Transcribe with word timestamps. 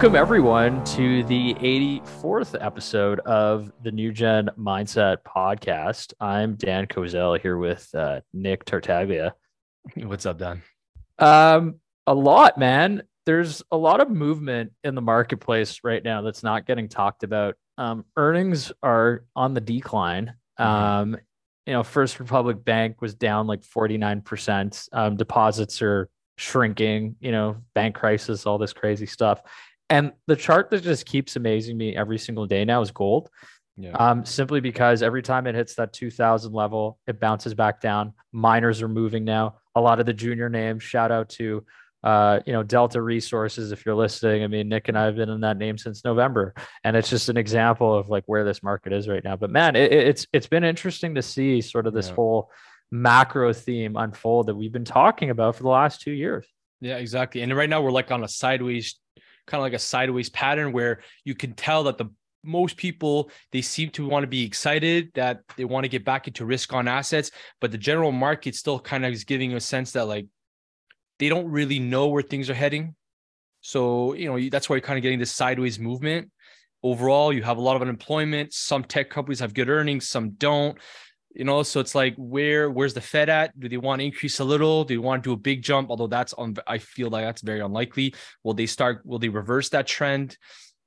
Welcome, 0.00 0.16
everyone, 0.16 0.82
to 0.84 1.22
the 1.24 1.52
84th 1.56 2.56
episode 2.58 3.20
of 3.20 3.70
the 3.82 3.92
New 3.92 4.12
Gen 4.12 4.48
Mindset 4.58 5.18
Podcast. 5.26 6.14
I'm 6.18 6.54
Dan 6.54 6.86
Kozel 6.86 7.38
here 7.38 7.58
with 7.58 7.86
uh, 7.94 8.22
Nick 8.32 8.64
Tartaglia. 8.64 9.34
What's 9.96 10.24
up, 10.24 10.38
Dan? 10.38 10.62
Um, 11.18 11.80
a 12.06 12.14
lot, 12.14 12.56
man. 12.56 13.02
There's 13.26 13.62
a 13.70 13.76
lot 13.76 14.00
of 14.00 14.08
movement 14.08 14.72
in 14.84 14.94
the 14.94 15.02
marketplace 15.02 15.80
right 15.84 16.02
now 16.02 16.22
that's 16.22 16.42
not 16.42 16.66
getting 16.66 16.88
talked 16.88 17.22
about. 17.22 17.56
Um, 17.76 18.06
earnings 18.16 18.72
are 18.82 19.26
on 19.36 19.52
the 19.52 19.60
decline. 19.60 20.32
Mm-hmm. 20.58 20.62
Um, 20.64 21.16
you 21.66 21.74
know, 21.74 21.82
First 21.82 22.20
Republic 22.20 22.64
Bank 22.64 23.02
was 23.02 23.14
down 23.14 23.46
like 23.46 23.60
49%. 23.60 24.88
Um, 24.94 25.16
deposits 25.16 25.82
are 25.82 26.08
shrinking, 26.38 27.16
you 27.20 27.32
know, 27.32 27.58
bank 27.74 27.96
crisis, 27.96 28.46
all 28.46 28.56
this 28.56 28.72
crazy 28.72 29.04
stuff. 29.04 29.42
And 29.90 30.12
the 30.26 30.36
chart 30.36 30.70
that 30.70 30.82
just 30.82 31.04
keeps 31.04 31.36
amazing 31.36 31.76
me 31.76 31.96
every 31.96 32.18
single 32.18 32.46
day 32.46 32.64
now 32.64 32.80
is 32.80 32.90
gold. 32.92 33.28
Yeah. 33.76 33.92
Um, 33.92 34.24
simply 34.24 34.60
because 34.60 35.02
every 35.02 35.22
time 35.22 35.46
it 35.46 35.54
hits 35.54 35.74
that 35.76 35.92
2000 35.92 36.52
level, 36.52 36.98
it 37.06 37.18
bounces 37.18 37.54
back 37.54 37.80
down. 37.80 38.12
Miners 38.32 38.82
are 38.82 38.88
moving 38.88 39.24
now. 39.24 39.56
A 39.74 39.80
lot 39.80 40.00
of 40.00 40.06
the 40.06 40.12
junior 40.12 40.48
names, 40.48 40.82
shout 40.82 41.10
out 41.10 41.28
to, 41.30 41.64
uh, 42.04 42.40
you 42.46 42.52
know, 42.52 42.62
Delta 42.62 43.00
Resources, 43.00 43.72
if 43.72 43.84
you're 43.86 43.94
listening. 43.94 44.42
I 44.44 44.46
mean, 44.48 44.68
Nick 44.68 44.88
and 44.88 44.98
I 44.98 45.04
have 45.06 45.16
been 45.16 45.28
in 45.28 45.40
that 45.40 45.56
name 45.56 45.78
since 45.78 46.04
November, 46.04 46.54
and 46.84 46.96
it's 46.96 47.08
just 47.10 47.28
an 47.28 47.36
example 47.36 47.94
of 47.94 48.08
like 48.08 48.24
where 48.26 48.44
this 48.44 48.62
market 48.62 48.92
is 48.92 49.08
right 49.08 49.22
now. 49.24 49.36
But 49.36 49.50
man, 49.50 49.76
it, 49.76 49.92
it's 49.92 50.26
it's 50.32 50.46
been 50.46 50.64
interesting 50.64 51.14
to 51.14 51.22
see 51.22 51.60
sort 51.60 51.86
of 51.86 51.94
this 51.94 52.08
Yeah. 52.08 52.14
whole 52.14 52.50
macro 52.90 53.52
theme 53.52 53.96
unfold 53.96 54.46
that 54.48 54.54
we've 54.56 54.72
been 54.72 54.84
talking 54.84 55.30
about 55.30 55.56
for 55.56 55.62
the 55.62 55.68
last 55.68 56.00
two 56.00 56.12
years. 56.12 56.46
yeah, 56.80 56.96
exactly. 56.96 57.40
And 57.42 57.54
right 57.56 57.68
now 57.70 57.80
we're 57.82 57.92
like 57.92 58.10
on 58.10 58.24
a 58.24 58.28
sideways, 58.28 58.98
kind 59.50 59.60
of 59.60 59.64
like 59.64 59.74
a 59.74 59.78
sideways 59.78 60.30
pattern 60.30 60.72
where 60.72 61.00
you 61.24 61.34
can 61.34 61.52
tell 61.54 61.84
that 61.84 61.98
the 61.98 62.06
most 62.42 62.76
people 62.76 63.30
they 63.52 63.60
seem 63.60 63.90
to 63.90 64.08
want 64.08 64.22
to 64.22 64.26
be 64.26 64.44
excited 64.44 65.10
that 65.14 65.42
they 65.56 65.64
want 65.64 65.84
to 65.84 65.88
get 65.88 66.04
back 66.04 66.26
into 66.26 66.46
risk 66.46 66.72
on 66.72 66.88
assets, 66.88 67.30
but 67.60 67.70
the 67.70 67.78
general 67.78 68.12
market 68.12 68.54
still 68.54 68.78
kind 68.78 69.04
of 69.04 69.12
is 69.12 69.24
giving 69.24 69.52
a 69.52 69.60
sense 69.60 69.92
that 69.92 70.06
like 70.06 70.26
they 71.18 71.28
don't 71.28 71.50
really 71.50 71.78
know 71.78 72.08
where 72.08 72.22
things 72.22 72.48
are 72.48 72.54
heading. 72.54 72.94
So, 73.60 74.14
you 74.14 74.26
know, 74.26 74.48
that's 74.48 74.70
why 74.70 74.76
you're 74.76 74.80
kind 74.80 74.98
of 74.98 75.02
getting 75.02 75.18
this 75.18 75.32
sideways 75.32 75.78
movement. 75.78 76.30
Overall, 76.82 77.30
you 77.30 77.42
have 77.42 77.58
a 77.58 77.60
lot 77.60 77.76
of 77.76 77.82
unemployment. 77.82 78.54
Some 78.54 78.84
tech 78.84 79.10
companies 79.10 79.40
have 79.40 79.52
good 79.52 79.68
earnings, 79.68 80.08
some 80.08 80.30
don't. 80.30 80.78
You 81.32 81.44
know, 81.44 81.62
so 81.62 81.78
it's 81.78 81.94
like 81.94 82.14
where 82.16 82.70
where's 82.70 82.94
the 82.94 83.00
Fed 83.00 83.28
at? 83.28 83.58
Do 83.58 83.68
they 83.68 83.76
want 83.76 84.00
to 84.00 84.04
increase 84.04 84.40
a 84.40 84.44
little? 84.44 84.84
Do 84.84 84.94
they 84.94 84.98
want 84.98 85.22
to 85.22 85.30
do 85.30 85.34
a 85.34 85.36
big 85.36 85.62
jump? 85.62 85.90
Although 85.90 86.08
that's 86.08 86.32
on, 86.34 86.56
I 86.66 86.78
feel 86.78 87.08
like 87.08 87.24
that's 87.24 87.42
very 87.42 87.60
unlikely. 87.60 88.14
Will 88.42 88.54
they 88.54 88.66
start? 88.66 89.06
Will 89.06 89.20
they 89.20 89.28
reverse 89.28 89.68
that 89.70 89.86
trend? 89.86 90.36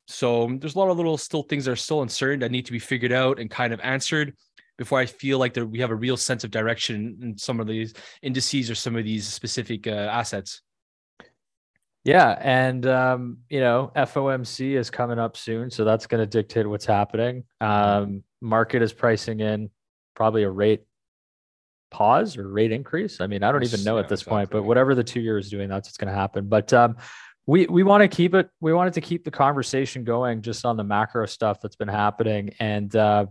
So 0.07 0.57
there's 0.59 0.75
a 0.75 0.79
lot 0.79 0.89
of 0.89 0.97
little 0.97 1.17
still 1.17 1.43
things 1.43 1.65
that 1.65 1.71
are 1.71 1.77
still 1.77 2.01
uncertain 2.01 2.41
that 2.41 2.51
need 2.51 2.65
to 2.65 2.73
be 2.73 2.79
figured 2.79 3.13
out 3.13 3.39
and 3.39 3.49
kind 3.49 3.73
of 3.73 3.79
answered 3.79 4.35
before 4.77 4.99
I 4.99 5.05
feel 5.05 5.37
like 5.37 5.53
there, 5.53 5.65
we 5.65 5.79
have 5.79 5.91
a 5.91 5.95
real 5.95 6.17
sense 6.17 6.43
of 6.43 6.51
direction 6.51 7.17
in 7.21 7.37
some 7.37 7.59
of 7.59 7.67
these 7.67 7.93
indices 8.21 8.69
or 8.71 8.75
some 8.75 8.95
of 8.95 9.03
these 9.03 9.27
specific 9.27 9.87
uh, 9.87 9.91
assets. 9.91 10.61
Yeah, 12.03 12.37
and 12.41 12.85
um, 12.85 13.37
you 13.49 13.61
know, 13.61 13.91
FOMC 13.95 14.75
is 14.77 14.89
coming 14.89 15.19
up 15.19 15.37
soon, 15.37 15.69
so 15.69 15.85
that's 15.85 16.05
going 16.05 16.19
to 16.19 16.27
dictate 16.27 16.67
what's 16.67 16.85
happening. 16.85 17.45
Um, 17.61 18.23
market 18.41 18.81
is 18.81 18.91
pricing 18.91 19.39
in 19.39 19.69
probably 20.15 20.43
a 20.43 20.49
rate 20.49 20.83
pause 21.91 22.37
or 22.37 22.47
rate 22.47 22.71
increase. 22.71 23.21
I 23.21 23.27
mean, 23.27 23.43
I 23.43 23.51
don't 23.51 23.63
even 23.63 23.83
know 23.83 23.95
yeah, 23.95 24.03
at 24.03 24.09
this 24.09 24.23
point, 24.23 24.49
but 24.49 24.63
whatever 24.63 24.95
the 24.95 25.03
two 25.03 25.21
year 25.21 25.37
is 25.37 25.49
doing, 25.49 25.69
that's 25.69 25.87
what's 25.87 25.97
going 25.97 26.11
to 26.11 26.19
happen. 26.19 26.47
But 26.47 26.73
um, 26.73 26.97
we 27.45 27.65
we 27.67 27.83
want 27.83 28.01
to 28.01 28.07
keep 28.07 28.33
it. 28.33 28.49
We 28.59 28.73
wanted 28.73 28.93
to 28.93 29.01
keep 29.01 29.23
the 29.23 29.31
conversation 29.31 30.03
going 30.03 30.41
just 30.41 30.65
on 30.65 30.77
the 30.77 30.83
macro 30.83 31.25
stuff 31.25 31.59
that's 31.61 31.75
been 31.75 31.87
happening, 31.87 32.55
and 32.59 32.93
uh, 32.95 33.27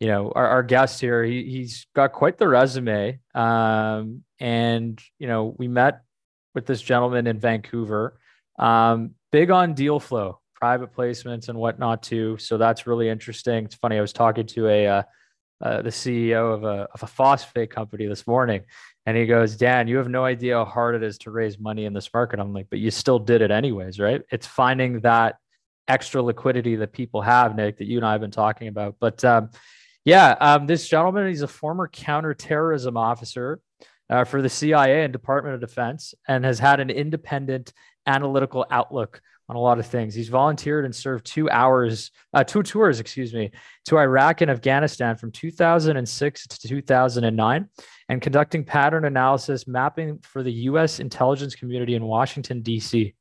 you 0.00 0.08
know, 0.08 0.32
our, 0.34 0.46
our 0.48 0.62
guest 0.62 1.00
here, 1.00 1.24
he, 1.24 1.44
he's 1.44 1.86
got 1.94 2.12
quite 2.12 2.38
the 2.38 2.48
resume. 2.48 3.18
Um, 3.34 4.24
and 4.38 5.00
you 5.18 5.26
know, 5.26 5.54
we 5.58 5.68
met 5.68 6.02
with 6.54 6.66
this 6.66 6.82
gentleman 6.82 7.26
in 7.26 7.38
Vancouver. 7.38 8.18
Um, 8.58 9.12
big 9.32 9.50
on 9.50 9.74
deal 9.74 10.00
flow, 10.00 10.40
private 10.54 10.94
placements 10.94 11.48
and 11.48 11.58
whatnot 11.58 12.02
too. 12.02 12.36
So 12.38 12.58
that's 12.58 12.86
really 12.86 13.08
interesting. 13.08 13.64
It's 13.64 13.74
funny. 13.74 13.96
I 13.96 14.00
was 14.00 14.12
talking 14.12 14.46
to 14.48 14.68
a 14.68 14.86
uh, 14.86 15.02
uh, 15.60 15.82
the 15.82 15.90
CEO 15.90 16.54
of 16.54 16.64
a 16.64 16.88
of 16.92 17.02
a 17.02 17.06
phosphate 17.06 17.70
company 17.70 18.06
this 18.06 18.26
morning, 18.26 18.62
and 19.06 19.16
he 19.16 19.26
goes, 19.26 19.56
"Dan, 19.56 19.88
you 19.88 19.96
have 19.96 20.08
no 20.08 20.24
idea 20.24 20.54
how 20.54 20.64
hard 20.64 20.94
it 20.94 21.02
is 21.02 21.18
to 21.18 21.30
raise 21.30 21.58
money 21.58 21.84
in 21.84 21.92
this 21.92 22.12
market." 22.12 22.40
I'm 22.40 22.52
like, 22.52 22.68
"But 22.70 22.78
you 22.78 22.90
still 22.90 23.18
did 23.18 23.42
it 23.42 23.50
anyways, 23.50 23.98
right? 23.98 24.22
It's 24.30 24.46
finding 24.46 25.00
that 25.00 25.36
extra 25.88 26.22
liquidity 26.22 26.76
that 26.76 26.92
people 26.92 27.22
have, 27.22 27.56
Nick, 27.56 27.78
that 27.78 27.86
you 27.86 27.98
and 27.98 28.06
I 28.06 28.12
have 28.12 28.20
been 28.20 28.30
talking 28.30 28.68
about." 28.68 28.96
But 29.00 29.24
um, 29.24 29.50
yeah, 30.04 30.36
um, 30.40 30.66
this 30.66 30.88
gentleman, 30.88 31.28
he's 31.28 31.42
a 31.42 31.48
former 31.48 31.88
counterterrorism 31.88 32.96
officer 32.96 33.60
uh, 34.10 34.24
for 34.24 34.42
the 34.42 34.48
CIA 34.48 35.04
and 35.04 35.12
Department 35.12 35.54
of 35.54 35.60
Defense 35.60 36.14
and 36.28 36.44
has 36.44 36.58
had 36.58 36.80
an 36.80 36.90
independent 36.90 37.72
analytical 38.06 38.66
outlook 38.70 39.20
on 39.48 39.56
a 39.56 39.60
lot 39.60 39.78
of 39.78 39.86
things. 39.86 40.14
He's 40.14 40.28
volunteered 40.28 40.84
and 40.84 40.94
served 40.94 41.24
two 41.24 41.48
hours, 41.50 42.10
uh, 42.34 42.44
two 42.44 42.62
tours, 42.62 43.00
excuse 43.00 43.32
me, 43.32 43.52
to 43.86 43.98
Iraq 43.98 44.40
and 44.40 44.50
Afghanistan 44.50 45.16
from 45.16 45.30
2006 45.30 46.46
to 46.46 46.68
2009 46.68 47.68
and 48.08 48.22
conducting 48.22 48.64
pattern 48.64 49.04
analysis 49.04 49.66
mapping 49.66 50.18
for 50.18 50.42
the 50.42 50.52
U.S. 50.52 51.00
intelligence 51.00 51.54
community 51.54 51.94
in 51.94 52.04
Washington, 52.04 52.62
D.C. 52.62 53.14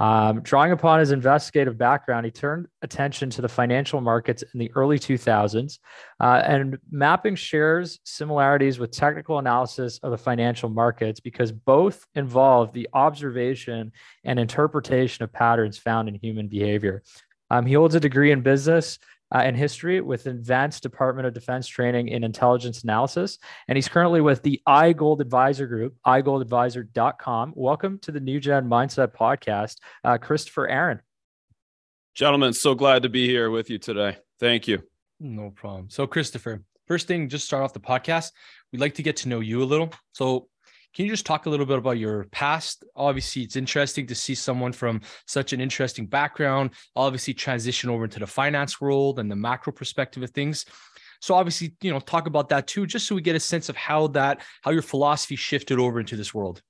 Um, 0.00 0.42
drawing 0.42 0.70
upon 0.70 1.00
his 1.00 1.10
investigative 1.10 1.76
background, 1.76 2.24
he 2.24 2.30
turned 2.30 2.68
attention 2.82 3.30
to 3.30 3.42
the 3.42 3.48
financial 3.48 4.00
markets 4.00 4.44
in 4.54 4.60
the 4.60 4.70
early 4.76 4.98
2000s 4.98 5.78
uh, 6.20 6.42
and 6.44 6.78
mapping 6.90 7.34
shares 7.34 7.98
similarities 8.04 8.78
with 8.78 8.92
technical 8.92 9.38
analysis 9.38 9.98
of 10.04 10.12
the 10.12 10.18
financial 10.18 10.68
markets 10.68 11.18
because 11.18 11.50
both 11.50 12.06
involve 12.14 12.72
the 12.72 12.88
observation 12.92 13.90
and 14.24 14.38
interpretation 14.38 15.24
of 15.24 15.32
patterns 15.32 15.78
found 15.78 16.08
in 16.08 16.14
human 16.14 16.46
behavior. 16.46 17.02
Um, 17.50 17.66
he 17.66 17.74
holds 17.74 17.94
a 17.94 18.00
degree 18.00 18.30
in 18.30 18.42
business 18.42 18.98
uh, 19.34 19.38
and 19.38 19.56
history 19.56 20.00
with 20.00 20.26
advanced 20.26 20.82
Department 20.82 21.26
of 21.26 21.34
Defense 21.34 21.66
training 21.66 22.08
in 22.08 22.24
intelligence 22.24 22.82
analysis. 22.82 23.38
And 23.68 23.76
he's 23.76 23.88
currently 23.88 24.20
with 24.20 24.42
the 24.42 24.60
iGold 24.66 25.20
Advisor 25.20 25.66
Group, 25.66 25.94
iGoldAdvisor.com. 26.06 27.52
Welcome 27.56 27.98
to 28.00 28.12
the 28.12 28.20
New 28.20 28.40
Gen 28.40 28.68
Mindset 28.68 29.14
Podcast, 29.14 29.76
uh, 30.04 30.18
Christopher 30.18 30.68
Aaron. 30.68 31.00
Gentlemen, 32.14 32.52
so 32.52 32.74
glad 32.74 33.02
to 33.02 33.08
be 33.08 33.26
here 33.26 33.50
with 33.50 33.70
you 33.70 33.78
today. 33.78 34.16
Thank 34.40 34.66
you. 34.66 34.82
No 35.20 35.50
problem. 35.50 35.90
So, 35.90 36.06
Christopher, 36.06 36.62
first 36.86 37.06
thing, 37.06 37.28
just 37.28 37.44
start 37.44 37.62
off 37.62 37.72
the 37.72 37.80
podcast. 37.80 38.32
We'd 38.72 38.80
like 38.80 38.94
to 38.94 39.02
get 39.02 39.16
to 39.18 39.28
know 39.28 39.40
you 39.40 39.62
a 39.62 39.64
little. 39.64 39.92
So, 40.12 40.48
can 40.94 41.04
you 41.04 41.10
just 41.10 41.26
talk 41.26 41.46
a 41.46 41.50
little 41.50 41.66
bit 41.66 41.78
about 41.78 41.98
your 41.98 42.24
past? 42.30 42.84
Obviously, 42.96 43.42
it's 43.42 43.56
interesting 43.56 44.06
to 44.06 44.14
see 44.14 44.34
someone 44.34 44.72
from 44.72 45.00
such 45.26 45.52
an 45.52 45.60
interesting 45.60 46.06
background, 46.06 46.70
obviously 46.96 47.34
transition 47.34 47.90
over 47.90 48.04
into 48.04 48.18
the 48.18 48.26
finance 48.26 48.80
world 48.80 49.18
and 49.18 49.30
the 49.30 49.36
macro 49.36 49.72
perspective 49.72 50.22
of 50.22 50.30
things. 50.30 50.64
So, 51.20 51.34
obviously, 51.34 51.74
you 51.82 51.92
know, 51.92 52.00
talk 52.00 52.26
about 52.26 52.48
that 52.50 52.66
too, 52.66 52.86
just 52.86 53.06
so 53.06 53.14
we 53.14 53.22
get 53.22 53.36
a 53.36 53.40
sense 53.40 53.68
of 53.68 53.76
how 53.76 54.08
that, 54.08 54.40
how 54.62 54.70
your 54.70 54.82
philosophy 54.82 55.36
shifted 55.36 55.78
over 55.78 56.00
into 56.00 56.16
this 56.16 56.32
world. 56.32 56.62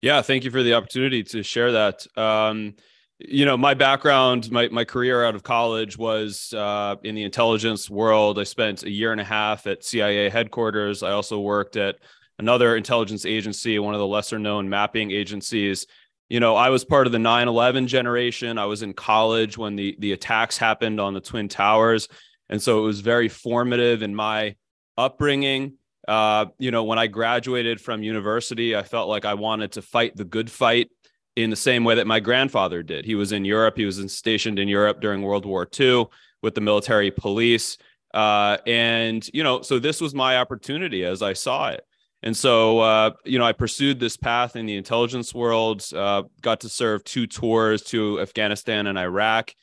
Yeah, 0.00 0.22
thank 0.22 0.44
you 0.44 0.50
for 0.50 0.62
the 0.62 0.74
opportunity 0.74 1.24
to 1.24 1.42
share 1.42 1.72
that. 1.72 2.06
Um, 2.16 2.74
you 3.18 3.44
know, 3.44 3.56
my 3.56 3.74
background, 3.74 4.50
my 4.52 4.68
my 4.68 4.84
career 4.84 5.24
out 5.24 5.34
of 5.34 5.42
college 5.42 5.98
was 5.98 6.52
uh, 6.54 6.96
in 7.02 7.16
the 7.16 7.24
intelligence 7.24 7.90
world. 7.90 8.38
I 8.38 8.44
spent 8.44 8.84
a 8.84 8.90
year 8.90 9.10
and 9.10 9.20
a 9.20 9.24
half 9.24 9.66
at 9.66 9.84
CIA 9.84 10.28
headquarters. 10.28 11.02
I 11.02 11.10
also 11.10 11.40
worked 11.40 11.76
at 11.76 11.96
another 12.38 12.76
intelligence 12.76 13.24
agency, 13.24 13.78
one 13.78 13.94
of 13.94 14.00
the 14.00 14.06
lesser 14.06 14.38
known 14.38 14.68
mapping 14.68 15.10
agencies. 15.10 15.86
You 16.28 16.40
know, 16.40 16.56
I 16.56 16.68
was 16.70 16.84
part 16.84 17.06
of 17.06 17.12
the 17.12 17.18
9/11 17.18 17.86
generation. 17.86 18.58
I 18.58 18.66
was 18.66 18.82
in 18.82 18.92
college 18.92 19.56
when 19.56 19.76
the 19.76 19.96
the 19.98 20.12
attacks 20.12 20.56
happened 20.58 21.00
on 21.00 21.14
the 21.14 21.20
twin 21.20 21.48
towers, 21.48 22.08
and 22.48 22.60
so 22.60 22.78
it 22.80 22.82
was 22.82 23.00
very 23.00 23.28
formative 23.28 24.02
in 24.02 24.14
my 24.14 24.56
upbringing. 24.96 25.74
Uh, 26.06 26.46
you 26.58 26.70
know, 26.70 26.84
when 26.84 26.98
I 26.98 27.06
graduated 27.06 27.80
from 27.80 28.02
university, 28.02 28.74
I 28.74 28.82
felt 28.82 29.08
like 29.08 29.24
I 29.24 29.34
wanted 29.34 29.72
to 29.72 29.82
fight 29.82 30.16
the 30.16 30.24
good 30.24 30.50
fight 30.50 30.90
in 31.36 31.50
the 31.50 31.56
same 31.56 31.84
way 31.84 31.94
that 31.94 32.06
my 32.06 32.18
grandfather 32.18 32.82
did. 32.82 33.04
He 33.04 33.14
was 33.14 33.30
in 33.30 33.44
Europe. 33.44 33.76
He 33.76 33.84
was 33.84 34.12
stationed 34.12 34.58
in 34.58 34.66
Europe 34.68 35.00
during 35.00 35.22
World 35.22 35.46
War 35.46 35.68
II 35.78 36.06
with 36.42 36.54
the 36.54 36.60
military 36.60 37.10
police. 37.10 37.78
Uh, 38.12 38.56
and, 38.66 39.28
you 39.32 39.44
know, 39.44 39.62
so 39.62 39.78
this 39.78 40.00
was 40.00 40.14
my 40.14 40.38
opportunity 40.38 41.04
as 41.04 41.22
I 41.22 41.34
saw 41.34 41.68
it. 41.68 41.84
And 42.22 42.36
so, 42.36 42.80
uh, 42.80 43.10
you 43.24 43.38
know, 43.38 43.44
I 43.44 43.52
pursued 43.52 44.00
this 44.00 44.16
path 44.16 44.56
in 44.56 44.66
the 44.66 44.76
intelligence 44.76 45.32
world, 45.32 45.84
uh, 45.94 46.24
got 46.40 46.60
to 46.60 46.68
serve 46.68 47.04
two 47.04 47.26
tours 47.26 47.82
to 47.84 48.20
Afghanistan 48.20 48.86
and 48.88 48.98
Iraq. 48.98 49.54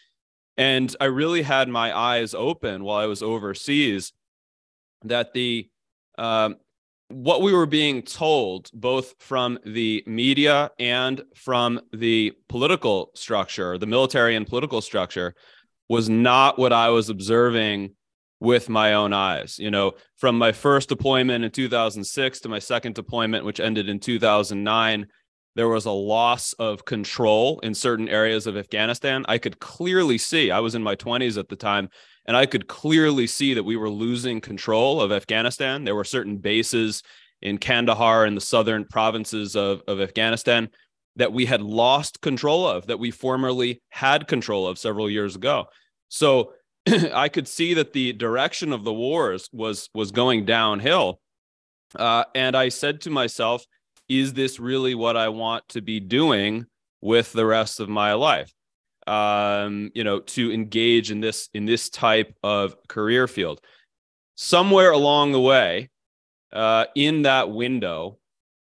And 0.58 0.96
I 1.02 1.06
really 1.06 1.42
had 1.42 1.68
my 1.68 1.96
eyes 1.96 2.34
open 2.34 2.84
while 2.84 2.98
I 2.98 3.08
was 3.08 3.22
overseas 3.22 4.14
that 5.04 5.34
the 5.34 5.70
um, 6.18 6.56
what 7.10 7.42
we 7.42 7.54
were 7.54 7.66
being 7.66 8.02
told, 8.02 8.70
both 8.74 9.16
from 9.20 9.60
the 9.66 10.04
media 10.08 10.72
and 10.80 11.22
from 11.36 11.82
the 11.94 12.34
political 12.48 13.12
structure, 13.14 13.78
the 13.78 13.86
military 13.86 14.36
and 14.36 14.48
political 14.48 14.82
structure, 14.82 15.36
was 15.88 16.10
not 16.10 16.58
what 16.58 16.74
I 16.74 16.90
was 16.90 17.10
observing 17.10 17.92
with 18.40 18.70
my 18.70 18.94
own 18.94 19.14
eyes. 19.14 19.58
You 19.60 19.72
know, 19.72 19.94
from 20.18 20.38
my 20.38 20.52
first 20.52 20.90
deployment 20.90 21.44
in 21.44 21.52
2006 21.52 22.40
to 22.42 22.50
my 22.50 22.60
second 22.60 22.96
deployment, 22.96 23.46
which 23.46 23.60
ended 23.60 23.90
in 23.90 24.00
2009, 24.00 25.08
there 25.56 25.70
was 25.70 25.86
a 25.86 25.92
loss 25.92 26.54
of 26.54 26.84
control 26.84 27.60
in 27.60 27.74
certain 27.74 28.10
areas 28.10 28.46
of 28.46 28.58
Afghanistan. 28.58 29.26
I 29.28 29.38
could 29.38 29.60
clearly 29.60 30.18
see, 30.18 30.52
I 30.52 30.60
was 30.60 30.76
in 30.76 30.84
my 30.84 30.96
20s 30.96 31.38
at 31.38 31.48
the 31.48 31.56
time, 31.56 31.90
and 32.26 32.36
I 32.36 32.46
could 32.46 32.68
clearly 32.68 33.26
see 33.26 33.54
that 33.54 33.64
we 33.64 33.78
were 33.78 33.90
losing 33.90 34.42
control 34.42 35.00
of 35.00 35.14
Afghanistan. 35.14 35.86
There 35.86 35.96
were 35.96 36.04
certain 36.04 36.38
bases 36.38 37.04
in 37.42 37.58
Kandahar 37.58 38.26
and 38.26 38.36
the 38.36 38.42
southern 38.42 38.86
provinces 38.86 39.56
of, 39.56 39.82
of 39.88 40.02
Afghanistan 40.02 40.70
that 41.16 41.32
we 41.32 41.46
had 41.46 41.62
lost 41.62 42.20
control 42.20 42.68
of, 42.68 42.88
that 42.88 43.00
we 43.00 43.12
formerly 43.12 43.82
had 43.90 44.28
control 44.28 44.68
of 44.68 44.78
several 44.78 45.10
years 45.10 45.36
ago. 45.36 45.66
So 46.10 46.52
I 47.14 47.30
could 47.30 47.48
see 47.48 47.74
that 47.76 47.94
the 47.94 48.14
direction 48.14 48.74
of 48.74 48.84
the 48.84 48.94
wars 48.94 49.50
was 49.52 49.90
was 49.94 50.12
going 50.12 50.46
downhill. 50.46 51.20
Uh, 51.96 52.26
and 52.34 52.56
I 52.56 52.70
said 52.70 53.02
to 53.02 53.10
myself, 53.10 53.66
is 54.10 54.34
this 54.34 54.60
really 54.60 54.96
what 54.96 55.16
I 55.16 55.30
want 55.30 55.68
to 55.70 55.82
be 55.82 56.00
doing 56.00 56.66
with 57.02 57.32
the 57.32 57.46
rest 57.46 57.80
of 57.80 57.88
my 57.88 58.14
life? 58.14 58.54
um, 59.08 59.92
you 59.94 60.04
know, 60.04 60.20
to 60.20 60.52
engage 60.52 61.12
in 61.12 61.20
this 61.22 61.50
in 61.54 61.66
this 61.66 61.90
type 61.90 62.36
of 62.44 62.76
career 62.88 63.28
field. 63.28 63.62
Somewhere 64.36 64.92
along 64.92 65.32
the 65.32 65.40
way, 65.40 65.90
uh, 66.52 66.86
in 66.96 67.22
that 67.24 67.50
window, 67.50 68.18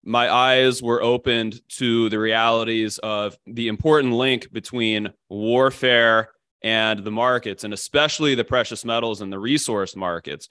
my 0.05 0.33
eyes 0.33 0.83
were 0.83 1.03
opened 1.03 1.61
to 1.69 2.09
the 2.09 2.19
realities 2.19 2.99
of 2.99 3.37
the 3.47 3.69
important 3.69 4.13
link 4.13 4.53
between 4.53 5.13
warfare 5.29 6.31
and 6.67 7.05
the 7.05 7.13
markets, 7.13 7.63
and 7.63 7.73
especially 7.73 8.35
the 8.35 8.43
precious 8.43 8.85
metals 8.85 9.21
and 9.21 9.33
the 9.33 9.39
resource 9.39 9.95
markets, 9.95 10.49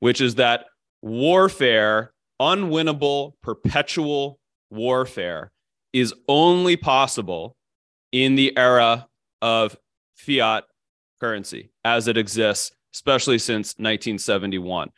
which 0.00 0.22
is 0.22 0.36
that 0.36 0.64
warfare, 1.02 2.14
unwinnable, 2.40 3.34
perpetual 3.42 4.40
warfare, 4.70 5.52
is 5.92 6.14
only 6.26 6.74
possible 6.74 7.54
in 8.12 8.34
the 8.34 8.56
era 8.56 9.06
of 9.42 9.76
fiat 10.16 10.64
currency 11.20 11.70
as 11.84 12.08
it 12.08 12.16
exists, 12.16 12.72
especially 12.94 13.38
since 13.38 13.74
1971. 13.74 14.90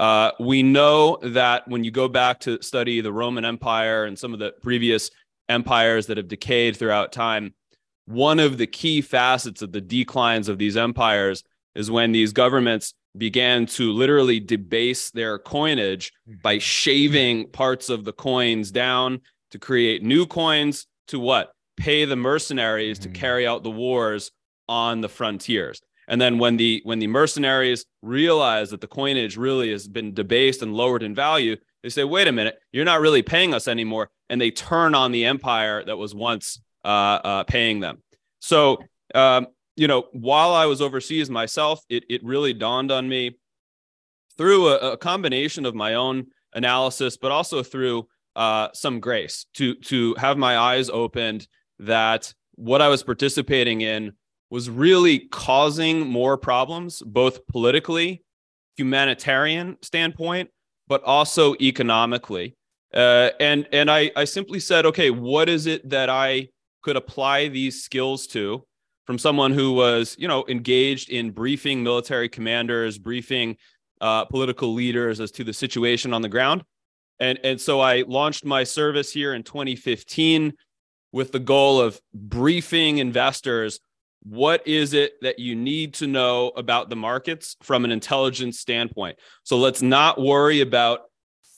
Uh, 0.00 0.32
we 0.40 0.60
know 0.60 1.18
that 1.22 1.68
when 1.68 1.84
you 1.84 1.92
go 1.92 2.08
back 2.08 2.40
to 2.40 2.60
study 2.62 3.00
the 3.00 3.12
Roman 3.12 3.44
Empire 3.44 4.06
and 4.06 4.18
some 4.18 4.32
of 4.32 4.40
the 4.40 4.54
previous 4.60 5.08
empires 5.48 6.08
that 6.08 6.16
have 6.16 6.26
decayed 6.26 6.76
throughout 6.76 7.12
time, 7.12 7.54
one 8.06 8.40
of 8.40 8.58
the 8.58 8.66
key 8.66 9.00
facets 9.00 9.62
of 9.62 9.72
the 9.72 9.80
declines 9.80 10.48
of 10.48 10.58
these 10.58 10.76
empires 10.76 11.42
is 11.74 11.90
when 11.90 12.12
these 12.12 12.32
governments 12.32 12.94
began 13.16 13.66
to 13.66 13.92
literally 13.92 14.40
debase 14.40 15.10
their 15.10 15.38
coinage 15.38 16.12
by 16.42 16.58
shaving 16.58 17.48
parts 17.50 17.88
of 17.88 18.04
the 18.04 18.12
coins 18.12 18.70
down 18.70 19.20
to 19.50 19.58
create 19.58 20.02
new 20.02 20.26
coins 20.26 20.86
to 21.08 21.18
what? 21.18 21.52
pay 21.76 22.04
the 22.04 22.16
mercenaries 22.16 22.98
mm-hmm. 22.98 23.12
to 23.12 23.18
carry 23.18 23.46
out 23.46 23.62
the 23.62 23.70
wars 23.70 24.30
on 24.68 25.00
the 25.00 25.08
frontiers. 25.08 25.80
And 26.08 26.20
then 26.20 26.38
when 26.38 26.56
the 26.56 26.80
when 26.84 27.00
the 27.00 27.08
mercenaries 27.08 27.84
realize 28.02 28.70
that 28.70 28.80
the 28.80 28.86
coinage 28.86 29.36
really 29.36 29.70
has 29.72 29.88
been 29.88 30.14
debased 30.14 30.62
and 30.62 30.74
lowered 30.74 31.02
in 31.02 31.14
value, 31.14 31.56
they 31.82 31.88
say, 31.88 32.04
"Wait 32.04 32.28
a 32.28 32.32
minute, 32.32 32.58
you're 32.72 32.84
not 32.84 33.00
really 33.00 33.22
paying 33.22 33.52
us 33.52 33.66
anymore," 33.66 34.10
and 34.28 34.40
they 34.40 34.52
turn 34.52 34.94
on 34.94 35.10
the 35.10 35.24
empire 35.24 35.84
that 35.84 35.98
was 35.98 36.14
once 36.14 36.60
paying 37.48 37.80
them. 37.80 38.02
So, 38.40 38.78
um, 39.14 39.48
you 39.76 39.88
know, 39.88 40.06
while 40.12 40.52
I 40.52 40.66
was 40.66 40.80
overseas 40.80 41.28
myself, 41.30 41.80
it 41.88 42.04
it 42.08 42.24
really 42.24 42.54
dawned 42.54 42.90
on 42.90 43.08
me 43.08 43.36
through 44.38 44.68
a, 44.68 44.92
a 44.92 44.96
combination 44.96 45.66
of 45.66 45.74
my 45.74 45.94
own 45.94 46.26
analysis, 46.54 47.16
but 47.16 47.32
also 47.32 47.62
through 47.62 48.08
uh, 48.34 48.68
some 48.74 49.00
grace 49.00 49.46
to 49.54 49.74
to 49.74 50.14
have 50.18 50.38
my 50.38 50.58
eyes 50.58 50.90
opened 50.90 51.46
that 51.78 52.32
what 52.54 52.80
I 52.82 52.88
was 52.88 53.02
participating 53.02 53.82
in 53.82 54.12
was 54.50 54.70
really 54.70 55.20
causing 55.30 56.06
more 56.06 56.36
problems, 56.36 57.02
both 57.04 57.46
politically, 57.48 58.22
humanitarian 58.76 59.76
standpoint, 59.82 60.50
but 60.88 61.02
also 61.02 61.54
economically. 61.60 62.56
Uh, 62.94 63.30
and 63.40 63.68
and 63.72 63.90
I, 63.90 64.10
I 64.16 64.24
simply 64.24 64.60
said, 64.60 64.86
okay, 64.86 65.10
what 65.10 65.48
is 65.48 65.66
it 65.66 65.88
that 65.90 66.08
I 66.08 66.48
could 66.86 66.96
apply 66.96 67.48
these 67.48 67.82
skills 67.82 68.28
to 68.28 68.64
from 69.06 69.18
someone 69.18 69.52
who 69.52 69.72
was, 69.72 70.14
you 70.20 70.28
know, 70.28 70.44
engaged 70.46 71.10
in 71.10 71.32
briefing 71.32 71.82
military 71.82 72.28
commanders, 72.28 72.96
briefing 72.96 73.56
uh, 74.00 74.24
political 74.26 74.72
leaders 74.72 75.18
as 75.18 75.32
to 75.32 75.42
the 75.42 75.52
situation 75.52 76.14
on 76.14 76.22
the 76.22 76.28
ground. 76.28 76.62
And, 77.18 77.40
and 77.42 77.60
so 77.60 77.80
I 77.80 78.04
launched 78.06 78.44
my 78.44 78.62
service 78.62 79.12
here 79.12 79.34
in 79.34 79.42
2015 79.42 80.52
with 81.10 81.32
the 81.32 81.40
goal 81.40 81.80
of 81.80 82.00
briefing 82.14 82.98
investors. 82.98 83.80
What 84.22 84.64
is 84.64 84.92
it 84.92 85.14
that 85.22 85.40
you 85.40 85.56
need 85.56 85.94
to 85.94 86.06
know 86.06 86.52
about 86.56 86.88
the 86.88 86.94
markets 86.94 87.56
from 87.62 87.84
an 87.84 87.90
intelligence 87.90 88.60
standpoint? 88.60 89.18
So 89.42 89.58
let's 89.58 89.82
not 89.82 90.20
worry 90.20 90.60
about 90.60 91.00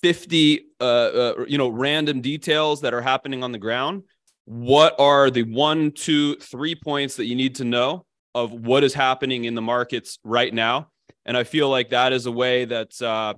50 0.01 0.65
uh, 0.81 0.85
uh, 0.85 1.45
you 1.47 1.59
know 1.59 1.69
random 1.69 2.23
details 2.23 2.81
that 2.81 2.95
are 2.95 3.03
happening 3.03 3.43
on 3.43 3.53
the 3.53 3.59
ground 3.59 4.05
what 4.49 4.99
are 4.99 5.31
the 5.31 5.43
one 5.43 5.91
two 5.91 6.37
three 6.37 6.75
points 6.75 7.17
that 7.17 7.27
you 7.27 7.35
need 7.35 7.55
to 7.55 7.65
know 7.65 8.05
of 8.35 8.53
what 8.53 8.83
is 8.85 8.95
happening 8.95 9.45
in 9.45 9.55
the 9.55 9.63
markets 9.63 10.19
right 10.25 10.55
now 10.55 10.89
and 11.27 11.37
i 11.37 11.45
feel 11.45 11.69
like 11.69 11.91
that 11.91 12.13
is 12.13 12.27
a 12.27 12.33
way 12.33 12.65
that 12.65 13.01
uh, 13.03 13.35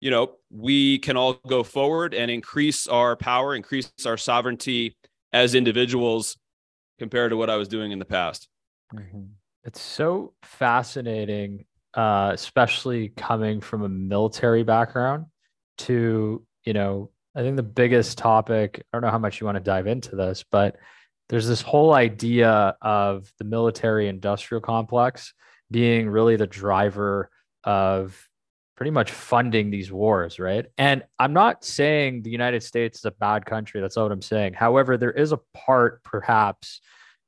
you 0.00 0.10
know 0.10 0.32
we 0.50 0.98
can 0.98 1.16
all 1.16 1.34
go 1.46 1.62
forward 1.62 2.14
and 2.14 2.30
increase 2.30 2.86
our 2.86 3.14
power 3.16 3.54
increase 3.54 3.92
our 4.06 4.16
sovereignty 4.16 4.96
as 5.34 5.54
individuals 5.54 6.36
compared 6.98 7.30
to 7.30 7.36
what 7.36 7.50
I 7.50 7.56
was 7.56 7.68
doing 7.68 7.92
in 7.92 7.98
the 7.98 8.04
past. 8.04 8.48
Mm-hmm. 8.94 9.24
It's 9.64 9.80
so 9.80 10.32
fascinating, 10.42 11.64
uh, 11.94 12.30
especially 12.32 13.10
coming 13.10 13.60
from 13.60 13.82
a 13.82 13.88
military 13.88 14.62
background 14.62 15.26
to, 15.78 16.46
you 16.64 16.72
know, 16.72 17.10
I 17.34 17.42
think 17.42 17.56
the 17.56 17.62
biggest 17.62 18.18
topic, 18.18 18.84
I 18.92 18.96
don't 18.96 19.02
know 19.02 19.10
how 19.10 19.18
much 19.18 19.40
you 19.40 19.44
want 19.44 19.56
to 19.56 19.62
dive 19.62 19.86
into 19.86 20.16
this, 20.16 20.44
but 20.50 20.76
there's 21.28 21.48
this 21.48 21.62
whole 21.62 21.94
idea 21.94 22.76
of 22.80 23.32
the 23.38 23.44
military 23.44 24.08
industrial 24.08 24.60
complex 24.60 25.32
being 25.70 26.08
really 26.08 26.36
the 26.36 26.46
driver 26.46 27.30
of 27.64 28.28
pretty 28.76 28.90
much 28.90 29.10
funding 29.10 29.70
these 29.70 29.90
wars, 29.90 30.38
right? 30.38 30.66
And 30.78 31.04
I'm 31.18 31.32
not 31.32 31.64
saying 31.64 32.22
the 32.22 32.30
United 32.30 32.62
States 32.62 32.98
is 32.98 33.04
a 33.04 33.12
bad 33.12 33.46
country. 33.46 33.80
That's 33.80 33.96
not 33.96 34.04
what 34.04 34.12
I'm 34.12 34.22
saying. 34.22 34.54
However, 34.54 34.96
there 34.96 35.12
is 35.12 35.32
a 35.32 35.40
part, 35.54 36.02
perhaps, 36.02 36.80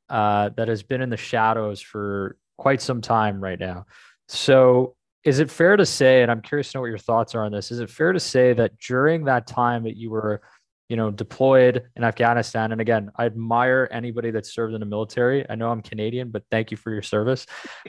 uh, 0.09 0.51
that 0.57 0.69
has 0.69 0.83
been 0.83 1.01
in 1.01 1.11
the 1.11 1.17
shadows 1.17 1.81
for 1.81 2.37
quite 2.59 2.83
some 2.83 3.01
time 3.01 3.41
right 3.41 3.59
now. 3.59 3.87
So, 4.29 4.96
is 5.26 5.40
it 5.40 5.50
fair 5.50 5.76
to 5.76 5.85
say, 5.85 6.23
and 6.23 6.30
I'm 6.30 6.40
curious 6.40 6.73
to 6.73 6.78
know 6.78 6.83
what 6.83 6.87
your 6.87 6.99
thoughts 6.99 7.35
are 7.35 7.45
on 7.45 7.52
this, 7.52 7.71
is 7.71 7.80
it 7.80 7.90
fair 7.90 8.12
to 8.12 8.21
say 8.21 8.54
that 8.54 8.78
during 8.78 9.25
that 9.25 9.47
time 9.47 9.85
that 9.85 9.97
you 9.97 10.09
were 10.09 10.40
you 10.88 10.97
know, 10.97 11.11
deployed 11.11 11.83
in 11.97 12.04
Afghanistan. 12.04 12.71
And 12.71 12.80
again, 12.80 13.11
I 13.16 13.26
admire 13.26 13.88
anybody 13.90 14.30
that 14.30 14.47
served 14.47 14.73
in 14.73 14.80
the 14.80 14.87
military. 14.87 15.45
I 15.50 15.56
know 15.56 15.71
I'm 15.71 15.83
Canadian, 15.83 16.30
but 16.30 16.45
thank 16.50 16.71
you 16.71 16.76
for 16.76 16.92
your 16.92 17.02
service, 17.02 17.47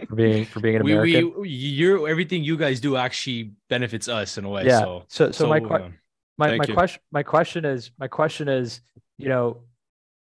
for 0.08 0.16
being 0.16 0.46
for 0.46 0.62
being 0.62 0.78
an 0.78 0.84
we, 0.84 0.94
American. 0.94 1.42
We, 1.42 1.50
you're 1.50 2.08
everything 2.08 2.44
you 2.44 2.58
guys 2.58 2.80
do 2.80 2.96
actually 2.96 3.52
benefits 3.70 4.08
us 4.08 4.38
in 4.38 4.46
a 4.46 4.50
way. 4.50 4.66
Yeah. 4.66 4.80
So, 4.80 5.04
so, 5.10 5.26
so, 5.28 5.32
so 5.32 5.48
my 5.48 5.60
uh, 5.60 5.90
my 6.38 6.58
my 6.58 6.66
question 6.66 7.02
my 7.12 7.24
question 7.24 7.66
is 7.66 7.92
my 8.00 8.08
question 8.08 8.48
is, 8.48 8.82
you 9.20 9.30
know, 9.30 9.62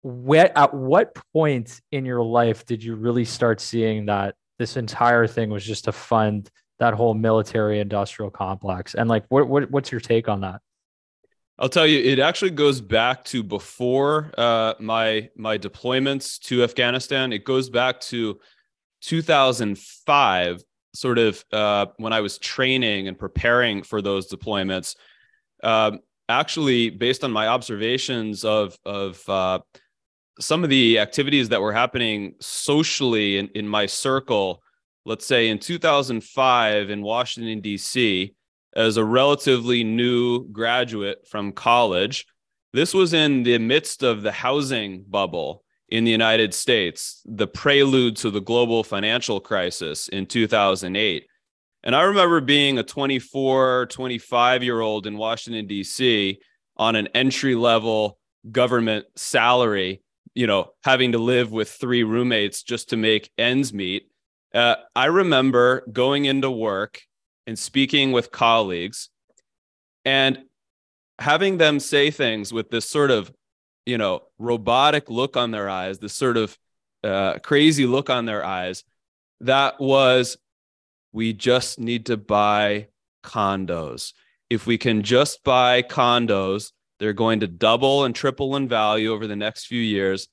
where 0.03 0.57
at 0.57 0.75
what 0.75 1.17
point 1.33 1.81
in 1.93 2.05
your 2.05 2.23
life 2.23 2.67
did 2.67 2.85
you 2.85 2.95
really 2.95 3.25
start 3.25 3.61
seeing 3.61 4.07
that 4.07 4.35
this 4.59 4.77
entire 4.77 5.27
thing 5.27 5.49
was 5.49 5.65
just 5.65 5.85
to 5.85 5.93
fund 5.93 6.51
that 6.79 6.95
whole 6.95 7.15
military 7.15 7.81
industrial 7.81 8.31
complex? 8.31 8.95
And 8.95 9.09
like, 9.09 9.25
what, 9.29 9.49
what 9.49 9.71
what's 9.71 9.91
your 9.91 10.01
take 10.01 10.29
on 10.29 10.41
that? 10.43 10.61
I'll 11.59 11.71
tell 11.71 11.87
you, 11.87 11.99
it 11.99 12.19
actually 12.19 12.51
goes 12.51 12.83
back 12.83 13.25
to 13.27 13.43
before 13.43 14.31
uh, 14.37 14.75
my 14.79 15.31
my 15.37 15.57
deployments 15.57 16.39
to 16.43 16.63
Afghanistan. 16.63 17.33
It 17.33 17.45
goes 17.45 17.71
back 17.71 18.01
to 18.03 18.39
2005, 19.03 20.63
sort 20.95 21.19
of 21.19 21.45
uh, 21.53 21.87
when 21.97 22.13
I 22.13 22.21
was 22.21 22.39
training 22.39 23.09
and 23.09 23.19
preparing 23.19 23.83
for 23.83 24.03
those 24.03 24.31
deployments. 24.31 24.97
Um, 25.63 26.01
actually, 26.29 26.91
based 26.91 27.25
on 27.25 27.33
my 27.33 27.49
observations 27.49 28.45
of 28.45 28.77
of 28.85 29.27
uh, 29.27 29.61
some 30.39 30.63
of 30.63 30.69
the 30.71 30.99
activities 30.99 31.49
that 31.49 31.63
were 31.63 31.73
happening 31.73 32.35
socially 32.41 33.39
in, 33.39 33.49
in 33.55 33.67
my 33.67 33.87
circle, 33.87 34.63
let's 35.07 35.25
say 35.25 35.49
in 35.49 35.59
2005 35.59 36.91
in 36.91 37.01
Washington 37.01 37.61
D.C 37.61 38.35
as 38.77 38.99
a 38.99 39.05
relatively 39.05 39.83
new 39.83 40.47
graduate 40.49 41.27
from 41.27 41.51
college. 41.51 42.27
This 42.75 42.93
was 42.93 43.15
in 43.15 43.43
the 43.43 43.59
midst 43.59 44.03
of 44.03 44.21
the 44.21 44.31
housing 44.31 45.03
bubble 45.09 45.65
in 45.89 46.05
the 46.05 46.11
United 46.11 46.53
States, 46.53 47.23
the 47.25 47.47
prelude 47.47 48.17
to 48.17 48.31
the 48.31 48.41
global 48.41 48.85
financial 48.85 49.41
crisis 49.41 50.09
in 50.09 50.27
2008. 50.27 51.27
And 51.85 51.97
I 51.97 52.03
remember 52.03 52.41
being 52.43 52.79
a 52.79 52.83
24, 52.83 53.87
25 53.87 54.63
year 54.63 54.81
old 54.81 55.07
in 55.07 55.17
Washington, 55.17 55.67
D.C. 55.67 56.39
on 56.77 56.97
an 56.97 57.09
entry 57.15 57.55
level 57.55 58.19
government 58.51 59.07
salary, 59.15 60.03
you 60.35 60.47
know, 60.47 60.73
having 60.85 61.13
to 61.13 61.19
live 61.19 61.51
with 61.51 61.71
three 61.71 62.03
roommates 62.03 62.63
just 62.63 62.91
to 62.91 62.97
make 62.97 63.31
ends 63.39 63.73
meet. 63.73 64.11
Uh, 64.57 64.77
I 64.95 65.07
remember 65.07 65.85
going 65.93 66.25
into 66.25 66.51
work 66.51 67.03
and 67.47 67.59
speaking 67.59 68.13
with 68.13 68.33
colleagues 68.33 69.11
and 70.07 70.39
having 71.19 71.59
them 71.59 71.79
say 71.79 72.11
things 72.11 72.55
with 72.55 72.71
this 72.71 72.89
sort 72.89 73.11
of 73.11 73.31
you 73.85 73.99
know 73.99 74.23
robotic 74.39 75.11
look 75.11 75.37
on 75.37 75.51
their 75.51 75.69
eyes 75.69 75.99
this 75.99 76.15
sort 76.15 76.39
of 76.39 76.57
uh, 77.05 77.39
crazy 77.41 77.85
look 77.85 78.09
on 78.09 78.25
their 78.25 78.43
eyes 78.43 78.83
that 79.43 79.79
was 79.79 80.39
we 81.13 81.35
just 81.35 81.79
need 81.79 82.07
to 82.07 82.17
buy 82.17 82.89
condos. 83.23 84.13
If 84.49 84.67
we 84.67 84.79
can 84.79 85.03
just 85.03 85.45
buy 85.45 85.83
condos 85.83 86.73
they're 86.99 87.13
going 87.13 87.41
to 87.41 87.47
double 87.47 88.05
and 88.05 88.15
triple 88.15 88.57
in 88.57 88.69
value 88.69 89.13
over 89.13 89.27
the 89.27 89.37
next 89.37 89.67
few 89.67 89.83
years 89.83 90.29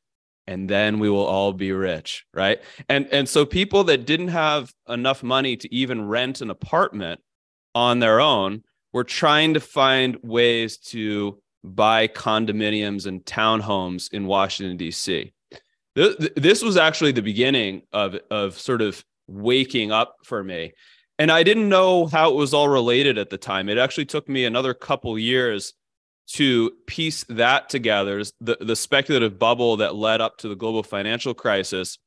and 0.48 0.70
then 0.70 1.00
we 1.00 1.10
will 1.10 1.26
all 1.26 1.54
be 1.54 1.72
rich 1.72 2.26
right 2.34 2.62
and 2.90 3.08
and 3.12 3.30
so 3.30 3.46
people 3.46 3.84
that 3.84 4.06
didn't 4.06 4.28
have 4.28 4.74
enough 4.90 5.24
money 5.24 5.56
to 5.56 5.74
even 5.74 6.08
rent 6.08 6.42
an 6.42 6.50
apartment 6.50 7.20
on 7.76 8.00
their 8.00 8.20
own 8.20 8.64
were 8.92 9.04
trying 9.04 9.56
to 9.56 9.60
find 9.60 10.18
ways 10.22 10.78
to 10.78 11.40
buy 11.64 12.08
condominiums 12.08 13.06
and 13.08 13.24
townhomes 13.26 14.12
in 14.14 14.26
Washington 14.26 14.78
D.C. 14.78 15.34
This 15.96 16.64
was 16.64 16.78
actually 16.78 17.12
the 17.12 17.22
beginning 17.22 17.84
of 17.92 18.16
of 18.32 18.60
sort 18.60 18.82
of 18.82 19.04
waking 19.28 19.92
up 19.92 20.16
for 20.24 20.44
me, 20.44 20.74
and 21.20 21.32
I 21.32 21.44
didn't 21.44 21.70
know 21.70 22.08
how 22.08 22.32
it 22.32 22.36
was 22.36 22.54
all 22.54 22.68
related 22.68 23.18
at 23.18 23.30
the 23.30 23.38
time. 23.38 23.70
It 23.70 23.78
actually 23.78 24.06
took 24.06 24.28
me 24.28 24.46
another 24.46 24.74
couple 24.74 25.18
years 25.18 25.74
to 26.26 26.72
piece 26.88 27.24
that 27.26 27.70
together 27.70 28.24
the, 28.40 28.58
the 28.62 28.76
speculative 28.76 29.38
bubble 29.38 29.78
that 29.78 29.96
led 29.96 30.22
up 30.22 30.38
to 30.38 30.48
the 30.48 30.56
global 30.56 30.84
financial 30.84 31.34
crisis 31.34 31.98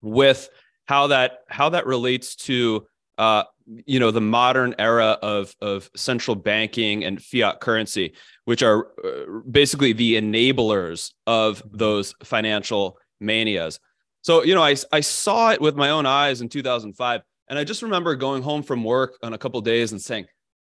with 0.00 0.48
how 0.86 1.08
that 1.08 1.40
how 1.48 1.68
that 1.68 1.86
relates 1.86 2.36
to 2.36 2.86
uh, 3.18 3.44
you 3.86 4.00
know 4.00 4.10
the 4.10 4.20
modern 4.20 4.74
era 4.78 5.18
of 5.22 5.54
of 5.60 5.90
central 5.96 6.34
banking 6.34 7.04
and 7.04 7.22
fiat 7.22 7.60
currency 7.60 8.14
which 8.44 8.62
are 8.62 8.88
uh, 9.04 9.40
basically 9.50 9.92
the 9.92 10.16
enablers 10.16 11.12
of 11.26 11.62
those 11.70 12.14
financial 12.24 12.98
manias. 13.20 13.78
So 14.22 14.42
you 14.44 14.54
know 14.54 14.62
I, 14.62 14.76
I 14.90 15.00
saw 15.00 15.50
it 15.50 15.60
with 15.60 15.76
my 15.76 15.90
own 15.90 16.06
eyes 16.06 16.40
in 16.40 16.48
2005 16.48 17.22
and 17.48 17.58
i 17.58 17.64
just 17.64 17.82
remember 17.82 18.14
going 18.16 18.42
home 18.42 18.62
from 18.62 18.84
work 18.84 19.18
on 19.22 19.32
a 19.32 19.38
couple 19.38 19.60
days 19.60 19.92
and 19.92 20.00
saying 20.00 20.26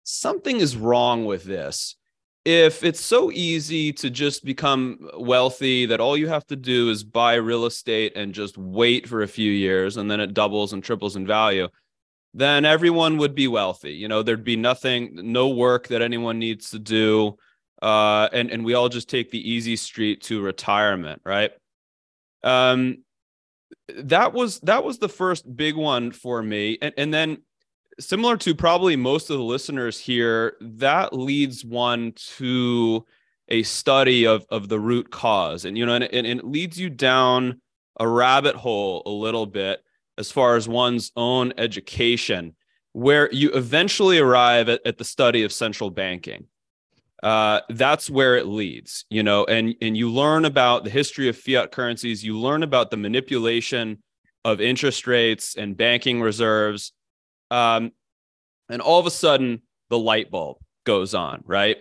something 0.05 0.59
is 0.59 0.77
wrong 0.77 1.25
with 1.25 1.45
this 1.45 1.97
if 2.45 2.83
it's 2.83 3.01
so 3.01 3.31
easy 3.31 3.93
to 3.93 4.09
just 4.09 4.45
become 4.45 5.11
wealthy 5.19 5.87
that 5.87 6.01
all 6.01 6.17
you 6.17 6.29
have 6.29 6.47
to 6.47 6.57
do 6.57 6.89
is 6.89 7.05
buy 7.05 7.35
real 7.35 7.67
estate 7.67 8.13
and 8.17 8.33
just 8.33 8.57
wait 8.57 9.07
for 9.09 9.23
a 9.23 9.29
few 9.29 9.51
years 9.53 9.97
and 9.97 10.11
then 10.11 10.21
it 10.21 10.33
doubles 10.33 10.73
and 10.73 10.83
triples 10.83 11.17
in 11.17 11.27
value 11.27 11.69
then 12.35 12.65
everyone 12.65 13.17
would 13.19 13.35
be 13.35 13.49
wealthy. 13.49 13.93
You 13.93 14.09
know, 14.09 14.23
there'd 14.23 14.45
be 14.45 14.57
nothing, 14.57 15.13
no 15.15 15.49
work 15.49 15.89
that 15.89 16.03
anyone 16.03 16.39
needs 16.39 16.71
to 16.71 16.79
do. 16.79 17.37
Uh, 17.83 18.29
and, 18.33 18.51
and 18.51 18.65
we 18.65 18.75
all 18.75 18.89
just 18.89 19.09
take 19.09 19.31
the 19.31 19.51
easy 19.51 19.77
street 19.77 20.23
to 20.23 20.41
retirement, 20.41 21.23
right? 21.25 21.51
Um, 22.43 23.05
that 23.89 24.33
was 24.33 24.61
that 24.61 24.85
was 24.85 24.99
the 24.99 25.09
first 25.09 25.57
big 25.57 25.77
one 25.77 26.13
for 26.13 26.43
me. 26.43 26.79
And, 26.81 26.95
and 26.97 27.13
then 27.15 27.39
similar 28.01 28.37
to 28.39 28.55
probably 28.55 28.97
most 28.97 29.31
of 29.31 29.37
the 29.39 29.45
listeners 29.45 29.99
here, 29.99 30.57
that 30.61 31.13
leads 31.13 31.65
one 31.65 32.13
to 32.37 33.05
a 33.49 33.63
study 33.63 34.27
of, 34.27 34.47
of 34.51 34.69
the 34.69 34.81
root 34.81 35.11
cause. 35.11 35.65
And, 35.65 35.77
you 35.77 35.87
know, 35.87 35.95
and, 35.95 36.05
and 36.05 36.27
it 36.27 36.45
leads 36.45 36.79
you 36.79 36.91
down 36.91 37.61
a 37.99 38.09
rabbit 38.09 38.57
hole 38.57 39.03
a 39.07 39.11
little 39.11 39.47
bit 39.47 39.83
as 40.19 40.31
far 40.31 40.57
as 40.57 40.69
one's 40.69 41.13
own 41.17 41.53
education, 41.59 42.55
where 42.93 43.31
you 43.33 43.51
eventually 43.53 44.19
arrive 44.19 44.69
at, 44.69 44.81
at 44.87 44.99
the 44.99 45.05
study 45.05 45.43
of 45.45 45.53
central 45.53 45.91
banking. 45.91 46.47
Uh, 47.23 47.61
that's 47.69 48.09
where 48.09 48.37
it 48.37 48.47
leads, 48.47 49.05
you 49.11 49.23
know, 49.23 49.45
and, 49.45 49.75
and 49.83 49.97
you 49.97 50.11
learn 50.11 50.47
about 50.47 50.85
the 50.85 50.91
history 50.91 51.29
of 51.29 51.37
fiat 51.37 51.71
currencies, 51.71 52.25
you 52.25 52.39
learn 52.39 52.63
about 52.63 52.91
the 52.91 52.97
manipulation 52.97 54.03
of 54.45 54.61
interest 54.61 55.07
rates 55.07 55.55
and 55.55 55.77
banking 55.77 56.23
reserves. 56.23 56.93
Um, 57.51 57.93
and 58.69 58.81
all 58.81 59.01
of 59.01 59.07
a 59.07 59.11
sudden, 59.11 59.63
the 59.89 59.99
light 59.99 60.31
bulb 60.31 60.59
goes 60.85 61.15
on, 61.15 61.43
right? 61.45 61.77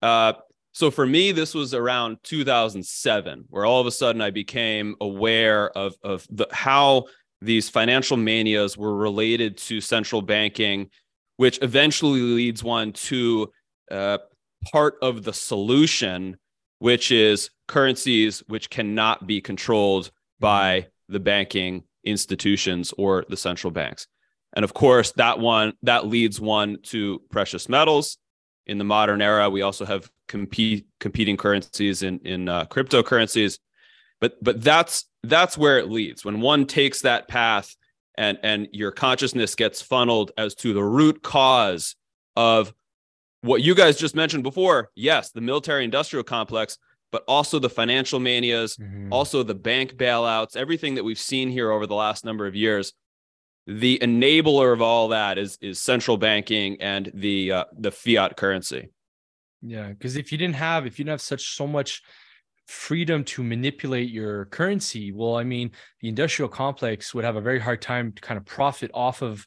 Uh, 0.00 0.34
so 0.72 0.90
for 0.90 1.06
me, 1.06 1.32
this 1.32 1.54
was 1.54 1.74
around 1.74 2.18
2007, 2.24 3.44
where 3.48 3.64
all 3.64 3.80
of 3.80 3.86
a 3.86 3.90
sudden 3.90 4.20
I 4.20 4.30
became 4.30 4.96
aware 5.00 5.70
of, 5.76 5.94
of 6.02 6.26
the, 6.30 6.46
how 6.50 7.04
these 7.42 7.68
financial 7.68 8.16
manias 8.16 8.76
were 8.76 8.96
related 8.96 9.58
to 9.58 9.80
central 9.80 10.22
banking, 10.22 10.88
which 11.36 11.58
eventually 11.62 12.20
leads 12.20 12.64
one 12.64 12.92
to 12.92 13.52
uh, 13.90 14.18
part 14.70 14.94
of 15.02 15.24
the 15.24 15.32
solution, 15.32 16.36
which 16.78 17.12
is 17.12 17.50
currencies 17.68 18.42
which 18.46 18.70
cannot 18.70 19.26
be 19.26 19.40
controlled 19.40 20.10
by 20.40 20.86
the 21.08 21.20
banking 21.20 21.84
institutions 22.04 22.94
or 22.96 23.24
the 23.28 23.36
central 23.36 23.70
banks. 23.70 24.06
And 24.54 24.64
of 24.64 24.74
course, 24.74 25.12
that 25.12 25.38
one 25.38 25.72
that 25.82 26.06
leads 26.06 26.40
one 26.40 26.78
to 26.84 27.22
precious 27.30 27.68
metals. 27.68 28.18
In 28.66 28.78
the 28.78 28.84
modern 28.84 29.20
era, 29.20 29.50
we 29.50 29.62
also 29.62 29.84
have 29.84 30.08
compete, 30.28 30.86
competing 31.00 31.36
currencies 31.36 32.02
in 32.02 32.20
in 32.20 32.48
uh, 32.48 32.66
cryptocurrencies 32.66 33.58
but 34.22 34.42
but 34.42 34.62
that's 34.62 35.04
that's 35.24 35.58
where 35.58 35.78
it 35.78 35.90
leads 35.90 36.24
when 36.24 36.40
one 36.40 36.64
takes 36.64 37.02
that 37.02 37.28
path 37.28 37.76
and 38.16 38.38
and 38.42 38.68
your 38.72 38.92
consciousness 38.92 39.54
gets 39.54 39.82
funneled 39.82 40.30
as 40.38 40.54
to 40.54 40.72
the 40.72 40.82
root 40.82 41.22
cause 41.22 41.96
of 42.36 42.72
what 43.42 43.60
you 43.60 43.74
guys 43.74 43.98
just 43.98 44.14
mentioned 44.14 44.44
before 44.44 44.90
yes 44.94 45.30
the 45.32 45.40
military 45.42 45.84
industrial 45.84 46.24
complex 46.24 46.78
but 47.10 47.24
also 47.28 47.58
the 47.58 47.68
financial 47.68 48.20
manias 48.20 48.76
mm-hmm. 48.76 49.12
also 49.12 49.42
the 49.42 49.54
bank 49.54 49.96
bailouts 49.96 50.56
everything 50.56 50.94
that 50.94 51.04
we've 51.04 51.18
seen 51.18 51.50
here 51.50 51.70
over 51.70 51.86
the 51.86 51.94
last 51.94 52.24
number 52.24 52.46
of 52.46 52.54
years 52.54 52.94
the 53.66 53.98
enabler 54.02 54.72
of 54.72 54.82
all 54.82 55.08
that 55.08 55.38
is 55.38 55.58
is 55.60 55.80
central 55.80 56.16
banking 56.16 56.80
and 56.80 57.10
the 57.14 57.52
uh, 57.52 57.64
the 57.76 57.92
fiat 57.92 58.36
currency. 58.36 58.90
Yeah 59.60 59.88
because 59.88 60.16
if 60.16 60.32
you 60.32 60.38
didn't 60.38 60.56
have 60.56 60.86
if 60.86 60.98
you 60.98 61.04
didn't 61.04 61.14
have 61.14 61.20
such 61.20 61.54
so 61.56 61.66
much 61.66 62.02
freedom 62.66 63.24
to 63.24 63.42
manipulate 63.42 64.10
your 64.10 64.46
currency, 64.46 65.12
well, 65.12 65.36
I 65.36 65.44
mean, 65.44 65.72
the 66.00 66.08
industrial 66.08 66.48
complex 66.48 67.14
would 67.14 67.24
have 67.24 67.36
a 67.36 67.40
very 67.40 67.58
hard 67.58 67.82
time 67.82 68.12
to 68.12 68.22
kind 68.22 68.38
of 68.38 68.46
profit 68.46 68.90
off 68.94 69.22
of 69.22 69.46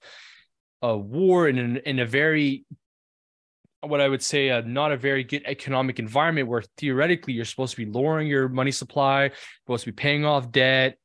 a 0.81 0.95
war 0.95 1.48
in, 1.48 1.57
an, 1.57 1.77
in 1.77 2.00
a 2.00 2.05
very 2.05 2.65
what 3.81 4.01
I 4.01 4.07
would 4.07 4.22
say 4.22 4.50
uh, 4.50 4.62
not 4.62 4.91
a 4.91 4.98
very 4.98 5.24
good 5.24 5.43
economic 5.45 6.00
environment 6.00 6.48
where 6.48 6.63
theoretically 6.77 7.34
you're 7.34 7.45
supposed 7.45 7.75
to 7.75 7.86
be 7.86 7.91
lowering 7.91 8.27
your 8.27 8.50
money 8.50 8.72
supply, 8.72 9.29
supposed 9.63 9.84
to 9.84 9.91
be 9.91 9.95
paying 9.95 10.25
off 10.25 10.51
debt, 10.51 10.98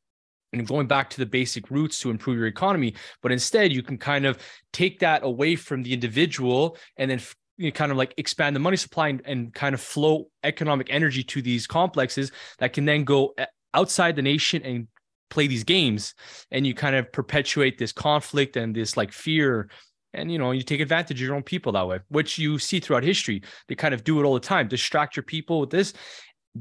and 0.52 0.66
going 0.66 0.86
back 0.86 1.10
to 1.10 1.18
the 1.18 1.26
basic 1.26 1.70
roots 1.70 2.00
to 2.00 2.10
improve 2.10 2.36
your 2.36 2.46
economy. 2.46 2.94
But 3.22 3.32
instead, 3.32 3.72
you 3.72 3.82
can 3.82 3.98
kind 3.98 4.26
of 4.26 4.38
take 4.72 4.98
that 5.00 5.22
away 5.22 5.56
from 5.56 5.82
the 5.82 5.92
individual 5.92 6.76
and 6.96 7.10
then 7.10 7.20
you 7.56 7.70
kind 7.70 7.92
of 7.92 7.98
like 7.98 8.14
expand 8.16 8.56
the 8.56 8.60
money 8.60 8.76
supply 8.76 9.08
and, 9.08 9.22
and 9.26 9.54
kind 9.54 9.74
of 9.74 9.80
flow 9.80 10.28
economic 10.44 10.88
energy 10.90 11.22
to 11.22 11.42
these 11.42 11.66
complexes 11.66 12.32
that 12.58 12.72
can 12.72 12.86
then 12.86 13.04
go 13.04 13.34
eh, 13.36 13.46
outside 13.74 14.16
the 14.16 14.22
nation 14.22 14.62
and 14.62 14.88
play 15.28 15.46
these 15.46 15.62
games 15.62 16.14
and 16.50 16.66
you 16.66 16.74
kind 16.74 16.96
of 16.96 17.12
perpetuate 17.12 17.78
this 17.78 17.92
conflict 17.92 18.56
and 18.56 18.74
this 18.74 18.96
like 18.96 19.12
fear 19.12 19.68
and 20.12 20.32
you 20.32 20.38
know 20.38 20.50
you 20.50 20.62
take 20.62 20.80
advantage 20.80 21.20
of 21.20 21.26
your 21.26 21.36
own 21.36 21.42
people 21.42 21.70
that 21.70 21.86
way 21.86 22.00
which 22.08 22.36
you 22.36 22.58
see 22.58 22.80
throughout 22.80 23.04
history 23.04 23.40
they 23.68 23.76
kind 23.76 23.94
of 23.94 24.02
do 24.02 24.18
it 24.18 24.24
all 24.24 24.34
the 24.34 24.40
time 24.40 24.66
distract 24.66 25.16
your 25.16 25.22
people 25.22 25.60
with 25.60 25.70
this 25.70 25.92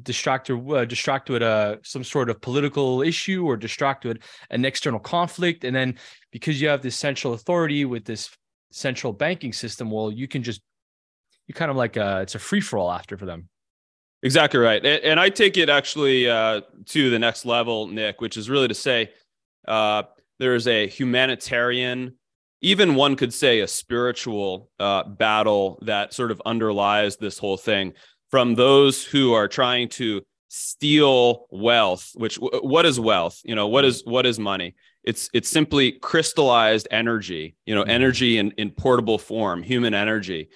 distract 0.03 0.49
or 0.49 0.77
uh, 0.77 0.85
distract 0.85 1.29
with 1.29 1.41
uh, 1.41 1.77
some 1.83 2.03
sort 2.03 2.29
of 2.29 2.39
political 2.41 3.01
issue 3.01 3.45
or 3.45 3.57
distract 3.57 4.05
with 4.05 4.19
an 4.49 4.65
external 4.65 4.99
conflict. 4.99 5.63
And 5.63 5.75
then 5.75 5.97
because 6.31 6.61
you 6.61 6.67
have 6.67 6.81
this 6.81 6.95
central 6.95 7.33
authority 7.33 7.85
with 7.85 8.05
this 8.05 8.29
central 8.71 9.11
banking 9.11 9.51
system 9.51 9.89
well 9.89 10.11
you 10.11 10.27
can 10.27 10.43
just 10.43 10.61
you 11.47 11.53
kind 11.53 11.71
of 11.71 11.77
like 11.77 11.97
uh 11.97 12.19
it's 12.21 12.35
a 12.35 12.39
free 12.39 12.61
for 12.61 12.77
all 12.77 12.91
after 12.91 13.17
for 13.17 13.25
them. 13.25 13.49
Exactly 14.21 14.59
right, 14.59 14.85
and, 14.85 15.03
and 15.03 15.19
I 15.19 15.29
take 15.29 15.57
it 15.57 15.69
actually 15.69 16.29
uh, 16.29 16.61
to 16.87 17.09
the 17.09 17.17
next 17.17 17.45
level, 17.45 17.87
Nick, 17.87 18.19
which 18.19 18.35
is 18.35 18.49
really 18.49 18.67
to 18.67 18.73
say 18.73 19.11
uh, 19.65 20.03
there 20.39 20.55
is 20.55 20.67
a 20.67 20.87
humanitarian 20.87 22.15
even 22.61 22.95
one 22.95 23.15
could 23.15 23.33
say 23.33 23.61
a 23.61 23.67
spiritual 23.67 24.69
uh, 24.79 25.03
battle 25.03 25.79
that 25.83 26.13
sort 26.13 26.29
of 26.29 26.41
underlies 26.45 27.15
this 27.15 27.37
whole 27.37 27.55
thing 27.57 27.93
from 28.29 28.55
those 28.55 29.03
who 29.03 29.33
are 29.33 29.47
trying 29.47 29.89
to 29.89 30.21
steal 30.49 31.45
wealth 31.51 32.11
which 32.15 32.35
what 32.35 32.85
is 32.85 32.99
wealth? 32.99 33.39
You 33.43 33.55
know 33.55 33.67
what 33.67 33.85
is 33.85 34.03
what 34.05 34.25
is 34.25 34.39
money? 34.39 34.75
It's 35.03 35.29
it's 35.33 35.49
simply 35.49 35.93
crystallized 35.93 36.87
energy 36.91 37.55
you 37.65 37.75
know 37.75 37.81
mm-hmm. 37.81 37.91
energy 37.91 38.37
in, 38.37 38.51
in 38.51 38.71
portable 38.71 39.17
form 39.17 39.63
human 39.63 39.93
energy. 39.93 40.49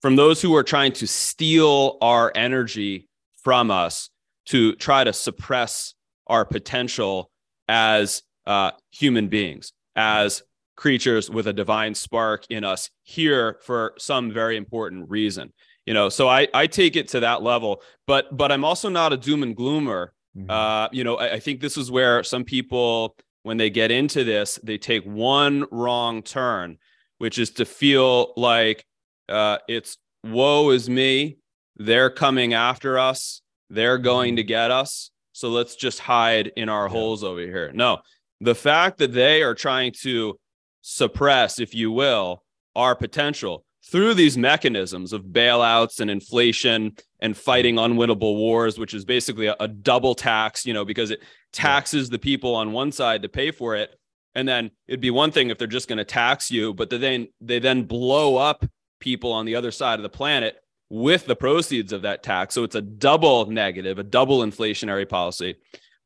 From 0.00 0.16
those 0.16 0.40
who 0.40 0.54
are 0.54 0.62
trying 0.62 0.92
to 0.92 1.06
steal 1.06 1.98
our 2.00 2.30
energy 2.34 3.08
from 3.42 3.70
us 3.70 4.10
to 4.46 4.74
try 4.76 5.02
to 5.02 5.12
suppress 5.12 5.94
our 6.26 6.44
potential 6.44 7.30
as 7.68 8.22
uh, 8.46 8.70
human 8.90 9.28
beings 9.28 9.72
as 9.96 10.42
creatures 10.76 11.28
with 11.28 11.46
a 11.48 11.52
divine 11.52 11.94
spark 11.94 12.44
in 12.50 12.64
us 12.64 12.88
here 13.02 13.58
for 13.62 13.94
some 13.98 14.30
very 14.30 14.56
important 14.56 15.10
reason 15.10 15.52
you 15.88 15.94
know 15.94 16.08
so 16.10 16.28
i 16.28 16.46
i 16.52 16.66
take 16.66 16.96
it 16.96 17.08
to 17.08 17.20
that 17.20 17.42
level 17.42 17.82
but 18.06 18.36
but 18.36 18.52
i'm 18.52 18.64
also 18.64 18.88
not 18.88 19.12
a 19.12 19.16
doom 19.16 19.42
and 19.42 19.56
gloomer 19.56 20.12
mm-hmm. 20.36 20.50
uh 20.50 20.88
you 20.92 21.02
know 21.02 21.16
I, 21.16 21.34
I 21.34 21.40
think 21.40 21.60
this 21.60 21.76
is 21.78 21.90
where 21.90 22.22
some 22.22 22.44
people 22.44 23.16
when 23.42 23.56
they 23.56 23.70
get 23.70 23.90
into 23.90 24.22
this 24.22 24.60
they 24.62 24.76
take 24.76 25.04
one 25.04 25.64
wrong 25.70 26.22
turn 26.22 26.76
which 27.16 27.38
is 27.38 27.50
to 27.52 27.64
feel 27.64 28.34
like 28.36 28.84
uh 29.30 29.58
it's 29.66 29.96
woe 30.24 30.70
is 30.70 30.90
me 30.90 31.38
they're 31.76 32.10
coming 32.10 32.52
after 32.52 32.98
us 32.98 33.40
they're 33.70 33.98
going 33.98 34.36
to 34.36 34.42
mm-hmm. 34.42 34.48
get 34.48 34.70
us 34.70 35.10
so 35.32 35.48
let's 35.48 35.74
just 35.74 36.00
hide 36.00 36.52
in 36.56 36.68
our 36.68 36.86
yeah. 36.86 36.92
holes 36.92 37.24
over 37.24 37.40
here 37.40 37.72
no 37.72 37.98
the 38.40 38.54
fact 38.54 38.98
that 38.98 39.12
they 39.12 39.42
are 39.42 39.54
trying 39.54 39.92
to 40.02 40.38
suppress, 40.82 41.58
if 41.58 41.74
you 41.74 41.90
will, 41.90 42.42
our 42.74 42.94
potential 42.94 43.64
through 43.90 44.14
these 44.14 44.36
mechanisms 44.36 45.12
of 45.12 45.24
bailouts 45.24 46.00
and 46.00 46.10
inflation 46.10 46.94
and 47.20 47.36
fighting 47.36 47.76
unwinnable 47.76 48.36
wars, 48.36 48.78
which 48.78 48.94
is 48.94 49.04
basically 49.04 49.46
a, 49.46 49.56
a 49.60 49.68
double 49.68 50.14
tax, 50.14 50.66
you 50.66 50.74
know, 50.74 50.84
because 50.84 51.10
it 51.10 51.22
taxes 51.52 52.10
the 52.10 52.18
people 52.18 52.54
on 52.54 52.72
one 52.72 52.92
side 52.92 53.22
to 53.22 53.28
pay 53.28 53.50
for 53.50 53.74
it. 53.74 53.98
And 54.34 54.46
then 54.46 54.70
it'd 54.86 55.00
be 55.00 55.10
one 55.10 55.32
thing 55.32 55.50
if 55.50 55.58
they're 55.58 55.66
just 55.66 55.88
going 55.88 55.98
to 55.98 56.04
tax 56.04 56.50
you, 56.50 56.74
but 56.74 56.90
then 56.90 57.28
they 57.40 57.58
then 57.58 57.84
blow 57.84 58.36
up 58.36 58.64
people 59.00 59.32
on 59.32 59.46
the 59.46 59.56
other 59.56 59.70
side 59.70 59.98
of 59.98 60.02
the 60.02 60.08
planet 60.08 60.56
with 60.90 61.26
the 61.26 61.36
proceeds 61.36 61.92
of 61.92 62.02
that 62.02 62.22
tax. 62.22 62.54
So 62.54 62.64
it's 62.64 62.74
a 62.74 62.82
double 62.82 63.46
negative, 63.46 63.98
a 63.98 64.02
double 64.02 64.40
inflationary 64.40 65.08
policy. 65.08 65.56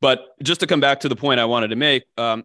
But 0.01 0.25
just 0.41 0.59
to 0.61 0.67
come 0.67 0.79
back 0.79 1.01
to 1.01 1.09
the 1.09 1.15
point 1.15 1.39
I 1.39 1.45
wanted 1.45 1.69
to 1.69 1.75
make, 1.75 2.03
um, 2.17 2.43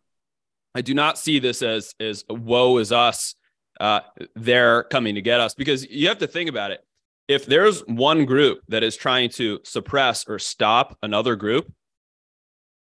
I 0.74 0.80
do 0.80 0.94
not 0.94 1.18
see 1.18 1.38
this 1.38 1.62
as 1.62 1.94
as 1.98 2.24
woe 2.28 2.78
is 2.78 2.92
us. 2.92 3.34
Uh, 3.80 4.00
they're 4.34 4.84
coming 4.84 5.14
to 5.14 5.22
get 5.22 5.40
us 5.40 5.54
because 5.54 5.88
you 5.88 6.08
have 6.08 6.18
to 6.18 6.26
think 6.26 6.48
about 6.50 6.70
it. 6.70 6.84
If 7.28 7.46
there's 7.46 7.80
one 7.80 8.24
group 8.24 8.60
that 8.68 8.82
is 8.82 8.96
trying 8.96 9.30
to 9.30 9.60
suppress 9.62 10.26
or 10.26 10.38
stop 10.38 10.96
another 11.02 11.36
group, 11.36 11.70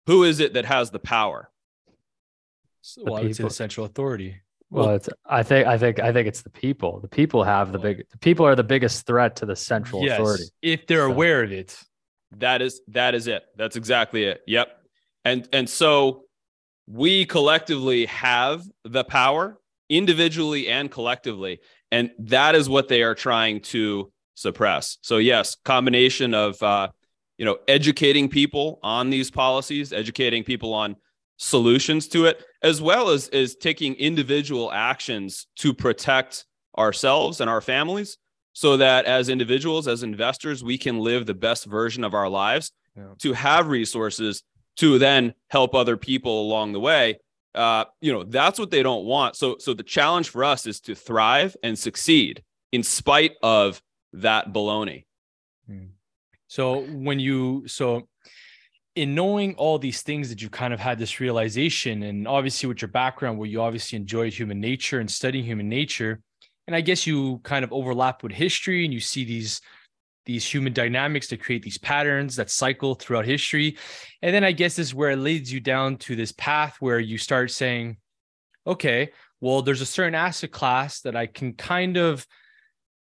who 0.07 0.23
is 0.23 0.39
it 0.39 0.53
that 0.53 0.65
has 0.65 0.91
the 0.91 0.99
power? 0.99 1.49
well, 2.97 3.25
it's 3.25 3.39
the 3.39 3.49
central 3.49 3.85
authority. 3.85 4.35
Well, 4.69 4.87
well, 4.87 4.95
it's 4.95 5.09
I 5.25 5.43
think 5.43 5.67
I 5.67 5.77
think 5.77 6.00
I 6.00 6.11
think 6.11 6.27
it's 6.27 6.41
the 6.41 6.50
people. 6.50 7.00
The 7.00 7.07
people 7.07 7.43
have 7.43 7.71
the 7.71 7.79
big 7.79 8.03
the 8.09 8.17
people 8.17 8.45
are 8.45 8.55
the 8.55 8.63
biggest 8.63 9.05
threat 9.05 9.35
to 9.37 9.45
the 9.45 9.55
central 9.55 10.03
yes, 10.03 10.19
authority. 10.19 10.43
If 10.61 10.87
they're 10.87 11.07
so. 11.07 11.11
aware 11.11 11.43
of 11.43 11.51
it. 11.51 11.77
That 12.37 12.61
is 12.61 12.81
that 12.89 13.15
is 13.15 13.27
it. 13.27 13.43
That's 13.55 13.75
exactly 13.75 14.25
it. 14.25 14.41
Yep. 14.48 14.67
And 15.24 15.48
and 15.53 15.69
so 15.69 16.24
we 16.87 17.25
collectively 17.25 18.05
have 18.07 18.63
the 18.83 19.03
power 19.03 19.57
individually 19.89 20.67
and 20.67 20.89
collectively 20.89 21.59
and 21.91 22.11
that 22.17 22.55
is 22.55 22.67
what 22.67 22.87
they 22.87 23.03
are 23.03 23.15
trying 23.15 23.59
to 23.59 24.11
suppress 24.33 24.98
so 25.01 25.17
yes 25.17 25.55
combination 25.63 26.33
of 26.33 26.61
uh, 26.63 26.87
you 27.37 27.45
know 27.45 27.57
educating 27.67 28.27
people 28.27 28.79
on 28.83 29.09
these 29.09 29.29
policies 29.29 29.93
educating 29.93 30.43
people 30.43 30.74
on 30.74 30.95
solutions 31.37 32.07
to 32.07 32.25
it 32.25 32.43
as 32.63 32.81
well 32.81 33.09
as 33.09 33.27
is 33.29 33.55
taking 33.55 33.93
individual 33.95 34.71
actions 34.71 35.48
to 35.55 35.74
protect 35.74 36.45
ourselves 36.77 37.41
and 37.41 37.50
our 37.50 37.61
families 37.61 38.17
so 38.53 38.77
that 38.77 39.05
as 39.05 39.29
individuals 39.29 39.87
as 39.87 40.01
investors 40.01 40.63
we 40.63 40.77
can 40.77 41.00
live 41.00 41.25
the 41.25 41.33
best 41.33 41.65
version 41.65 42.03
of 42.03 42.13
our 42.13 42.29
lives 42.29 42.71
yeah. 42.95 43.03
to 43.19 43.33
have 43.33 43.67
resources 43.67 44.43
to 44.77 44.98
then 44.98 45.33
help 45.50 45.75
other 45.75 45.98
people 45.98 46.41
along 46.41 46.71
the 46.71 46.79
way 46.79 47.17
uh, 47.55 47.85
you 48.01 48.11
know 48.11 48.24
that's 48.24 48.59
what 48.59 48.72
they 48.72 48.83
don't 48.83 49.05
want 49.05 49.35
so 49.35 49.55
so 49.59 49.74
the 49.74 49.83
challenge 49.83 50.29
for 50.29 50.44
us 50.44 50.68
is 50.68 50.79
to 50.81 50.96
thrive 50.96 51.55
and 51.63 51.77
succeed 51.77 52.44
in 52.72 52.83
spite 52.83 53.33
of 53.41 53.81
that 54.13 54.53
baloney 54.53 55.05
hmm. 55.68 55.85
so 56.48 56.81
when 56.81 57.20
you 57.20 57.68
so 57.68 58.07
in 58.96 59.13
knowing 59.13 59.55
all 59.55 59.77
these 59.77 60.01
things 60.01 60.29
that 60.29 60.41
you 60.41 60.50
kind 60.50 60.74
of 60.74 60.79
had 60.79 60.98
this 60.98 61.20
realization 61.20 62.03
and 62.03 62.27
obviously 62.27 62.68
with 62.68 62.81
your 62.81 62.89
background 62.89 63.37
where 63.37 63.50
you 63.50 63.61
obviously 63.61 63.98
enjoyed 63.98 64.33
human 64.33 64.59
nature 64.59 65.00
and 65.00 65.09
studying 65.09 65.44
human 65.44 65.70
nature 65.70 66.22
and 66.68 66.75
i 66.75 66.81
guess 66.81 67.05
you 67.05 67.39
kind 67.44 67.63
of 67.63 67.74
overlap 67.74 68.24
with 68.24 68.31
history 68.31 68.85
and 68.85 68.94
you 68.94 69.00
see 69.00 69.24
these 69.24 69.61
these 70.25 70.46
human 70.46 70.74
dynamics 70.74 71.27
to 71.27 71.38
create 71.38 71.64
these 71.64 71.77
patterns 71.77 72.35
that 72.35 72.50
cycle 72.50 72.96
throughout 72.96 73.25
history. 73.25 73.77
And 74.22 74.33
then 74.33 74.44
I 74.44 74.51
guess 74.51 74.75
this 74.75 74.88
is 74.88 74.96
where 74.96 75.11
it 75.11 75.18
leads 75.18 75.51
you 75.51 75.59
down 75.59 75.98
to 75.98 76.16
this 76.16 76.31
path 76.31 76.77
where 76.79 77.00
you 77.00 77.18
start 77.18 77.51
saying, 77.51 77.98
okay, 78.66 79.11
well, 79.42 79.61
there's 79.61 79.81
a 79.81 79.85
certain 79.85 80.16
asset 80.16 80.51
class 80.51 81.01
that 81.01 81.16
I 81.16 81.27
can 81.27 81.53
kind 81.53 81.98
of 81.98 82.25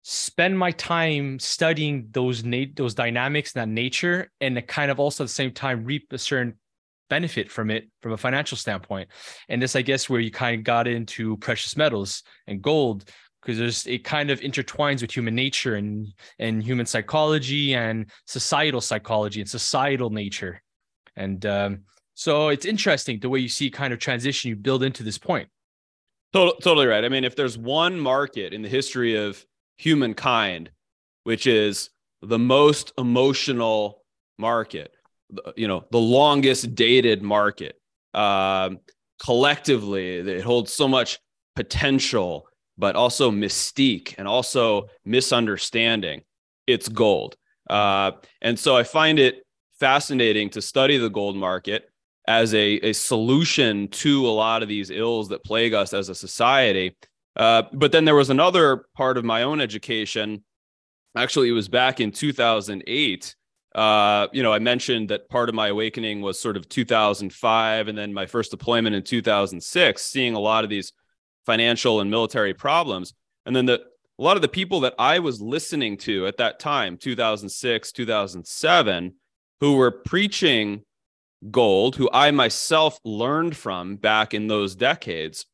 spend 0.04 0.58
my 0.58 0.72
time 0.72 1.38
studying 1.38 2.08
those 2.12 2.44
na- 2.44 2.66
those 2.76 2.94
dynamics 2.94 3.54
and 3.54 3.62
that 3.62 3.74
nature 3.74 4.32
and 4.40 4.56
to 4.56 4.62
kind 4.62 4.90
of 4.90 5.00
also 5.00 5.24
at 5.24 5.28
the 5.28 5.34
same 5.34 5.52
time 5.52 5.84
reap 5.84 6.08
a 6.14 6.18
certain 6.18 6.54
benefit 7.10 7.52
from 7.52 7.70
it 7.70 7.90
from 8.02 8.14
a 8.14 8.18
financial 8.18 8.58
standpoint. 8.58 9.10
And 9.50 9.62
this, 9.62 9.76
I 9.76 9.82
guess, 9.82 10.10
where 10.10 10.20
you 10.20 10.32
kind 10.32 10.60
of 10.60 10.64
got 10.64 10.88
into 10.88 11.38
precious 11.38 11.76
metals 11.78 12.24
and 12.48 12.62
gold, 12.62 13.10
because 13.42 13.58
there's 13.58 13.86
it 13.88 14.04
kind 14.04 14.30
of 14.30 14.40
intertwines 14.42 15.02
with 15.02 15.16
human 15.16 15.36
nature 15.36 15.76
and 15.76 16.08
and 16.40 16.64
human 16.64 16.86
psychology 16.86 17.76
and 17.76 18.10
societal 18.26 18.82
psychology 18.82 19.42
and 19.42 19.50
societal 19.50 20.10
nature. 20.10 20.62
And 21.16 21.46
um, 21.46 21.80
so 22.14 22.50
it's 22.50 22.66
interesting 22.66 23.20
the 23.20 23.30
way 23.30 23.40
you 23.40 23.50
see 23.50 23.70
kind 23.70 23.94
of 23.94 24.00
transition 24.00 24.50
you 24.50 24.56
build 24.56 24.84
into 24.84 25.04
this 25.04 25.18
point. 25.18 25.50
Totally 26.34 26.86
right. 26.86 27.04
I 27.04 27.10
mean 27.10 27.24
if 27.24 27.36
there's 27.36 27.58
one 27.58 28.00
market 28.00 28.54
in 28.54 28.62
the 28.62 28.70
history 28.70 29.16
of 29.16 29.44
humankind 29.78 30.72
which 31.24 31.46
is 31.46 31.90
the 32.22 32.40
most 32.40 32.94
emotional 32.98 34.04
market 34.40 34.94
you 35.56 35.68
know 35.68 35.86
the 35.92 36.00
longest 36.00 36.74
dated 36.74 37.22
market 37.22 37.76
um, 38.14 38.80
collectively 39.22 40.18
it 40.18 40.44
holds 40.44 40.72
so 40.72 40.88
much 40.88 41.20
potential 41.56 42.48
but 42.78 42.96
also 42.96 43.32
mystique 43.32 44.16
and 44.18 44.28
also 44.28 44.88
misunderstanding. 45.06 46.22
It's 46.66 46.90
gold. 46.90 47.36
Uh, 47.70 48.12
and 48.42 48.58
so 48.58 48.76
I 48.76 48.84
find 48.84 49.20
it 49.20 49.44
fascinating 49.80 50.50
to 50.52 50.62
study 50.62 50.98
the 50.98 51.10
gold 51.10 51.36
market 51.36 51.90
as 52.28 52.54
a, 52.54 52.74
a 52.84 52.94
solution 52.94 53.88
to 53.88 54.28
a 54.28 54.30
lot 54.30 54.62
of 54.62 54.70
these 54.70 54.90
ills 54.90 55.30
that 55.30 55.44
plague 55.44 55.74
us 55.74 55.94
as 55.94 56.10
a 56.10 56.16
society. 56.16 56.96
Uh, 57.36 57.64
but 57.72 57.92
then 57.92 58.06
there 58.06 58.16
was 58.16 58.30
another 58.30 58.86
part 58.96 59.18
of 59.18 59.24
my 59.24 59.44
own 59.44 59.62
education. 59.62 60.44
Actually, 61.16 61.50
it 61.50 61.54
was 61.54 61.70
back 61.70 62.00
in 62.00 62.12
2008. 62.12 63.36
Uh, 63.76 64.28
you 64.34 64.44
know, 64.44 64.52
I 64.52 64.60
mentioned 64.60 65.10
that 65.10 65.30
part 65.30 65.50
of 65.50 65.56
my 65.56 65.68
awakening 65.68 66.22
was 66.22 66.40
sort 66.40 66.58
of 66.58 66.68
2005, 66.68 67.88
and 67.88 67.98
then 67.98 68.14
my 68.14 68.26
first 68.26 68.52
deployment 68.52 68.96
in 68.96 69.04
2006, 69.04 70.02
seeing 70.02 70.34
a 70.34 70.40
lot 70.40 70.64
of 70.64 70.70
these 70.70 70.92
financial 71.48 72.00
and 72.02 72.12
military 72.12 72.54
problems. 72.54 73.16
And 73.48 73.56
then 73.56 73.66
the 73.66 73.82
a 74.20 74.24
lot 74.24 74.36
of 74.36 74.42
the 74.42 74.48
people 74.48 74.80
that 74.80 74.96
I 74.98 75.20
was 75.20 75.42
listening 75.42 75.98
to 75.98 76.26
at 76.26 76.38
that 76.38 76.60
time, 76.60 76.98
2006, 76.98 77.92
2007, 77.92 79.14
who 79.60 79.76
were 79.76 79.92
preaching 79.92 80.82
gold, 81.52 81.96
who 81.96 82.10
I 82.12 82.32
myself 82.32 83.00
learned 83.06 83.56
from 83.56 83.96
back 83.96 84.34
in 84.34 84.48
those 84.48 84.76
decades, 84.76 85.46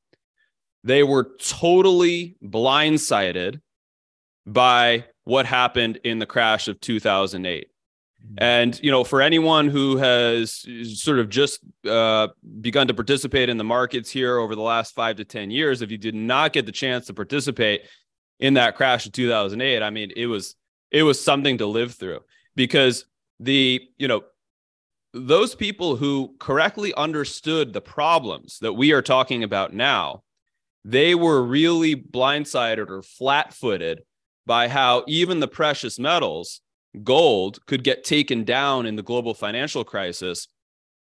they 0.83 1.03
were 1.03 1.31
totally 1.39 2.37
blindsided 2.41 3.59
by 4.45 5.05
what 5.25 5.45
happened 5.45 5.99
in 6.03 6.19
the 6.19 6.25
crash 6.25 6.69
of 6.69 6.79
2008. 6.79 7.67
And 8.37 8.79
you 8.81 8.91
know, 8.91 9.03
for 9.03 9.21
anyone 9.21 9.67
who 9.67 9.97
has 9.97 10.65
sort 10.95 11.19
of 11.19 11.29
just 11.29 11.59
uh, 11.87 12.29
begun 12.61 12.87
to 12.87 12.93
participate 12.93 13.49
in 13.49 13.57
the 13.57 13.63
markets 13.63 14.09
here 14.09 14.37
over 14.37 14.55
the 14.55 14.61
last 14.61 14.95
five 14.95 15.17
to 15.17 15.25
ten 15.25 15.51
years, 15.51 15.81
if 15.81 15.91
you 15.91 15.97
did 15.97 16.15
not 16.15 16.53
get 16.53 16.65
the 16.65 16.71
chance 16.71 17.07
to 17.07 17.13
participate 17.13 17.83
in 18.39 18.55
that 18.55 18.75
crash 18.75 19.05
of 19.05 19.11
2008, 19.11 19.81
I 19.81 19.89
mean, 19.89 20.11
it 20.15 20.27
was 20.27 20.55
it 20.91 21.03
was 21.03 21.23
something 21.23 21.57
to 21.59 21.65
live 21.65 21.93
through. 21.93 22.21
Because 22.55 23.05
the 23.39 23.81
you 23.97 24.07
know 24.07 24.23
those 25.13 25.53
people 25.53 25.95
who 25.95 26.35
correctly 26.39 26.93
understood 26.95 27.71
the 27.71 27.81
problems 27.81 28.57
that 28.61 28.73
we 28.73 28.93
are 28.93 29.01
talking 29.01 29.43
about 29.43 29.73
now 29.73 30.23
they 30.85 31.15
were 31.15 31.41
really 31.41 31.95
blindsided 31.95 32.89
or 32.89 33.01
flat 33.01 33.53
footed 33.53 34.03
by 34.45 34.67
how 34.67 35.03
even 35.07 35.39
the 35.39 35.47
precious 35.47 35.97
metals, 35.97 36.61
gold, 37.03 37.65
could 37.65 37.83
get 37.83 38.03
taken 38.03 38.43
down 38.43 38.85
in 38.85 38.95
the 38.95 39.03
global 39.03 39.33
financial 39.33 39.83
crisis. 39.83 40.47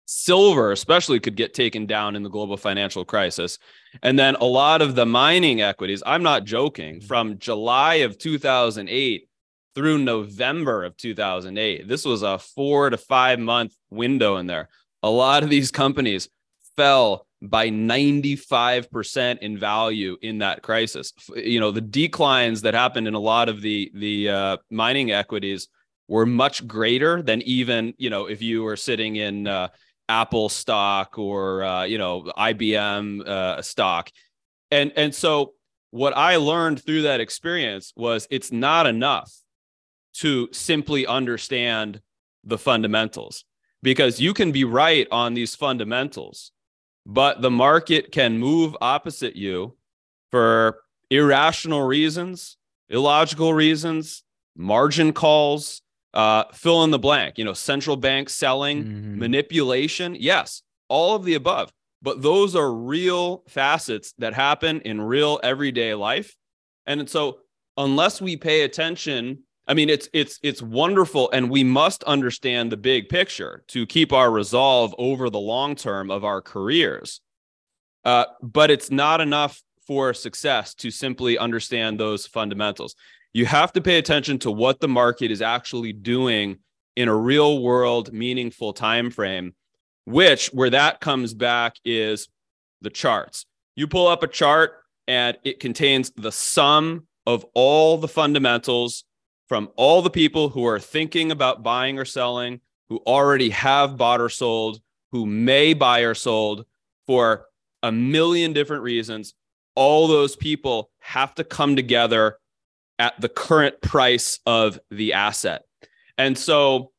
Silver, 0.06 0.70
especially, 0.70 1.18
could 1.18 1.36
get 1.36 1.52
taken 1.52 1.84
down 1.84 2.14
in 2.14 2.22
the 2.22 2.30
global 2.30 2.56
financial 2.56 3.04
crisis. 3.04 3.58
And 4.02 4.18
then 4.18 4.36
a 4.36 4.44
lot 4.44 4.80
of 4.80 4.94
the 4.94 5.04
mining 5.04 5.60
equities, 5.60 6.02
I'm 6.06 6.22
not 6.22 6.44
joking, 6.44 6.96
mm-hmm. 6.96 7.06
from 7.06 7.38
July 7.38 7.96
of 7.96 8.16
2008 8.16 9.28
through 9.76 9.98
November 9.98 10.84
of 10.84 10.96
2008, 10.96 11.86
this 11.86 12.06
was 12.06 12.22
a 12.22 12.38
four 12.38 12.88
to 12.88 12.96
five 12.96 13.38
month 13.38 13.76
window 13.90 14.38
in 14.38 14.46
there. 14.46 14.70
A 15.02 15.10
lot 15.10 15.42
of 15.42 15.50
these 15.50 15.70
companies 15.70 16.30
fell 16.76 17.25
by 17.42 17.68
95% 17.68 19.38
in 19.38 19.58
value 19.58 20.16
in 20.22 20.38
that 20.38 20.62
crisis. 20.62 21.12
You 21.34 21.60
know, 21.60 21.70
the 21.70 21.80
declines 21.80 22.62
that 22.62 22.74
happened 22.74 23.06
in 23.06 23.14
a 23.14 23.20
lot 23.20 23.48
of 23.48 23.60
the 23.60 23.90
the 23.94 24.28
uh, 24.28 24.56
mining 24.70 25.12
equities 25.12 25.68
were 26.08 26.26
much 26.26 26.66
greater 26.66 27.22
than 27.22 27.42
even, 27.42 27.92
you 27.98 28.10
know, 28.10 28.26
if 28.26 28.42
you 28.42 28.62
were 28.62 28.76
sitting 28.76 29.16
in 29.16 29.46
uh, 29.46 29.68
Apple 30.08 30.48
stock 30.48 31.18
or 31.18 31.64
uh, 31.64 31.84
you 31.84 31.98
know, 31.98 32.22
IBM 32.38 33.26
uh, 33.26 33.62
stock. 33.62 34.10
And 34.70 34.92
and 34.96 35.14
so 35.14 35.52
what 35.90 36.16
I 36.16 36.36
learned 36.36 36.82
through 36.82 37.02
that 37.02 37.20
experience 37.20 37.92
was 37.96 38.26
it's 38.30 38.52
not 38.52 38.86
enough 38.86 39.32
to 40.14 40.48
simply 40.52 41.06
understand 41.06 42.00
the 42.44 42.58
fundamentals 42.58 43.44
because 43.82 44.20
you 44.20 44.32
can 44.32 44.52
be 44.52 44.64
right 44.64 45.06
on 45.10 45.34
these 45.34 45.54
fundamentals 45.54 46.52
but 47.06 47.40
the 47.40 47.50
market 47.50 48.10
can 48.10 48.36
move 48.36 48.76
opposite 48.80 49.36
you 49.36 49.76
for 50.32 50.80
irrational 51.08 51.82
reasons, 51.82 52.56
illogical 52.88 53.54
reasons, 53.54 54.24
margin 54.56 55.12
calls, 55.12 55.82
uh, 56.14 56.44
fill 56.52 56.82
in 56.82 56.90
the 56.90 56.98
blank, 56.98 57.38
you 57.38 57.44
know, 57.44 57.52
central 57.52 57.96
bank 57.96 58.28
selling, 58.28 58.82
mm-hmm. 58.82 59.18
manipulation. 59.20 60.16
Yes, 60.18 60.62
all 60.88 61.14
of 61.14 61.24
the 61.24 61.34
above. 61.34 61.72
But 62.02 62.22
those 62.22 62.56
are 62.56 62.72
real 62.72 63.44
facets 63.48 64.12
that 64.18 64.34
happen 64.34 64.80
in 64.80 65.00
real 65.00 65.38
everyday 65.44 65.94
life. 65.94 66.34
And 66.86 67.08
so, 67.08 67.38
unless 67.76 68.20
we 68.20 68.36
pay 68.36 68.62
attention 68.62 69.44
I 69.68 69.74
mean, 69.74 69.90
it's 69.90 70.08
it's 70.12 70.38
it's 70.42 70.62
wonderful, 70.62 71.30
and 71.32 71.50
we 71.50 71.64
must 71.64 72.04
understand 72.04 72.70
the 72.70 72.76
big 72.76 73.08
picture 73.08 73.64
to 73.68 73.86
keep 73.86 74.12
our 74.12 74.30
resolve 74.30 74.94
over 74.96 75.28
the 75.28 75.40
long 75.40 75.74
term 75.74 76.10
of 76.10 76.24
our 76.24 76.40
careers. 76.40 77.20
Uh, 78.04 78.26
but 78.40 78.70
it's 78.70 78.90
not 78.90 79.20
enough 79.20 79.60
for 79.86 80.14
success 80.14 80.74
to 80.74 80.90
simply 80.90 81.36
understand 81.36 81.98
those 81.98 82.26
fundamentals. 82.26 82.94
You 83.32 83.46
have 83.46 83.72
to 83.72 83.80
pay 83.80 83.98
attention 83.98 84.38
to 84.40 84.50
what 84.50 84.78
the 84.80 84.88
market 84.88 85.30
is 85.30 85.42
actually 85.42 85.92
doing 85.92 86.58
in 86.94 87.08
a 87.08 87.14
real 87.14 87.60
world, 87.60 88.12
meaningful 88.12 88.72
time 88.72 89.10
frame. 89.10 89.54
Which, 90.04 90.46
where 90.48 90.70
that 90.70 91.00
comes 91.00 91.34
back, 91.34 91.74
is 91.84 92.28
the 92.80 92.90
charts. 92.90 93.46
You 93.74 93.88
pull 93.88 94.06
up 94.06 94.22
a 94.22 94.28
chart, 94.28 94.74
and 95.08 95.36
it 95.42 95.58
contains 95.58 96.12
the 96.12 96.30
sum 96.30 97.08
of 97.26 97.44
all 97.54 97.98
the 97.98 98.08
fundamentals 98.08 99.04
from 99.48 99.70
all 99.76 100.02
the 100.02 100.10
people 100.10 100.48
who 100.48 100.66
are 100.66 100.80
thinking 100.80 101.30
about 101.30 101.62
buying 101.62 101.98
or 101.98 102.04
selling, 102.04 102.60
who 102.88 102.98
already 103.06 103.50
have 103.50 103.96
bought 103.96 104.20
or 104.20 104.28
sold, 104.28 104.80
who 105.12 105.26
may 105.26 105.72
buy 105.74 106.00
or 106.00 106.14
sold 106.14 106.66
for 107.06 107.46
a 107.82 107.92
million 107.92 108.52
different 108.52 108.82
reasons. 108.82 109.34
All 109.74 110.08
those 110.08 110.36
people 110.36 110.90
have 110.98 111.34
to 111.36 111.44
come 111.44 111.76
together 111.76 112.38
at 112.98 113.20
the 113.20 113.28
current 113.28 113.80
price 113.82 114.40
of 114.46 114.78
the 114.90 115.12
asset. 115.12 115.62
And 116.18 116.36
so, 116.36 116.92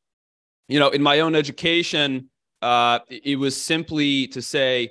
you 0.67 0.79
know, 0.79 0.89
in 0.89 1.01
my 1.01 1.21
own 1.21 1.35
education, 1.35 2.29
uh, 2.61 2.99
it 3.09 3.37
was 3.37 3.59
simply 3.59 4.27
to 4.27 4.41
say, 4.41 4.89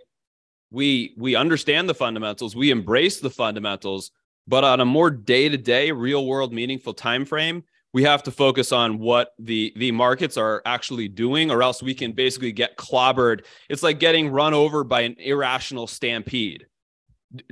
we 0.72 1.14
we 1.16 1.36
understand 1.36 1.88
the 1.88 1.94
fundamentals, 1.94 2.56
we 2.56 2.70
embrace 2.70 3.20
the 3.20 3.30
fundamentals, 3.30 4.10
but 4.46 4.64
on 4.64 4.80
a 4.80 4.84
more 4.84 5.10
day-to-day, 5.10 5.92
real-world, 5.92 6.52
meaningful 6.52 6.94
time 6.94 7.24
frame, 7.24 7.64
we 7.92 8.02
have 8.02 8.22
to 8.24 8.30
focus 8.30 8.72
on 8.72 8.98
what 8.98 9.32
the 9.38 9.72
the 9.76 9.90
markets 9.90 10.36
are 10.36 10.60
actually 10.66 11.08
doing, 11.08 11.50
or 11.50 11.62
else 11.62 11.82
we 11.82 11.94
can 11.94 12.12
basically 12.12 12.52
get 12.52 12.76
clobbered. 12.76 13.44
It's 13.70 13.82
like 13.82 13.98
getting 13.98 14.28
run 14.28 14.52
over 14.52 14.84
by 14.84 15.00
an 15.02 15.16
irrational 15.18 15.86
stampede. 15.86 16.66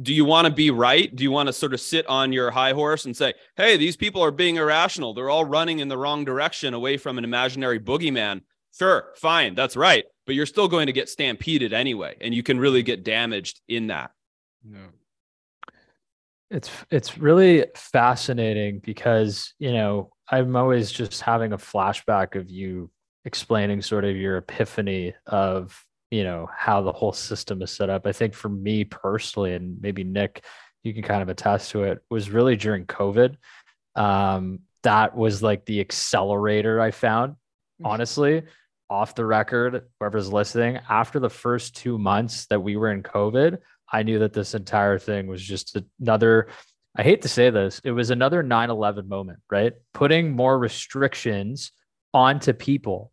Do 0.03 0.13
you 0.13 0.25
want 0.25 0.47
to 0.47 0.53
be 0.53 0.71
right? 0.71 1.15
Do 1.15 1.25
you 1.25 1.31
want 1.31 1.47
to 1.47 1.53
sort 1.53 1.73
of 1.75 1.81
sit 1.81 2.07
on 2.07 2.33
your 2.33 2.51
high 2.51 2.73
horse 2.73 3.07
and 3.07 3.17
say, 3.17 3.33
"Hey, 3.57 3.77
these 3.77 3.97
people 3.97 4.23
are 4.23 4.31
being 4.31 4.57
irrational. 4.57 5.15
They're 5.15 5.31
all 5.31 5.47
running 5.47 5.79
in 5.79 5.89
the 5.89 5.99
wrong 5.99 6.25
direction 6.25 6.75
away 6.75 6.99
from 6.99 7.17
an 7.17 7.25
imaginary 7.25 7.81
boogeyman." 7.81 8.43
Sure, 8.77 9.13
fine, 9.17 9.55
that's 9.55 9.77
right, 9.77 10.05
but 10.27 10.35
you're 10.35 10.47
still 10.47 10.69
going 10.69 10.87
to 10.87 10.93
get 10.93 11.09
stampeded 11.09 11.73
anyway, 11.73 12.17
and 12.21 12.35
you 12.35 12.43
can 12.43 12.59
really 12.59 12.83
get 12.83 13.05
damaged 13.05 13.61
in 13.69 13.87
that. 13.87 14.11
No. 14.65 14.89
It's 16.55 16.71
it's 16.91 17.19
really 17.19 17.67
fascinating 17.75 18.79
because 18.79 19.55
you 19.59 19.73
know 19.73 20.11
I'm 20.29 20.55
always 20.55 20.93
just 20.93 21.21
having 21.21 21.53
a 21.53 21.59
flashback 21.59 22.37
of 22.37 22.49
you 22.49 22.91
explaining 23.25 23.83
sort 23.83 24.05
of 24.05 24.17
your 24.17 24.37
epiphany 24.37 25.15
of 25.27 25.85
you 26.13 26.23
know 26.23 26.49
how 26.57 26.81
the 26.81 26.93
whole 26.93 27.13
system 27.13 27.61
is 27.61 27.73
set 27.73 27.91
up. 27.91 28.07
I 28.07 28.13
think 28.13 28.35
for 28.35 28.49
me 28.49 28.85
personally, 28.85 29.55
and 29.55 29.81
maybe 29.81 30.05
Nick, 30.05 30.45
you 30.85 30.95
can 30.95 31.03
kind 31.03 31.23
of 31.23 31.29
attest 31.29 31.73
to 31.73 31.83
it, 31.83 31.99
was 32.09 32.31
really 32.31 32.55
during 32.55 32.87
COVID. 32.87 33.37
Um, 33.97 34.61
that 34.85 35.17
was 35.17 35.43
like 35.43 35.67
the 35.67 35.81
accelerator 35.81 36.81
I 36.81 36.93
found, 36.93 37.33
mm. 37.33 37.87
honestly, 37.87 38.43
off 38.89 39.17
the 39.17 39.27
record. 39.27 39.89
Whoever's 39.99 40.33
listening, 40.33 40.79
after 40.89 41.19
the 41.19 41.31
first 41.31 41.75
two 41.75 41.99
months 41.99 42.47
that 42.47 42.61
we 42.61 42.77
were 42.77 42.93
in 42.93 43.03
COVID, 43.03 43.59
I 43.95 44.03
knew 44.03 44.19
that 44.19 44.33
this 44.33 44.55
entire 44.55 44.99
thing 44.99 45.29
was 45.29 45.41
just 45.41 45.79
another, 46.01 46.49
I 46.97 47.05
hate 47.05 47.23
to 47.23 47.29
say 47.29 47.51
this, 47.51 47.81
it 47.85 47.93
was 47.93 48.11
another 48.11 48.43
9 48.43 48.71
11 48.71 49.09
moment, 49.09 49.39
right? 49.49 49.73
Putting 49.93 50.33
more 50.33 50.59
restrictions 50.59 51.71
onto 52.13 52.53
people. 52.53 53.13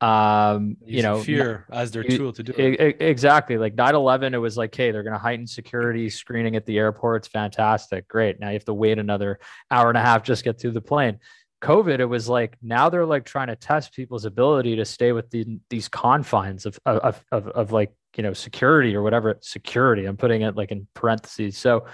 Um, 0.00 0.76
you 0.86 1.02
know, 1.02 1.20
fear 1.20 1.66
as 1.70 1.90
their 1.90 2.04
tool 2.04 2.32
to 2.32 2.42
do 2.44 2.52
it. 2.56 3.02
Exactly. 3.02 3.58
Like 3.58 3.74
9 3.74 3.94
11, 3.96 4.32
it 4.32 4.38
was 4.38 4.56
like, 4.56 4.72
hey, 4.72 4.92
they're 4.92 5.02
going 5.02 5.14
to 5.14 5.18
heighten 5.18 5.48
security 5.48 6.08
screening 6.08 6.54
at 6.54 6.64
the 6.64 6.78
airports. 6.78 7.26
Fantastic. 7.26 8.06
Great. 8.06 8.38
Now 8.38 8.50
you 8.50 8.54
have 8.54 8.64
to 8.66 8.72
wait 8.72 9.00
another 9.00 9.40
hour 9.68 9.88
and 9.88 9.98
a 9.98 10.00
half 10.00 10.22
just 10.22 10.44
get 10.44 10.60
through 10.60 10.70
the 10.70 10.80
plane. 10.80 11.18
COVID, 11.60 11.98
it 11.98 12.06
was 12.06 12.28
like 12.28 12.56
now 12.62 12.88
they're 12.88 13.04
like 13.04 13.24
trying 13.24 13.48
to 13.48 13.56
test 13.56 13.92
people's 13.92 14.24
ability 14.24 14.76
to 14.76 14.84
stay 14.84 15.10
within 15.12 15.60
these 15.68 15.88
confines 15.88 16.66
of 16.66 16.78
of 16.86 17.22
of, 17.32 17.48
of 17.48 17.72
like 17.72 17.92
you 18.16 18.22
know 18.22 18.32
security 18.32 18.94
or 18.94 19.02
whatever 19.02 19.38
security. 19.40 20.06
I'm 20.06 20.16
putting 20.16 20.42
it 20.42 20.56
like 20.56 20.70
in 20.70 20.86
parentheses. 20.94 21.56
So, 21.56 21.86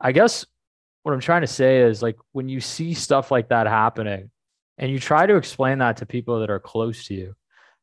I 0.00 0.12
guess 0.12 0.46
what 1.02 1.12
I'm 1.12 1.20
trying 1.20 1.42
to 1.42 1.46
say 1.46 1.80
is 1.80 2.02
like 2.02 2.16
when 2.32 2.48
you 2.48 2.60
see 2.60 2.94
stuff 2.94 3.30
like 3.30 3.48
that 3.48 3.66
happening, 3.66 4.30
and 4.78 4.90
you 4.90 4.98
try 4.98 5.26
to 5.26 5.36
explain 5.36 5.78
that 5.78 5.98
to 5.98 6.06
people 6.06 6.40
that 6.40 6.50
are 6.50 6.60
close 6.60 7.06
to 7.06 7.14
you, 7.14 7.34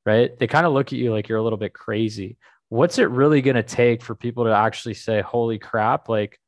right? 0.06 0.38
They 0.38 0.48
kind 0.48 0.66
of 0.66 0.74
look 0.74 0.88
at 0.88 1.00
you 1.00 1.12
like 1.12 1.30
you're 1.30 1.40
a 1.40 1.44
little 1.44 1.58
bit 1.58 1.74
crazy. 1.74 2.38
What's 2.70 2.98
it 2.98 3.10
really 3.10 3.42
going 3.42 3.56
to 3.56 3.64
take 3.64 4.02
for 4.02 4.16
people 4.16 4.46
to 4.46 4.52
actually 4.52 4.96
say, 4.96 5.22
"Holy 5.22 5.60
crap!" 5.60 6.10
Like 6.10 6.40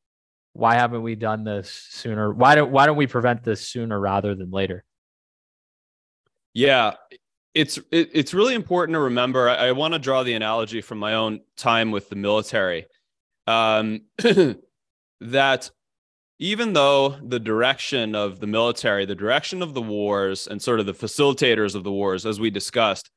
why 0.58 0.74
haven't 0.74 1.02
we 1.02 1.14
done 1.14 1.44
this 1.44 1.70
sooner? 1.70 2.32
Why 2.32 2.56
don't 2.56 2.72
why 2.72 2.86
don't 2.86 2.96
we 2.96 3.06
prevent 3.06 3.44
this 3.44 3.66
sooner 3.68 3.98
rather 3.98 4.34
than 4.34 4.50
later? 4.50 4.84
Yeah, 6.52 6.94
it's 7.58 7.76
it, 7.90 8.10
it's 8.12 8.32
really 8.32 8.54
important 8.54 8.94
to 8.94 9.00
remember. 9.00 9.48
I, 9.48 9.68
I 9.68 9.72
want 9.72 9.92
to 9.94 9.98
draw 9.98 10.22
the 10.22 10.34
analogy 10.34 10.80
from 10.80 10.98
my 10.98 11.14
own 11.14 11.40
time 11.56 11.90
with 11.90 12.08
the 12.08 12.14
military, 12.14 12.86
um, 13.48 14.02
that 15.20 15.70
even 16.38 16.72
though 16.72 17.18
the 17.20 17.40
direction 17.40 18.14
of 18.14 18.38
the 18.38 18.46
military, 18.46 19.04
the 19.06 19.16
direction 19.16 19.60
of 19.60 19.74
the 19.74 19.82
wars, 19.82 20.46
and 20.46 20.62
sort 20.62 20.78
of 20.78 20.86
the 20.86 20.94
facilitators 20.94 21.74
of 21.74 21.82
the 21.82 21.90
wars, 21.90 22.24
as 22.24 22.38
we 22.38 22.48
discussed, 22.48 23.10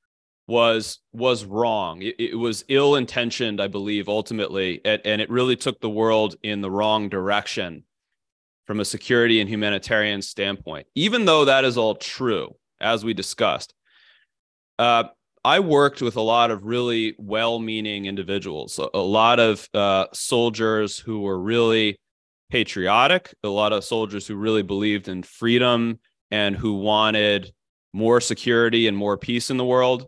was 0.48 0.98
was 1.14 1.46
wrong. 1.46 2.02
It, 2.02 2.16
it 2.18 2.36
was 2.36 2.66
ill 2.68 2.96
intentioned, 2.96 3.62
I 3.62 3.68
believe, 3.68 4.10
ultimately, 4.10 4.82
and, 4.84 5.04
and, 5.06 5.22
it 5.22 5.30
really 5.30 5.56
took 5.56 5.80
the 5.82 5.90
world 5.90 6.36
in 6.42 6.62
the 6.62 6.72
wrong 6.72 7.10
direction 7.10 7.84
from 8.66 8.80
a 8.80 8.86
security 8.86 9.40
and 9.40 9.48
humanitarian 9.48 10.24
standpoint. 10.24 10.88
Even 10.96 11.26
though 11.26 11.46
that 11.46 11.64
is 11.64 11.78
all 11.78 11.94
true, 11.94 12.56
as 12.80 13.06
we 13.06 13.14
discussed, 13.14 13.76
uh, 14.82 15.04
I 15.46 15.60
worked 15.60 16.02
with 16.02 16.16
a 16.16 16.22
lot 16.22 16.50
of 16.50 16.66
really 16.66 17.16
well-meaning 17.20 18.06
individuals, 18.06 18.80
a, 18.80 18.88
a 18.94 19.06
lot 19.22 19.40
of 19.40 19.68
uh, 19.74 20.08
soldiers 20.12 20.98
who 20.98 21.22
were 21.22 21.40
really 21.40 22.00
patriotic, 22.50 23.34
a 23.44 23.48
lot 23.48 23.74
of 23.74 23.84
soldiers 23.84 24.28
who 24.28 24.36
really 24.36 24.64
believed 24.64 25.08
in 25.08 25.24
freedom 25.24 26.00
and 26.32 26.56
who 26.56 26.74
wanted 26.74 27.54
more 27.94 28.22
security 28.22 28.88
and 28.88 28.98
more 28.98 29.18
peace 29.18 29.52
in 29.52 29.58
the 29.58 29.66
world. 29.66 30.08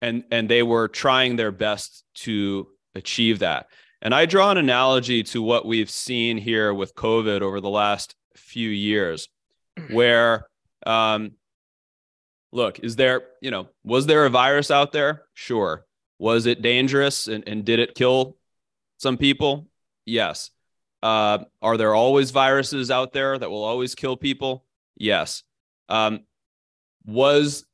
And 0.00 0.24
and 0.30 0.48
they 0.48 0.62
were 0.62 0.88
trying 0.88 1.36
their 1.36 1.52
best 1.52 2.04
to 2.24 2.68
achieve 2.94 3.38
that. 3.40 3.66
And 4.02 4.14
I 4.14 4.26
draw 4.26 4.50
an 4.50 4.58
analogy 4.58 5.22
to 5.24 5.42
what 5.42 5.66
we've 5.66 5.90
seen 5.90 6.38
here 6.38 6.72
with 6.72 6.94
COVID 6.94 7.40
over 7.42 7.60
the 7.60 7.70
last 7.70 8.14
few 8.36 8.70
years, 8.70 9.28
where, 9.90 10.46
um, 10.86 11.32
look, 12.56 12.80
is 12.80 12.96
there, 12.96 13.22
you 13.42 13.50
know, 13.50 13.68
was 13.84 14.06
there 14.06 14.24
a 14.24 14.30
virus 14.30 14.70
out 14.70 14.90
there? 14.90 15.24
Sure. 15.34 15.84
Was 16.18 16.46
it 16.46 16.62
dangerous 16.62 17.28
and, 17.28 17.46
and 17.46 17.64
did 17.64 17.78
it 17.78 17.94
kill 17.94 18.36
some 18.96 19.18
people? 19.18 19.68
Yes. 20.06 20.50
Uh, 21.02 21.44
are 21.60 21.76
there 21.76 21.94
always 21.94 22.30
viruses 22.30 22.90
out 22.90 23.12
there 23.12 23.38
that 23.38 23.50
will 23.50 23.62
always 23.62 23.94
kill 23.94 24.16
people? 24.16 24.64
Yes. 24.96 25.42
Um, 25.90 26.20
was, 27.04 27.66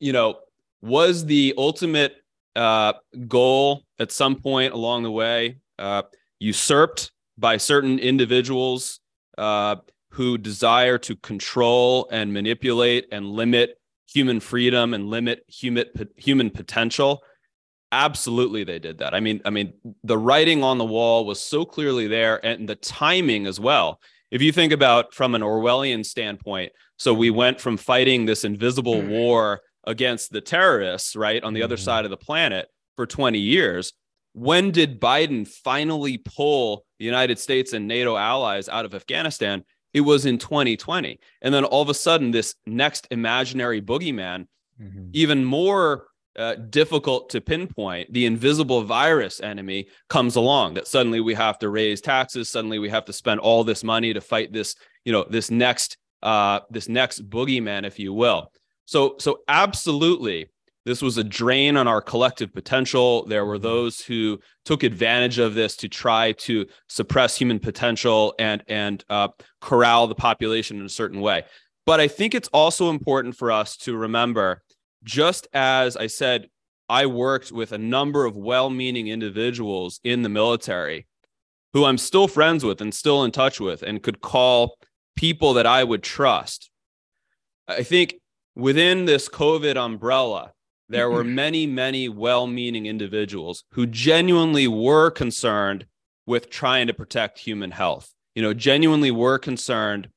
you 0.00 0.12
know, 0.12 0.40
was 0.82 1.24
the 1.24 1.54
ultimate 1.56 2.16
uh, 2.56 2.94
goal 3.28 3.84
at 4.00 4.10
some 4.10 4.34
point 4.34 4.74
along 4.74 5.04
the 5.04 5.10
way 5.10 5.58
uh, 5.78 6.02
usurped 6.40 7.12
by 7.38 7.58
certain 7.58 8.00
individuals 8.00 8.98
uh, 9.38 9.76
who 10.10 10.36
desire 10.36 10.98
to 10.98 11.14
control 11.16 12.08
and 12.10 12.32
manipulate 12.32 13.06
and 13.12 13.30
limit 13.30 13.78
human 14.16 14.40
freedom 14.40 14.94
and 14.94 15.10
limit 15.10 15.44
human 15.46 15.84
human 16.16 16.48
potential 16.48 17.22
absolutely 17.92 18.64
they 18.64 18.78
did 18.78 18.96
that 18.96 19.12
i 19.12 19.20
mean 19.20 19.42
i 19.44 19.50
mean 19.50 19.74
the 20.04 20.16
writing 20.16 20.64
on 20.64 20.78
the 20.78 20.84
wall 20.86 21.26
was 21.26 21.38
so 21.38 21.66
clearly 21.66 22.06
there 22.06 22.42
and 22.42 22.66
the 22.66 22.76
timing 22.76 23.46
as 23.46 23.60
well 23.60 24.00
if 24.30 24.40
you 24.40 24.50
think 24.50 24.72
about 24.72 25.12
from 25.12 25.34
an 25.34 25.42
orwellian 25.42 26.02
standpoint 26.02 26.72
so 26.96 27.12
we 27.12 27.28
went 27.28 27.60
from 27.60 27.76
fighting 27.76 28.24
this 28.24 28.42
invisible 28.42 29.02
hmm. 29.02 29.10
war 29.10 29.60
against 29.84 30.32
the 30.32 30.40
terrorists 30.40 31.14
right 31.14 31.44
on 31.44 31.52
the 31.52 31.62
other 31.62 31.76
mm-hmm. 31.76 31.84
side 31.84 32.06
of 32.06 32.10
the 32.10 32.16
planet 32.16 32.68
for 32.96 33.04
20 33.04 33.38
years 33.38 33.92
when 34.32 34.70
did 34.70 34.98
biden 34.98 35.46
finally 35.46 36.16
pull 36.16 36.86
the 36.98 37.04
united 37.04 37.38
states 37.38 37.74
and 37.74 37.86
nato 37.86 38.16
allies 38.16 38.66
out 38.70 38.86
of 38.86 38.94
afghanistan 38.94 39.62
it 39.96 40.02
was 40.02 40.26
in 40.26 40.36
2020 40.36 41.18
and 41.42 41.54
then 41.54 41.64
all 41.64 41.82
of 41.82 41.88
a 41.88 41.94
sudden 41.94 42.30
this 42.30 42.54
next 42.66 43.08
imaginary 43.10 43.80
boogeyman 43.80 44.46
mm-hmm. 44.80 45.08
even 45.12 45.44
more 45.44 46.06
uh, 46.36 46.54
difficult 46.54 47.30
to 47.30 47.40
pinpoint, 47.40 48.12
the 48.12 48.26
invisible 48.26 48.82
virus 48.82 49.40
enemy 49.40 49.88
comes 50.10 50.36
along. 50.36 50.74
That 50.74 50.86
suddenly 50.86 51.20
we 51.20 51.32
have 51.32 51.58
to 51.60 51.70
raise 51.70 52.02
taxes. 52.02 52.50
Suddenly 52.50 52.78
we 52.78 52.90
have 52.90 53.06
to 53.06 53.12
spend 53.12 53.40
all 53.40 53.64
this 53.64 53.82
money 53.82 54.12
to 54.12 54.20
fight 54.20 54.52
this, 54.52 54.76
you 55.06 55.12
know, 55.12 55.24
this 55.30 55.50
next, 55.50 55.96
uh, 56.22 56.60
this 56.68 56.88
next 56.88 57.28
boogeyman, 57.30 57.86
if 57.86 57.98
you 57.98 58.12
will. 58.12 58.52
So, 58.84 59.16
so 59.18 59.40
absolutely, 59.48 60.50
this 60.86 61.02
was 61.02 61.18
a 61.18 61.24
drain 61.24 61.76
on 61.76 61.88
our 61.88 62.00
collective 62.00 62.54
potential. 62.54 63.26
There 63.26 63.44
were 63.44 63.56
mm-hmm. 63.56 63.64
those 63.64 64.00
who 64.00 64.38
took 64.64 64.84
advantage 64.84 65.38
of 65.38 65.54
this 65.54 65.76
to 65.78 65.88
try 65.88 66.32
to 66.32 66.64
suppress 66.88 67.36
human 67.36 67.58
potential 67.58 68.34
and 68.38 68.62
and 68.68 69.04
uh, 69.10 69.28
corral 69.60 70.06
the 70.06 70.14
population 70.14 70.78
in 70.78 70.86
a 70.86 70.88
certain 70.88 71.20
way. 71.20 71.44
But 71.84 72.00
I 72.00 72.08
think 72.08 72.34
it's 72.34 72.48
also 72.48 72.88
important 72.88 73.36
for 73.36 73.50
us 73.50 73.76
to 73.78 73.96
remember 73.96 74.62
just 75.02 75.48
as 75.52 75.96
I 75.96 76.06
said, 76.06 76.48
I 76.88 77.06
worked 77.06 77.50
with 77.50 77.72
a 77.72 77.78
number 77.78 78.24
of 78.24 78.36
well 78.36 78.70
meaning 78.70 79.08
individuals 79.08 80.00
in 80.04 80.22
the 80.22 80.28
military 80.28 81.06
who 81.72 81.84
I'm 81.84 81.98
still 81.98 82.28
friends 82.28 82.64
with 82.64 82.80
and 82.80 82.94
still 82.94 83.24
in 83.24 83.32
touch 83.32 83.60
with 83.60 83.82
and 83.82 84.02
could 84.02 84.20
call 84.20 84.78
people 85.16 85.54
that 85.54 85.66
I 85.66 85.82
would 85.82 86.04
trust. 86.04 86.70
I 87.66 87.82
think 87.82 88.14
within 88.54 89.04
this 89.04 89.28
COVID 89.28 89.76
umbrella, 89.76 90.52
there 90.88 91.10
were 91.10 91.24
many, 91.42 91.66
many 91.66 92.08
well 92.08 92.46
meaning 92.46 92.86
individuals 92.86 93.64
who 93.72 93.86
genuinely 93.86 94.68
were 94.68 95.10
concerned 95.10 95.86
with 96.26 96.50
trying 96.50 96.88
to 96.88 96.94
protect 96.94 97.38
human 97.38 97.70
health, 97.70 98.12
you 98.34 98.42
know, 98.42 98.52
genuinely 98.52 99.10
were 99.10 99.38
concerned 99.38 100.08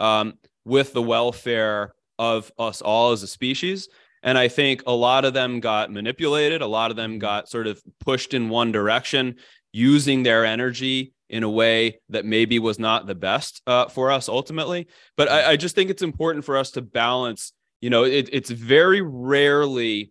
um, 0.00 0.34
with 0.64 0.92
the 0.92 1.02
welfare 1.02 1.94
of 2.18 2.50
us 2.58 2.80
all 2.80 3.12
as 3.12 3.22
a 3.22 3.26
species. 3.26 3.88
And 4.22 4.36
I 4.36 4.48
think 4.48 4.82
a 4.86 4.92
lot 4.92 5.24
of 5.24 5.34
them 5.34 5.60
got 5.60 5.92
manipulated. 5.92 6.60
A 6.60 6.66
lot 6.66 6.90
of 6.90 6.96
them 6.96 7.18
got 7.18 7.48
sort 7.48 7.66
of 7.66 7.80
pushed 8.00 8.34
in 8.34 8.48
one 8.48 8.72
direction, 8.72 9.36
using 9.72 10.22
their 10.22 10.44
energy 10.44 11.12
in 11.28 11.42
a 11.42 11.50
way 11.50 12.00
that 12.08 12.24
maybe 12.24 12.58
was 12.58 12.78
not 12.78 13.06
the 13.06 13.14
best 13.14 13.62
uh, 13.66 13.86
for 13.86 14.10
us 14.10 14.28
ultimately. 14.28 14.88
But 15.16 15.30
I, 15.30 15.50
I, 15.50 15.56
just 15.56 15.74
think 15.74 15.90
it's 15.90 16.02
important 16.02 16.44
for 16.44 16.56
us 16.56 16.70
to 16.72 16.82
balance. 16.82 17.52
You 17.82 17.90
know, 17.90 18.04
it, 18.04 18.30
it's 18.32 18.50
very 18.50 19.02
rarely 19.02 20.10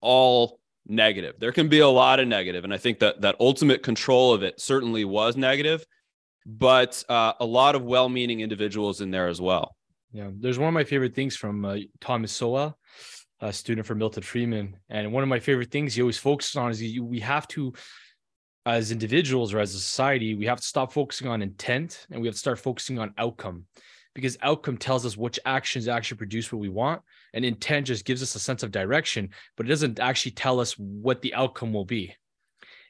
all 0.00 0.60
negative. 0.86 1.34
There 1.38 1.52
can 1.52 1.68
be 1.68 1.80
a 1.80 1.88
lot 1.88 2.20
of 2.20 2.28
negative, 2.28 2.64
and 2.64 2.72
I 2.72 2.78
think 2.78 2.98
that 3.00 3.20
that 3.22 3.36
ultimate 3.40 3.82
control 3.82 4.32
of 4.32 4.42
it 4.42 4.60
certainly 4.60 5.04
was 5.04 5.36
negative. 5.36 5.84
But 6.48 7.02
uh, 7.08 7.32
a 7.40 7.44
lot 7.44 7.74
of 7.74 7.82
well-meaning 7.82 8.38
individuals 8.38 9.00
in 9.00 9.10
there 9.10 9.26
as 9.26 9.40
well. 9.40 9.74
Yeah, 10.12 10.30
there's 10.32 10.60
one 10.60 10.68
of 10.68 10.74
my 10.74 10.84
favorite 10.84 11.12
things 11.12 11.36
from 11.36 11.64
uh, 11.64 11.78
Thomas 12.00 12.30
Sowell, 12.30 12.78
a 13.40 13.52
student 13.52 13.84
from 13.84 13.98
Milton 13.98 14.22
Friedman, 14.22 14.76
and 14.88 15.12
one 15.12 15.24
of 15.24 15.28
my 15.28 15.40
favorite 15.40 15.72
things 15.72 15.94
he 15.94 16.02
always 16.02 16.18
focuses 16.18 16.54
on 16.54 16.70
is 16.70 16.80
you, 16.80 17.04
we 17.04 17.18
have 17.18 17.48
to, 17.48 17.72
as 18.64 18.92
individuals 18.92 19.52
or 19.52 19.58
as 19.58 19.74
a 19.74 19.80
society, 19.80 20.36
we 20.36 20.46
have 20.46 20.60
to 20.60 20.66
stop 20.66 20.92
focusing 20.92 21.26
on 21.26 21.42
intent 21.42 22.06
and 22.12 22.20
we 22.20 22.28
have 22.28 22.34
to 22.36 22.38
start 22.38 22.60
focusing 22.60 23.00
on 23.00 23.12
outcome, 23.18 23.64
because 24.16 24.38
outcome 24.40 24.78
tells 24.78 25.04
us 25.04 25.14
which 25.16 25.38
actions 25.44 25.86
actually 25.86 26.16
produce 26.16 26.50
what 26.50 26.58
we 26.58 26.70
want, 26.70 27.02
and 27.34 27.44
intent 27.44 27.86
just 27.86 28.06
gives 28.06 28.22
us 28.22 28.34
a 28.34 28.40
sense 28.40 28.62
of 28.62 28.72
direction, 28.72 29.28
but 29.56 29.66
it 29.66 29.68
doesn't 29.68 30.00
actually 30.00 30.32
tell 30.32 30.58
us 30.58 30.72
what 30.78 31.20
the 31.20 31.34
outcome 31.34 31.72
will 31.72 31.84
be. 31.84 32.14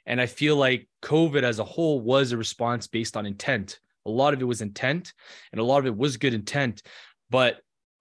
And 0.07 0.21
I 0.21 0.27
feel 0.27 0.55
like 0.55 0.89
COVID 1.03 1.43
as 1.43 1.59
a 1.59 1.65
whole 1.65 2.01
was 2.01 2.31
a 2.31 2.37
response 2.37 2.87
based 2.87 3.17
on 3.17 3.27
intent. 3.27 3.81
A 4.07 4.11
lot 4.11 4.35
of 4.35 4.41
it 4.41 4.45
was 4.45 4.61
intent, 4.62 5.12
and 5.51 5.61
a 5.61 5.65
lot 5.65 5.79
of 5.79 5.87
it 5.87 5.97
was 5.97 6.17
good 6.17 6.33
intent, 6.33 6.81
but 7.29 7.59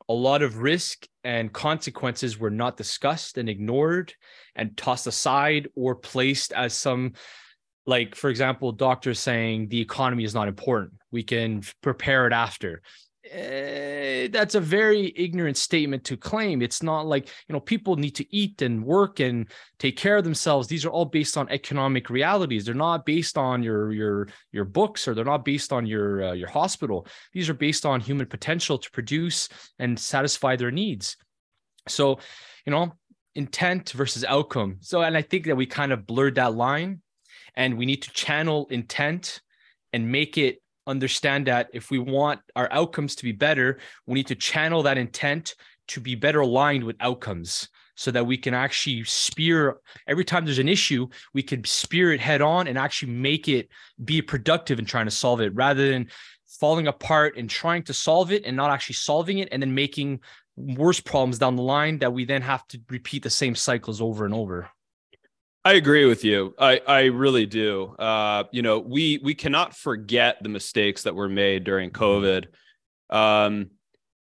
a 0.08 0.14
lot 0.14 0.44
of 0.44 0.60
risk 0.60 1.08
and 1.24 1.52
consequences 1.52 2.38
were 2.38 2.52
not 2.52 2.78
discussed 2.78 3.40
and 3.40 3.50
ignored 3.50 4.14
and 4.56 4.78
tossed 4.78 5.08
aside 5.08 5.68
or 5.76 5.96
placed 5.96 6.54
as 6.54 6.76
some 6.76 7.14
like 7.88 8.14
for 8.14 8.30
example 8.30 8.72
doctors 8.72 9.20
saying 9.20 9.68
the 9.68 9.82
economy 9.82 10.24
is 10.24 10.36
not 10.36 10.48
important 10.48 10.94
we 11.12 11.24
can 11.24 11.64
prepare 11.82 12.28
it 12.28 12.34
after 12.34 12.82
uh, 13.34 14.28
that's 14.32 14.56
a 14.56 14.60
very 14.60 15.12
ignorant 15.16 15.58
statement 15.58 16.04
to 16.04 16.16
claim. 16.16 16.62
It's 16.62 16.84
not 16.84 17.08
like, 17.08 17.28
you 17.48 17.54
know, 17.54 17.60
people 17.60 17.96
need 17.96 18.16
to 18.16 18.36
eat 18.36 18.62
and 18.62 18.84
work 18.84 19.20
and 19.20 19.50
take 19.80 19.98
care 19.98 20.18
of 20.18 20.24
themselves. 20.24 20.68
These 20.68 20.86
are 20.86 20.92
all 20.92 21.06
based 21.06 21.38
on 21.38 21.50
economic 21.50 22.10
realities. 22.10 22.66
They're 22.66 22.76
not 22.76 23.06
based 23.06 23.38
on 23.38 23.64
your 23.64 23.92
your 23.92 24.28
your 24.52 24.66
books 24.66 25.08
or 25.08 25.16
they're 25.16 25.26
not 25.26 25.44
based 25.46 25.74
on 25.74 25.86
your 25.86 26.24
uh, 26.24 26.34
your 26.34 26.50
hospital. 26.50 27.08
These 27.34 27.50
are 27.50 27.56
based 27.56 27.86
on 27.86 28.00
human 28.00 28.28
potential 28.28 28.78
to 28.78 28.92
produce 28.92 29.50
and 29.80 30.00
satisfy 30.00 30.56
their 30.56 30.72
needs. 30.72 31.18
So, 31.88 32.20
you 32.66 32.72
know, 32.72 32.94
intent 33.34 33.92
versus 33.92 34.24
outcome. 34.24 34.78
So, 34.82 35.02
and 35.02 35.18
I 35.18 35.22
think 35.22 35.46
that 35.46 35.56
we 35.56 35.66
kind 35.66 35.92
of 35.92 36.06
blurred 36.06 36.36
that 36.36 36.54
line 36.54 37.02
and 37.56 37.78
we 37.78 37.86
need 37.86 38.04
to 38.04 38.12
channel 38.12 38.68
intent 38.70 39.42
and 39.94 40.12
make 40.12 40.38
it 40.38 40.62
understand 40.88 41.48
that 41.48 41.70
if 41.74 41.92
we 41.92 42.00
want 42.00 42.42
our 42.56 42.68
outcomes 42.72 43.16
to 43.16 43.24
be 43.24 43.32
better, 43.32 43.80
we 44.06 44.16
need 44.16 44.28
to 44.28 44.36
channel 44.36 44.84
that 44.84 44.98
intent 44.98 45.56
to 45.88 46.00
be 46.00 46.16
better 46.16 46.42
aligned 46.42 46.84
with 46.84 46.96
outcomes 47.00 47.70
so 47.96 48.12
that 48.12 48.26
we 48.26 48.38
can 48.38 48.54
actually 48.54 49.04
spear 49.06 49.78
every 50.08 50.26
time 50.26 50.46
there's 50.46 50.60
an 50.60 50.70
issue, 50.70 51.08
we 51.34 51.42
can 51.42 51.64
spear 51.64 52.12
it 52.12 52.20
head 52.20 52.42
on 52.42 52.68
and 52.68 52.78
actually 52.78 53.12
make 53.12 53.48
it 53.48 53.70
be 54.04 54.22
productive 54.22 54.80
in 54.80 54.86
trying 54.86 55.06
to 55.06 55.12
solve 55.12 55.40
it 55.42 55.54
rather 55.56 55.90
than 55.90 56.08
falling 56.60 56.88
apart 56.88 57.38
and 57.38 57.50
trying 57.50 57.84
to 57.84 57.94
solve 57.94 58.32
it 58.32 58.46
and 58.46 58.56
not 58.56 58.72
actually 58.72 58.96
solving 58.96 59.40
it 59.40 59.50
and 59.52 59.62
then 59.62 59.74
making 59.74 60.20
worse 60.58 61.00
problems 61.00 61.40
down 61.40 61.56
the 61.56 61.62
line 61.62 62.00
that 62.00 62.14
we 62.14 62.26
then 62.26 62.42
have 62.42 62.66
to 62.68 62.80
repeat 62.90 63.24
the 63.24 63.30
same 63.30 63.56
cycles 63.56 64.02
over 64.02 64.26
and 64.26 64.34
over. 64.34 64.70
I 65.66 65.74
agree 65.74 66.06
with 66.06 66.24
you. 66.24 66.54
I, 66.60 66.80
I 66.88 67.04
really 67.06 67.48
do. 67.48 67.96
Uh, 67.98 68.44
you 68.52 68.62
know, 68.62 68.78
we 68.78 69.20
we 69.24 69.34
cannot 69.34 69.76
forget 69.76 70.38
the 70.44 70.50
mistakes 70.50 71.02
that 71.04 71.16
were 71.16 71.28
made 71.28 71.64
during 71.64 71.90
COVID. 71.90 72.46
Um, 73.10 73.72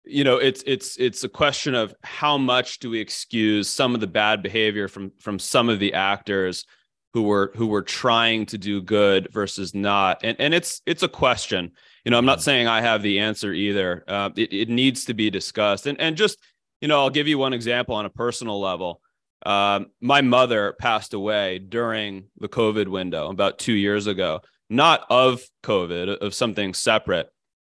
you 0.07 0.25
know, 0.25 0.39
it's 0.39 0.65
it's 0.67 0.97
it's 0.97 1.23
a 1.23 1.29
question 1.29 1.75
of 1.75 1.95
how 2.03 2.39
much 2.39 2.79
do 2.79 2.89
we 2.89 2.99
excuse 2.99 3.69
some 3.69 3.95
of 3.95 4.01
the 4.01 4.07
bad 4.07 4.43
behavior 4.43 4.89
from 4.89 5.13
from 5.21 5.39
some 5.39 5.69
of 5.69 5.79
the 5.79 5.93
actors 5.93 6.65
who 7.13 7.23
were 7.25 7.53
who 7.57 7.67
were 7.67 7.83
trying 7.83 8.47
to 8.47 8.57
do 8.57 8.81
good 8.81 9.29
versus 9.31 9.75
not. 9.75 10.21
And 10.25 10.41
and 10.41 10.55
it's 10.55 10.81
it's 10.87 11.03
a 11.03 11.09
question. 11.09 11.73
You 12.07 12.11
know, 12.11 12.17
I'm 12.17 12.25
not 12.25 12.43
saying 12.43 12.69
I 12.69 12.81
have 12.81 13.03
the 13.03 13.21
answer 13.21 13.53
either. 13.53 14.03
Uh, 14.09 14.31
it 14.35 14.51
it 14.51 14.69
needs 14.71 15.05
to 15.05 15.15
be 15.15 15.29
discussed. 15.29 15.87
And 15.87 16.01
and 16.01 16.17
just 16.17 16.39
you 16.81 16.89
know, 16.89 17.01
I'll 17.01 17.11
give 17.11 17.29
you 17.29 17.37
one 17.37 17.53
example 17.53 17.97
on 17.97 18.07
a 18.07 18.11
personal 18.11 18.59
level. 18.59 19.03
Um, 19.45 19.87
my 20.01 20.23
mother 20.23 20.75
passed 20.79 21.13
away 21.13 21.59
during 21.59 22.25
the 22.39 22.49
COVID 22.49 22.89
window 22.89 23.29
about 23.31 23.59
two 23.59 23.75
years 23.75 24.07
ago, 24.07 24.41
not 24.71 25.05
of 25.11 25.43
COVID, 25.63 26.19
of 26.19 26.35
something 26.35 26.73
separate, 26.73 27.29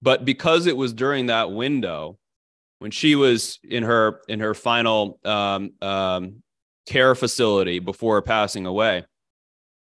but 0.01 0.25
because 0.25 0.67
it 0.67 0.78
was 0.78 0.93
during 0.93 1.28
that 1.28 1.51
window 1.51 2.17
when 2.80 2.91
she 2.91 3.15
was 3.15 3.60
in 3.63 3.84
her 3.84 4.21
in 4.28 4.39
her 4.41 4.54
final 4.54 5.19
um, 5.25 5.71
um, 5.82 6.43
care 6.86 7.15
facility 7.15 7.80
before 7.80 8.21
passing 8.21 8.65
away. 8.65 9.06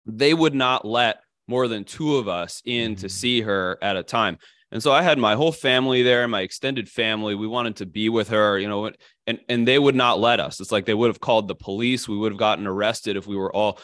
they 0.07 0.33
would 0.33 0.53
not 0.53 0.85
let 0.85 1.17
more 1.47 1.67
than 1.67 1.83
two 1.83 2.15
of 2.17 2.27
us 2.27 2.61
in 2.65 2.95
to 2.95 3.07
mm. 3.07 3.11
see 3.11 3.41
her 3.41 3.77
at 3.81 3.97
a 3.97 4.03
time. 4.03 4.37
And 4.71 4.81
so 4.81 4.91
I 4.91 5.01
had 5.01 5.17
my 5.17 5.35
whole 5.35 5.51
family 5.51 6.03
there, 6.03 6.27
my 6.27 6.41
extended 6.41 6.89
family. 6.89 7.35
We 7.35 7.47
wanted 7.47 7.77
to 7.77 7.85
be 7.85 8.09
with 8.09 8.29
her, 8.29 8.57
you 8.57 8.67
know, 8.67 8.91
and 9.27 9.39
and 9.49 9.67
they 9.67 9.79
would 9.79 9.95
not 9.95 10.19
let 10.19 10.39
us. 10.39 10.59
It's 10.59 10.71
like 10.71 10.85
they 10.85 10.93
would 10.93 11.07
have 11.09 11.19
called 11.19 11.47
the 11.47 11.55
police. 11.55 12.07
We 12.07 12.17
would 12.17 12.31
have 12.31 12.39
gotten 12.39 12.67
arrested 12.67 13.17
if 13.17 13.27
we 13.27 13.35
were 13.35 13.53
all. 13.53 13.79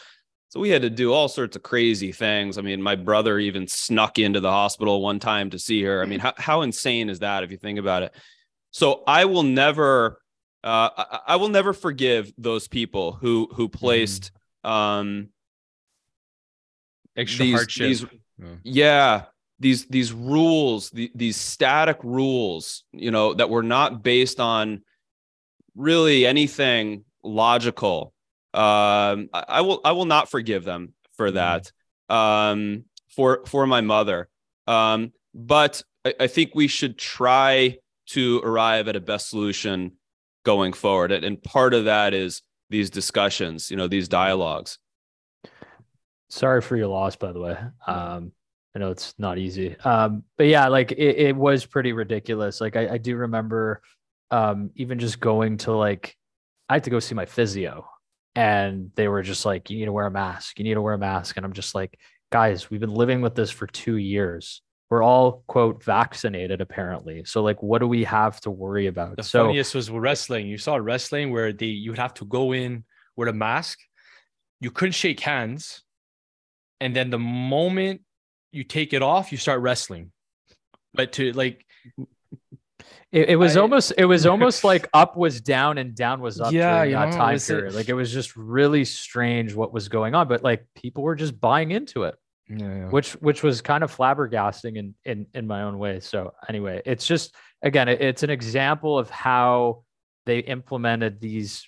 So 0.48 0.60
we 0.60 0.68
had 0.68 0.82
to 0.82 0.90
do 0.90 1.12
all 1.12 1.28
sorts 1.28 1.56
of 1.56 1.62
crazy 1.62 2.12
things. 2.12 2.58
I 2.58 2.60
mean, 2.60 2.82
my 2.82 2.94
brother 2.94 3.38
even 3.38 3.66
snuck 3.66 4.18
into 4.18 4.38
the 4.38 4.50
hospital 4.50 5.00
one 5.00 5.18
time 5.18 5.48
to 5.50 5.58
see 5.58 5.82
her. 5.82 6.02
I 6.02 6.06
mean, 6.06 6.20
how 6.20 6.34
how 6.36 6.62
insane 6.62 7.08
is 7.08 7.20
that 7.20 7.42
if 7.42 7.50
you 7.50 7.56
think 7.56 7.78
about 7.78 8.02
it? 8.02 8.14
So 8.70 9.02
I 9.06 9.24
will 9.24 9.42
never 9.42 10.20
uh, 10.64 10.90
I, 10.96 11.18
I, 11.28 11.36
will 11.36 11.48
never 11.48 11.72
forgive 11.72 12.32
those 12.38 12.68
people 12.68 13.12
who 13.12 13.48
who 13.52 13.68
mm-hmm. 13.68 13.78
placed 13.78 14.30
mm. 14.64 14.70
um 14.70 15.28
extra 17.16 17.46
these, 17.46 17.54
hardship. 17.54 17.88
These, 17.88 18.06
yeah. 18.38 18.54
yeah. 18.62 19.22
these 19.58 19.86
these 19.86 20.12
rules, 20.12 20.90
the, 20.90 21.10
these 21.14 21.36
static 21.36 21.98
rules, 22.04 22.84
you 22.92 23.10
know, 23.10 23.34
that 23.34 23.50
were 23.50 23.62
not 23.62 24.02
based 24.02 24.38
on 24.38 24.82
really 25.74 26.26
anything 26.26 27.04
logical. 27.22 28.12
Um, 28.54 29.30
I, 29.32 29.44
I 29.48 29.60
will 29.62 29.80
I 29.84 29.92
will 29.92 30.04
not 30.04 30.30
forgive 30.30 30.64
them 30.64 30.94
for 31.16 31.28
mm-hmm. 31.28 31.36
that. 31.36 31.72
Um, 32.14 32.84
for 33.14 33.42
for 33.46 33.66
my 33.66 33.80
mother. 33.80 34.28
Um, 34.66 35.12
but 35.34 35.82
I, 36.04 36.14
I 36.20 36.26
think 36.26 36.52
we 36.54 36.68
should 36.68 36.98
try 36.98 37.78
to 38.08 38.40
arrive 38.44 38.88
at 38.88 38.96
a 38.96 39.00
best 39.00 39.30
solution 39.30 39.92
going 40.44 40.72
forward. 40.72 41.12
And 41.12 41.42
part 41.42 41.74
of 41.74 41.84
that 41.86 42.14
is 42.14 42.42
these 42.70 42.90
discussions, 42.90 43.70
you 43.70 43.76
know, 43.76 43.88
these 43.88 44.08
dialogues. 44.08 44.78
Sorry 46.28 46.60
for 46.60 46.76
your 46.76 46.88
loss, 46.88 47.16
by 47.16 47.32
the 47.32 47.40
way. 47.40 47.56
Um, 47.86 48.32
I 48.74 48.78
know 48.78 48.90
it's 48.90 49.14
not 49.18 49.38
easy. 49.38 49.76
Um, 49.80 50.24
but 50.38 50.46
yeah, 50.46 50.68
like 50.68 50.92
it, 50.92 51.16
it 51.18 51.36
was 51.36 51.66
pretty 51.66 51.92
ridiculous. 51.92 52.60
Like 52.60 52.76
I, 52.76 52.94
I 52.94 52.98
do 52.98 53.16
remember 53.16 53.82
um, 54.32 54.70
even 54.74 54.98
just 54.98 55.20
going 55.20 55.58
to 55.58 55.72
like, 55.72 56.16
I 56.68 56.74
had 56.74 56.84
to 56.84 56.90
go 56.90 56.98
see 56.98 57.14
my 57.14 57.26
physio 57.26 57.86
and 58.34 58.90
they 58.96 59.06
were 59.06 59.22
just 59.22 59.44
like, 59.44 59.70
you 59.70 59.78
need 59.78 59.84
to 59.84 59.92
wear 59.92 60.06
a 60.06 60.10
mask. 60.10 60.58
You 60.58 60.64
need 60.64 60.74
to 60.74 60.82
wear 60.82 60.94
a 60.94 60.98
mask. 60.98 61.36
And 61.36 61.44
I'm 61.44 61.52
just 61.52 61.74
like, 61.74 61.98
guys, 62.30 62.70
we've 62.70 62.80
been 62.80 62.94
living 62.94 63.20
with 63.20 63.34
this 63.34 63.50
for 63.50 63.66
two 63.66 63.96
years. 63.96 64.62
We're 64.88 65.02
all 65.02 65.44
quote 65.46 65.84
vaccinated 65.84 66.60
apparently. 66.60 67.24
So 67.24 67.42
like, 67.42 67.62
what 67.62 67.80
do 67.80 67.86
we 67.86 68.04
have 68.04 68.40
to 68.40 68.50
worry 68.50 68.86
about? 68.86 69.16
The 69.16 69.22
so, 69.22 69.46
funniest 69.46 69.74
was 69.74 69.90
wrestling. 69.90 70.46
You 70.46 70.58
saw 70.58 70.76
wrestling 70.76 71.30
where 71.30 71.52
they 71.52 71.66
you 71.66 71.90
would 71.90 71.98
have 71.98 72.14
to 72.14 72.24
go 72.24 72.52
in 72.52 72.84
with 73.16 73.28
a 73.28 73.32
mask. 73.32 73.78
You 74.60 74.70
couldn't 74.70 74.92
shake 74.92 75.20
hands 75.20 75.82
and 76.80 76.96
then 76.96 77.10
the 77.10 77.18
moment 77.18 78.00
you 78.50 78.64
take 78.64 78.92
it 78.92 79.02
off, 79.02 79.30
you 79.30 79.38
start 79.38 79.60
wrestling. 79.60 80.10
But 80.94 81.12
to 81.12 81.32
like 81.32 81.64
it, 83.10 83.30
it 83.30 83.36
was 83.36 83.56
I, 83.56 83.60
almost 83.60 83.92
it 83.98 84.04
was 84.04 84.26
almost 84.26 84.64
like 84.72 84.88
up 84.94 85.16
was 85.16 85.40
down 85.40 85.78
and 85.78 85.94
down 85.94 86.20
was 86.20 86.40
up 86.40 86.52
yeah, 86.52 86.78
during 86.78 86.92
that 86.92 87.10
know, 87.10 87.16
time 87.16 87.38
period. 87.38 87.72
It, 87.72 87.76
like 87.76 87.88
it 87.88 87.94
was 87.94 88.12
just 88.12 88.36
really 88.36 88.84
strange 88.84 89.54
what 89.54 89.72
was 89.72 89.88
going 89.88 90.14
on, 90.14 90.28
but 90.28 90.42
like 90.42 90.66
people 90.74 91.02
were 91.02 91.14
just 91.14 91.38
buying 91.40 91.70
into 91.70 92.04
it. 92.04 92.14
Yeah, 92.48 92.66
yeah. 92.66 92.88
Which 92.88 93.12
which 93.14 93.42
was 93.42 93.60
kind 93.60 93.84
of 93.84 93.94
flabbergasting 93.94 94.76
in 94.76 94.94
in 95.04 95.26
in 95.34 95.46
my 95.46 95.62
own 95.62 95.78
way. 95.78 96.00
So 96.00 96.32
anyway, 96.48 96.82
it's 96.84 97.06
just 97.06 97.34
again, 97.62 97.88
it, 97.88 98.00
it's 98.00 98.22
an 98.22 98.30
example 98.30 98.98
of 98.98 99.10
how 99.10 99.84
they 100.24 100.38
implemented 100.38 101.20
these 101.20 101.66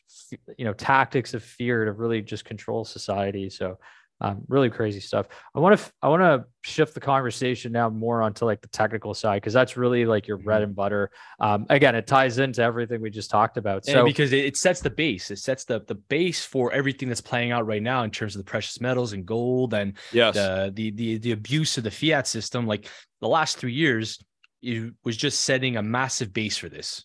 you 0.57 0.65
know 0.65 0.73
tactics 0.73 1.35
of 1.35 1.43
fear 1.43 1.85
to 1.85 1.93
really 1.93 2.23
just 2.23 2.45
control 2.45 2.85
society. 2.85 3.51
So 3.51 3.79
um, 4.25 4.43
really 4.49 4.71
crazy 4.71 5.01
stuff. 5.01 5.27
I 5.55 5.61
want 5.61 5.79
to 5.79 5.93
I 6.01 6.09
want 6.09 6.23
to 6.23 6.47
shift 6.63 6.95
the 6.95 7.01
conversation 7.01 7.73
now 7.73 7.91
more 7.91 8.23
onto 8.23 8.47
like 8.47 8.63
the 8.63 8.69
technical 8.69 9.13
side 9.13 9.43
because 9.43 9.53
that's 9.53 9.77
really 9.77 10.07
like 10.07 10.27
your 10.27 10.39
bread 10.39 10.63
mm-hmm. 10.63 10.69
and 10.69 10.77
butter. 10.77 11.11
Um, 11.39 11.67
again, 11.69 11.95
it 11.95 12.07
ties 12.07 12.39
into 12.39 12.63
everything 12.63 13.03
we 13.03 13.11
just 13.11 13.31
talked 13.31 13.59
about. 13.59 13.85
So 13.85 13.99
and 13.99 14.07
because 14.07 14.33
it 14.33 14.57
sets 14.57 14.81
the 14.81 14.89
base, 14.89 15.31
it 15.31 15.41
sets 15.41 15.65
the 15.65 15.81
the 15.87 15.97
base 15.97 16.43
for 16.43 16.73
everything 16.73 17.09
that's 17.09 17.21
playing 17.21 17.53
out 17.53 17.67
right 17.67 17.83
now 17.83 18.03
in 18.03 18.11
terms 18.11 18.35
of 18.35 18.39
the 18.43 18.51
precious 18.51 18.81
metals 18.81 19.13
and 19.13 19.27
gold 19.27 19.75
and 19.75 19.93
yes. 20.11 20.35
the 20.35 20.73
the 20.75 20.91
the, 20.93 21.19
the 21.19 21.33
abuse 21.33 21.77
of 21.77 21.85
the 21.85 21.91
fiat 21.91 22.27
system. 22.27 22.67
Like 22.67 22.89
the 23.21 23.29
last 23.29 23.59
three 23.59 23.75
years, 23.75 24.19
it 24.63 24.95
was 25.05 25.19
just 25.19 25.43
setting 25.43 25.77
a 25.77 25.83
massive 25.83 26.33
base 26.33 26.57
for 26.57 26.71
this. 26.71 27.05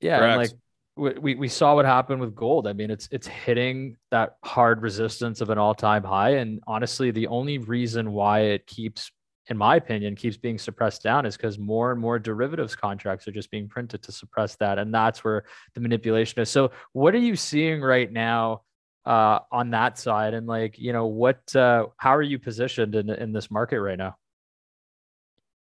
Yeah, 0.00 0.36
like 0.36 0.50
we, 0.96 1.34
we 1.34 1.48
saw 1.48 1.74
what 1.74 1.84
happened 1.84 2.20
with 2.20 2.34
gold. 2.34 2.66
I 2.66 2.72
mean, 2.72 2.90
it's 2.90 3.08
it's 3.10 3.26
hitting 3.26 3.96
that 4.10 4.36
hard 4.44 4.82
resistance 4.82 5.40
of 5.40 5.50
an 5.50 5.58
all-time 5.58 6.04
high. 6.04 6.30
And 6.30 6.60
honestly, 6.66 7.10
the 7.10 7.28
only 7.28 7.58
reason 7.58 8.12
why 8.12 8.40
it 8.40 8.66
keeps, 8.66 9.10
in 9.46 9.56
my 9.56 9.76
opinion, 9.76 10.16
keeps 10.16 10.36
being 10.36 10.58
suppressed 10.58 11.02
down 11.02 11.26
is 11.26 11.36
because 11.36 11.58
more 11.58 11.92
and 11.92 12.00
more 12.00 12.18
derivatives 12.18 12.76
contracts 12.76 13.26
are 13.28 13.32
just 13.32 13.50
being 13.50 13.68
printed 13.68 14.02
to 14.02 14.12
suppress 14.12 14.56
that. 14.56 14.78
And 14.78 14.92
that's 14.92 15.24
where 15.24 15.44
the 15.74 15.80
manipulation 15.80 16.42
is. 16.42 16.50
So 16.50 16.72
what 16.92 17.14
are 17.14 17.18
you 17.18 17.36
seeing 17.36 17.80
right 17.80 18.10
now 18.10 18.62
uh, 19.06 19.38
on 19.50 19.70
that 19.70 19.98
side? 19.98 20.34
And 20.34 20.46
like, 20.46 20.78
you 20.78 20.92
know, 20.92 21.06
what 21.06 21.54
uh, 21.56 21.86
how 21.96 22.14
are 22.14 22.22
you 22.22 22.38
positioned 22.38 22.94
in 22.94 23.08
in 23.10 23.32
this 23.32 23.50
market 23.50 23.80
right 23.80 23.98
now? 23.98 24.16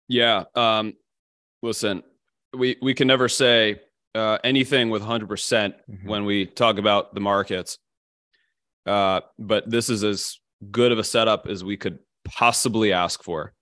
Yeah. 0.09 0.45
Um, 0.55 0.95
listen, 1.63 2.03
we 2.53 2.77
we 2.83 2.93
can 2.93 3.07
never 3.07 3.29
say 3.29 3.81
uh, 4.15 4.39
anything 4.45 4.91
with 4.91 5.03
100% 5.03 5.27
mm 5.27 5.75
hmm 5.87 6.09
when 6.09 6.25
we 6.25 6.47
talk 6.47 6.79
about 6.79 7.15
the 7.15 7.21
markets. 7.21 7.79
Uh, 8.85 9.21
but 9.39 9.71
this 9.71 9.89
is 9.89 10.03
as 10.03 10.39
good 10.71 10.93
of 10.93 10.99
a 10.99 11.05
setup 11.05 11.47
as 11.47 11.63
we 11.63 11.77
could 11.77 11.99
possibly 12.25 12.93
ask 12.93 13.23
for 13.23 13.53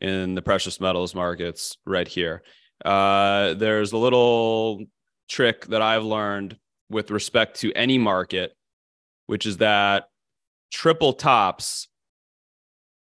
in 0.00 0.34
the 0.34 0.42
precious 0.42 0.80
metals 0.80 1.14
markets 1.14 1.76
right 1.86 2.08
here. 2.08 2.42
Uh, 2.84 3.54
there's 3.54 3.92
a 3.92 3.96
little 3.96 4.84
trick 5.28 5.66
that 5.66 5.82
I've 5.82 6.04
learned 6.04 6.56
with 6.90 7.10
respect 7.10 7.60
to 7.60 7.72
any 7.72 7.98
market, 7.98 8.54
which 9.26 9.46
is 9.46 9.58
that 9.58 10.08
triple 10.70 11.12
tops 11.12 11.88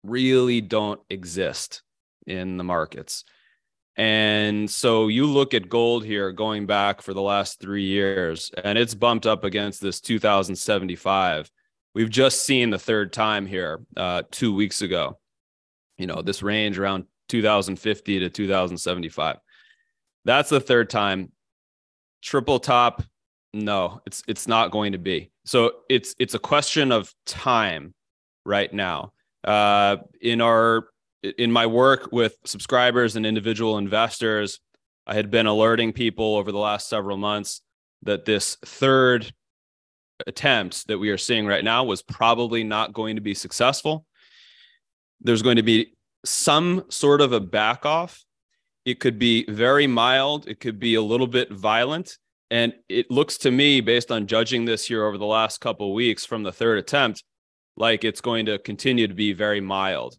really 0.03 0.61
don't 0.61 1.01
exist 1.09 1.81
in 2.27 2.57
the 2.57 2.63
markets. 2.63 3.23
And 3.97 4.69
so 4.69 5.07
you 5.07 5.25
look 5.25 5.53
at 5.53 5.69
gold 5.69 6.03
here 6.03 6.31
going 6.31 6.65
back 6.65 7.01
for 7.01 7.13
the 7.13 7.21
last 7.21 7.59
three 7.59 7.85
years, 7.85 8.51
and 8.63 8.77
it's 8.77 8.93
bumped 8.93 9.25
up 9.25 9.43
against 9.43 9.81
this 9.81 10.01
2075. 10.01 11.49
We've 11.93 12.09
just 12.09 12.45
seen 12.45 12.71
the 12.71 12.79
third 12.79 13.13
time 13.13 13.45
here 13.45 13.79
uh, 13.95 14.23
two 14.31 14.53
weeks 14.53 14.81
ago. 14.81 15.17
You 15.97 16.07
know, 16.07 16.21
this 16.21 16.43
range 16.43 16.77
around 16.77 17.05
2050 17.29 18.19
to 18.19 18.29
2075. 18.29 19.37
That's 20.25 20.49
the 20.49 20.59
third 20.59 20.89
time. 20.89 21.31
Triple 22.21 22.59
top, 22.59 23.03
no, 23.53 24.01
it's 24.05 24.21
it's 24.27 24.47
not 24.47 24.71
going 24.71 24.91
to 24.91 24.97
be. 24.97 25.31
So 25.45 25.71
it's 25.89 26.13
it's 26.19 26.33
a 26.33 26.39
question 26.39 26.91
of 26.91 27.13
time 27.25 27.93
right 28.45 28.71
now. 28.73 29.13
Uh, 29.45 29.97
in 30.21 30.41
our 30.41 30.87
in 31.37 31.51
my 31.51 31.65
work 31.65 32.09
with 32.11 32.37
subscribers 32.45 33.15
and 33.15 33.25
individual 33.25 33.77
investors, 33.77 34.59
I 35.07 35.13
had 35.13 35.29
been 35.29 35.45
alerting 35.45 35.93
people 35.93 36.35
over 36.35 36.51
the 36.51 36.57
last 36.57 36.89
several 36.89 37.17
months 37.17 37.61
that 38.03 38.25
this 38.25 38.57
third 38.65 39.31
attempt 40.27 40.87
that 40.87 40.97
we 40.97 41.09
are 41.09 41.17
seeing 41.17 41.45
right 41.45 41.63
now 41.63 41.83
was 41.83 42.01
probably 42.01 42.63
not 42.63 42.93
going 42.93 43.15
to 43.15 43.21
be 43.21 43.33
successful. 43.33 44.05
There's 45.21 45.41
going 45.41 45.57
to 45.57 45.63
be 45.63 45.93
some 46.23 46.85
sort 46.89 47.21
of 47.21 47.33
a 47.33 47.39
back 47.39 47.85
off. 47.85 48.23
It 48.85 48.99
could 48.99 49.17
be 49.17 49.45
very 49.49 49.87
mild, 49.87 50.47
it 50.47 50.59
could 50.59 50.79
be 50.79 50.95
a 50.95 51.01
little 51.01 51.27
bit 51.27 51.51
violent. 51.51 52.17
And 52.51 52.73
it 52.87 53.09
looks 53.09 53.39
to 53.39 53.51
me, 53.51 53.81
based 53.81 54.11
on 54.11 54.27
judging 54.27 54.65
this 54.65 54.85
here 54.85 55.03
over 55.03 55.17
the 55.17 55.25
last 55.25 55.59
couple 55.59 55.93
weeks 55.93 56.25
from 56.25 56.43
the 56.43 56.51
third 56.51 56.77
attempt, 56.77 57.23
like 57.75 58.03
it's 58.03 58.21
going 58.21 58.45
to 58.45 58.59
continue 58.59 59.07
to 59.07 59.13
be 59.13 59.33
very 59.33 59.59
mild. 59.61 60.15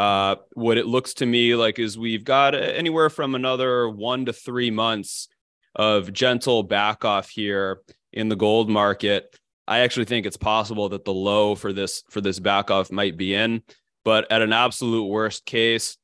Uh, 0.00 0.36
what 0.54 0.78
it 0.78 0.86
looks 0.86 1.12
to 1.12 1.26
me 1.26 1.54
like 1.54 1.78
is 1.78 1.98
we've 1.98 2.24
got 2.24 2.54
anywhere 2.54 3.10
from 3.10 3.34
another 3.34 3.86
one 3.86 4.24
to 4.24 4.32
three 4.32 4.70
months 4.70 5.28
of 5.74 6.10
gentle 6.10 6.62
back 6.62 7.04
off 7.04 7.28
here 7.28 7.82
in 8.10 8.30
the 8.30 8.34
gold 8.34 8.70
market. 8.70 9.38
I 9.68 9.80
actually 9.80 10.06
think 10.06 10.24
it's 10.24 10.38
possible 10.38 10.88
that 10.88 11.04
the 11.04 11.12
low 11.12 11.54
for 11.54 11.74
this 11.74 12.02
for 12.08 12.22
this 12.22 12.38
back 12.38 12.70
off 12.70 12.90
might 12.90 13.18
be 13.18 13.34
in, 13.34 13.62
but 14.02 14.32
at 14.32 14.40
an 14.40 14.54
absolute 14.54 15.04
worst 15.04 15.44
case, 15.44 15.98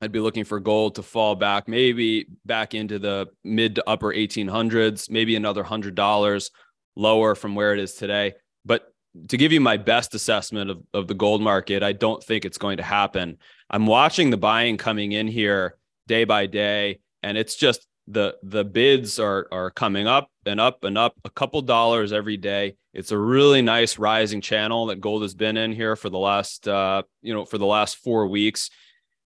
I'd 0.00 0.10
be 0.10 0.18
looking 0.18 0.42
for 0.42 0.58
gold 0.58 0.96
to 0.96 1.04
fall 1.04 1.36
back, 1.36 1.68
maybe 1.68 2.26
back 2.44 2.74
into 2.74 2.98
the 2.98 3.28
mid 3.44 3.76
to 3.76 3.88
upper 3.88 4.12
1800s, 4.12 5.08
maybe 5.08 5.36
another 5.36 5.62
hundred 5.62 5.94
dollars 5.94 6.50
lower 6.96 7.36
from 7.36 7.54
where 7.54 7.72
it 7.72 7.78
is 7.78 7.94
today. 7.94 8.32
But 8.64 8.91
to 9.28 9.36
give 9.36 9.52
you 9.52 9.60
my 9.60 9.76
best 9.76 10.14
assessment 10.14 10.70
of, 10.70 10.82
of 10.94 11.06
the 11.06 11.14
gold 11.14 11.42
market, 11.42 11.82
I 11.82 11.92
don't 11.92 12.22
think 12.22 12.44
it's 12.44 12.58
going 12.58 12.78
to 12.78 12.82
happen. 12.82 13.38
I'm 13.70 13.86
watching 13.86 14.30
the 14.30 14.36
buying 14.36 14.76
coming 14.76 15.12
in 15.12 15.28
here 15.28 15.76
day 16.06 16.24
by 16.24 16.46
day, 16.46 17.00
and 17.22 17.36
it's 17.36 17.56
just 17.56 17.86
the 18.08 18.36
the 18.42 18.64
bids 18.64 19.20
are 19.20 19.46
are 19.52 19.70
coming 19.70 20.06
up 20.06 20.28
and 20.44 20.60
up 20.60 20.82
and 20.84 20.98
up 20.98 21.14
a 21.24 21.30
couple 21.30 21.62
dollars 21.62 22.12
every 22.12 22.36
day 22.36 22.74
it's 22.92 23.12
a 23.12 23.18
really 23.18 23.62
nice 23.62 23.96
rising 23.96 24.40
channel 24.40 24.86
that 24.86 25.00
gold 25.00 25.22
has 25.22 25.34
been 25.34 25.56
in 25.56 25.72
here 25.72 25.94
for 25.94 26.10
the 26.10 26.18
last 26.18 26.66
uh 26.66 27.02
you 27.20 27.32
know 27.32 27.44
for 27.44 27.58
the 27.58 27.66
last 27.66 27.98
4 27.98 28.26
weeks 28.26 28.70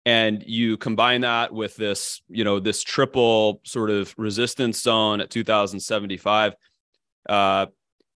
and 0.05 0.43
you 0.47 0.77
combine 0.77 1.20
that 1.20 1.53
with 1.53 1.77
this 1.77 2.20
you 2.29 2.43
know 2.43 2.59
this 2.59 2.83
triple 2.83 3.61
sort 3.64 3.91
of 3.91 4.12
resistance 4.18 4.83
zone 4.83 5.20
at 5.20 5.31
2075 5.31 6.55
uh 7.29 7.66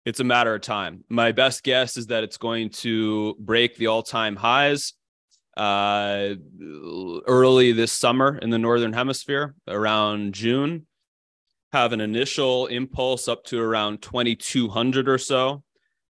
it's 0.05 0.21
a 0.21 0.25
matter 0.25 0.55
of 0.55 0.61
time 0.61 1.05
my 1.09 1.33
best 1.33 1.63
guess 1.63 1.97
is 1.97 2.07
that 2.09 2.25
it's 2.25 2.39
going 2.39 2.71
to 2.71 3.35
break 3.39 3.77
the 3.77 3.87
all-time 3.89 4.37
highs 4.37 4.95
uh, 5.59 6.37
early 7.27 7.73
this 7.73 7.91
summer 7.91 8.39
in 8.39 8.49
the 8.49 8.59
northern 8.59 8.93
hemisphere 8.93 9.55
around 9.67 10.33
June. 10.33 10.87
Have 11.73 11.93
an 11.93 12.01
initial 12.01 12.67
impulse 12.69 13.29
up 13.29 13.45
to 13.47 13.61
around 13.61 14.01
2200 14.01 15.09
or 15.09 15.19
so, 15.19 15.63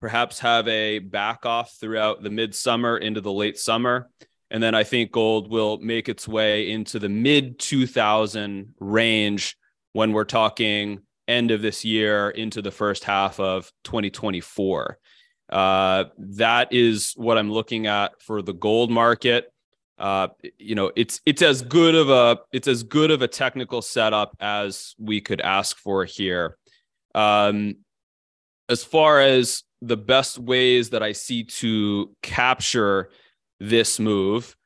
perhaps 0.01 0.41
have 0.41 0.67
a 0.67 0.99
back 0.99 1.47
off 1.47 1.77
throughout 1.79 2.23
the 2.23 2.31
midsummer 2.31 2.97
into 2.97 3.21
the 3.21 3.33
late 3.33 3.59
summer. 3.59 4.09
And 4.51 4.63
then 4.63 4.75
I 4.75 4.83
think 4.83 5.13
gold 5.13 5.51
will 5.51 5.79
make 5.79 6.09
its 6.09 6.27
way 6.27 6.71
into 6.71 6.99
the 6.99 7.09
mid 7.09 7.59
2000 7.59 8.75
range 8.81 9.57
when 9.93 10.13
we're 10.13 10.25
talking 10.25 11.01
end 11.29 11.51
of 11.51 11.63
this 11.63 11.85
year 11.85 12.31
into 12.31 12.63
the 12.63 12.71
first 12.71 13.05
half 13.05 13.41
of 13.41 13.71
2024. 13.85 14.99
Uh, 15.51 16.05
that 16.19 16.73
is 16.73 17.13
what 17.17 17.39
I'm 17.39 17.51
looking 17.51 17.87
at 17.87 18.21
for 18.21 18.43
the 18.43 18.55
gold 18.55 18.91
market. 18.91 19.53
Uh, 19.99 20.29
you 20.59 20.75
know, 20.75 20.91
it's 20.97 21.21
it's 21.25 21.43
as 21.43 21.63
good 21.63 21.95
of 21.95 22.11
a 22.11 22.41
it's 22.53 22.67
as 22.67 22.83
good 22.83 23.11
of 23.11 23.23
a 23.23 23.29
technical 23.29 23.81
setup 23.81 24.37
as 24.41 24.95
we 24.99 25.21
could 25.21 25.41
ask 25.41 25.77
for 25.77 26.05
here. 26.05 26.57
Um, 27.15 27.77
as 28.69 28.83
far 28.83 29.21
as 29.21 29.63
the 29.83 29.97
best 29.97 30.39
ways 30.39 30.91
that 30.91 31.03
I 31.03 31.13
see 31.13 31.45
to 31.45 32.11
capture 32.23 33.11
this 33.61 34.01
move, 34.01 34.57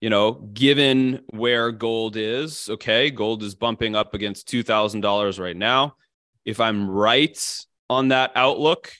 you 0.00 0.10
know, 0.10 0.32
given 0.32 1.20
where 1.28 1.72
gold 1.72 2.16
is, 2.16 2.68
okay, 2.70 3.10
gold 3.10 3.42
is 3.42 3.54
bumping 3.54 3.96
up 3.96 4.14
against 4.14 4.48
$2,000 4.48 5.40
right 5.40 5.56
now. 5.56 5.96
If 6.44 6.60
I'm 6.60 6.88
right 6.88 7.64
on 7.88 8.08
that 8.08 8.32
outlook, 8.34 8.92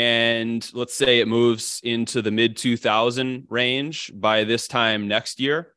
and 0.00 0.70
let's 0.72 0.94
say 0.94 1.20
it 1.20 1.28
moves 1.28 1.80
into 1.84 2.22
the 2.22 2.30
mid 2.30 2.56
2000 2.56 3.46
range 3.50 4.10
by 4.14 4.44
this 4.44 4.66
time 4.66 5.08
next 5.08 5.38
year 5.38 5.74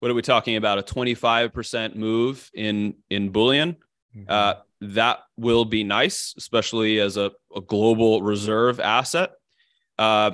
what 0.00 0.10
are 0.10 0.14
we 0.14 0.22
talking 0.22 0.56
about 0.56 0.78
a 0.78 0.82
25% 0.82 1.94
move 1.94 2.50
in 2.54 2.94
in 3.10 3.28
bullion 3.28 3.76
mm-hmm. 4.16 4.24
uh, 4.26 4.54
that 4.80 5.18
will 5.36 5.66
be 5.66 5.84
nice 5.84 6.34
especially 6.38 6.98
as 6.98 7.18
a, 7.18 7.30
a 7.54 7.60
global 7.60 8.22
reserve 8.22 8.80
asset 8.80 9.32
uh, 9.98 10.30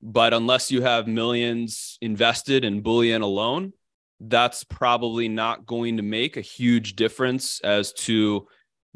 but 0.00 0.32
unless 0.32 0.70
you 0.70 0.82
have 0.82 1.06
millions 1.06 1.98
invested 2.00 2.64
in 2.64 2.80
bullion 2.80 3.22
alone 3.22 3.72
that's 4.20 4.64
probably 4.64 5.28
not 5.28 5.66
going 5.66 5.96
to 5.96 6.02
make 6.02 6.36
a 6.36 6.40
huge 6.40 6.96
difference 6.96 7.60
as 7.60 7.92
to 7.92 8.46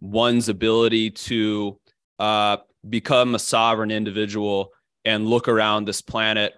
one's 0.00 0.48
ability 0.48 1.10
to 1.10 1.78
uh, 2.18 2.56
become 2.88 3.34
a 3.34 3.38
sovereign 3.38 3.90
individual 3.90 4.70
and 5.04 5.26
look 5.26 5.48
around 5.48 5.84
this 5.84 6.02
planet 6.02 6.54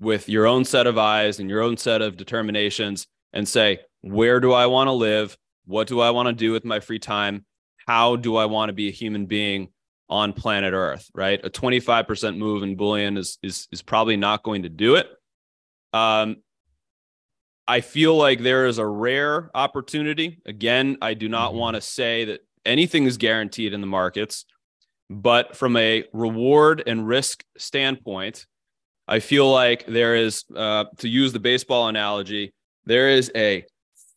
with 0.00 0.28
your 0.28 0.46
own 0.46 0.64
set 0.64 0.86
of 0.86 0.96
eyes 0.96 1.38
and 1.38 1.50
your 1.50 1.62
own 1.62 1.76
set 1.76 2.00
of 2.00 2.16
determinations 2.16 3.06
and 3.32 3.46
say, 3.46 3.78
where 4.00 4.40
do 4.40 4.52
I 4.52 4.66
want 4.66 4.88
to 4.88 4.92
live? 4.92 5.36
What 5.66 5.88
do 5.88 6.00
I 6.00 6.10
want 6.10 6.28
to 6.28 6.32
do 6.32 6.52
with 6.52 6.64
my 6.64 6.80
free 6.80 6.98
time? 6.98 7.44
How 7.86 8.16
do 8.16 8.36
I 8.36 8.46
want 8.46 8.68
to 8.70 8.72
be 8.72 8.88
a 8.88 8.92
human 8.92 9.26
being 9.26 9.68
on 10.08 10.32
planet 10.32 10.72
Earth? 10.72 11.08
Right. 11.14 11.40
A 11.44 11.50
25% 11.50 12.36
move 12.36 12.62
in 12.62 12.76
bullion 12.76 13.16
is, 13.16 13.38
is, 13.42 13.68
is 13.72 13.82
probably 13.82 14.16
not 14.16 14.42
going 14.42 14.62
to 14.62 14.68
do 14.68 14.96
it. 14.96 15.08
Um, 15.92 16.36
I 17.66 17.82
feel 17.82 18.16
like 18.16 18.40
there 18.40 18.66
is 18.66 18.78
a 18.78 18.86
rare 18.86 19.50
opportunity. 19.54 20.40
Again, 20.46 20.96
I 21.02 21.14
do 21.14 21.28
not 21.28 21.50
mm-hmm. 21.50 21.58
want 21.58 21.74
to 21.76 21.82
say 21.82 22.24
that 22.26 22.40
anything 22.64 23.04
is 23.04 23.18
guaranteed 23.18 23.74
in 23.74 23.80
the 23.80 23.86
markets. 23.86 24.46
But 25.10 25.56
from 25.56 25.76
a 25.76 26.04
reward 26.12 26.82
and 26.86 27.06
risk 27.06 27.44
standpoint, 27.56 28.46
I 29.06 29.20
feel 29.20 29.50
like 29.50 29.86
there 29.86 30.16
is, 30.16 30.44
uh, 30.54 30.84
to 30.98 31.08
use 31.08 31.32
the 31.32 31.40
baseball 31.40 31.88
analogy, 31.88 32.52
there 32.84 33.08
is 33.08 33.30
a 33.34 33.64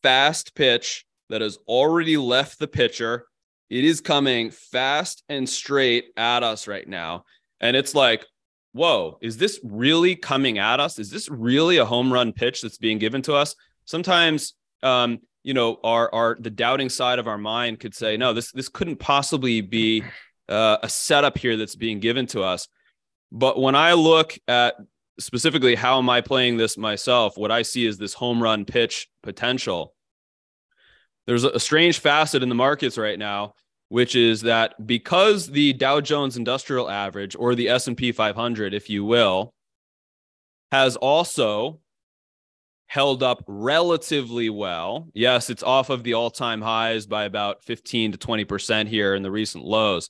fast 0.04 0.54
pitch 0.54 1.06
that 1.30 1.42
has 1.42 1.58
already 1.68 2.18
left 2.18 2.60
the 2.60 2.68
pitcher. 2.68 3.26
It 3.72 3.86
is 3.86 4.02
coming 4.02 4.52
fast 4.52 5.24
and 5.30 5.48
straight 5.48 6.08
at 6.18 6.44
us 6.44 6.68
right 6.68 6.86
now. 6.86 7.24
And 7.62 7.78
it's 7.78 7.96
like, 7.96 8.26
whoa, 8.74 9.18
is 9.22 9.38
this 9.38 9.62
really 9.64 10.18
coming 10.18 10.58
at 10.58 10.82
us? 10.82 11.00
Is 11.00 11.10
this 11.10 11.30
really 11.30 11.78
a 11.78 11.86
home 11.86 12.12
run 12.12 12.34
pitch 12.34 12.62
that's 12.62 12.78
being 12.78 12.98
given 12.98 13.22
to 13.22 13.34
us? 13.34 13.56
Sometimes, 13.86 14.56
um, 14.84 15.20
you 15.44 15.54
know, 15.54 15.80
our, 15.86 16.14
our 16.14 16.38
the 16.38 16.50
doubting 16.50 16.90
side 16.90 17.18
of 17.18 17.30
our 17.30 17.38
mind 17.38 17.80
could 17.80 17.96
say, 17.96 18.18
no, 18.18 18.34
this 18.34 18.52
this 18.52 18.68
couldn't 18.68 18.98
possibly 18.98 19.62
be 19.62 20.04
uh, 20.50 20.80
a 20.84 20.90
setup 20.90 21.38
here 21.38 21.56
that's 21.56 21.76
being 21.76 22.02
given 22.02 22.26
to 22.28 22.44
us. 22.44 22.68
But 23.32 23.58
when 23.58 23.76
I 23.76 23.94
look 23.94 24.38
at 24.50 24.76
specifically 25.18 25.76
how 25.76 25.98
am 25.98 26.10
I 26.10 26.20
playing 26.20 26.58
this 26.58 26.78
myself, 26.78 27.38
what 27.38 27.52
I 27.52 27.62
see 27.62 27.86
is 27.86 27.98
this 27.98 28.14
home 28.14 28.44
run 28.44 28.66
pitch 28.66 29.08
potential. 29.24 29.94
There's 31.28 31.44
a 31.44 31.60
strange 31.60 32.00
facet 32.00 32.44
in 32.44 32.50
the 32.50 32.56
markets 32.56 32.98
right 32.98 33.18
now, 33.18 33.54
which 33.90 34.16
is 34.16 34.42
that 34.42 34.88
because 34.88 35.48
the 35.48 35.74
Dow 35.74 36.02
Jones 36.02 36.38
Industrial 36.38 36.90
Average 36.90 37.36
or 37.38 37.56
the 37.56 37.70
S&P 37.70 38.12
500, 38.12 38.74
if 38.74 38.90
you 38.90 39.06
will, 39.06 39.54
has 40.72 40.96
also 40.96 41.80
held 42.88 43.24
up 43.24 43.44
relatively 43.48 44.50
well. 44.50 45.08
Yes, 45.14 45.50
it's 45.50 45.64
off 45.64 45.90
of 45.90 46.04
the 46.04 46.14
all-time 46.14 46.62
highs 46.62 47.06
by 47.06 47.24
about 47.24 47.64
15 47.64 48.14
to 48.14 48.18
20% 48.18 48.88
here 48.88 49.16
in 49.16 49.24
the 49.24 49.32
recent 49.32 49.64
lows. 49.64 50.10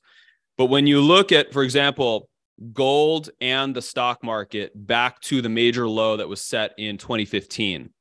But 0.57 0.66
when 0.66 0.88
you 0.88 1.01
look 1.01 1.32
at, 1.32 1.53
for 1.53 1.62
example, 1.62 2.28
gold 2.74 3.30
and 3.39 3.76
the 3.76 3.82
stock 3.82 4.24
market 4.24 4.72
back 4.76 5.20
to 5.22 5.41
the 5.41 5.49
major 5.49 5.88
low 5.88 6.18
that 6.18 6.28
was 6.28 6.41
set 6.41 6.74
in 6.78 6.97
2015, 6.97 7.91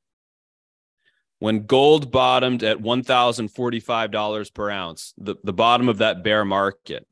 when 1.41 1.65
gold 1.65 2.11
bottomed 2.11 2.61
at 2.61 2.77
$1,045 2.77 4.53
per 4.53 4.69
ounce, 4.69 5.11
the, 5.17 5.35
the 5.43 5.51
bottom 5.51 5.89
of 5.89 5.97
that 5.97 6.23
bear 6.23 6.45
market, 6.45 7.07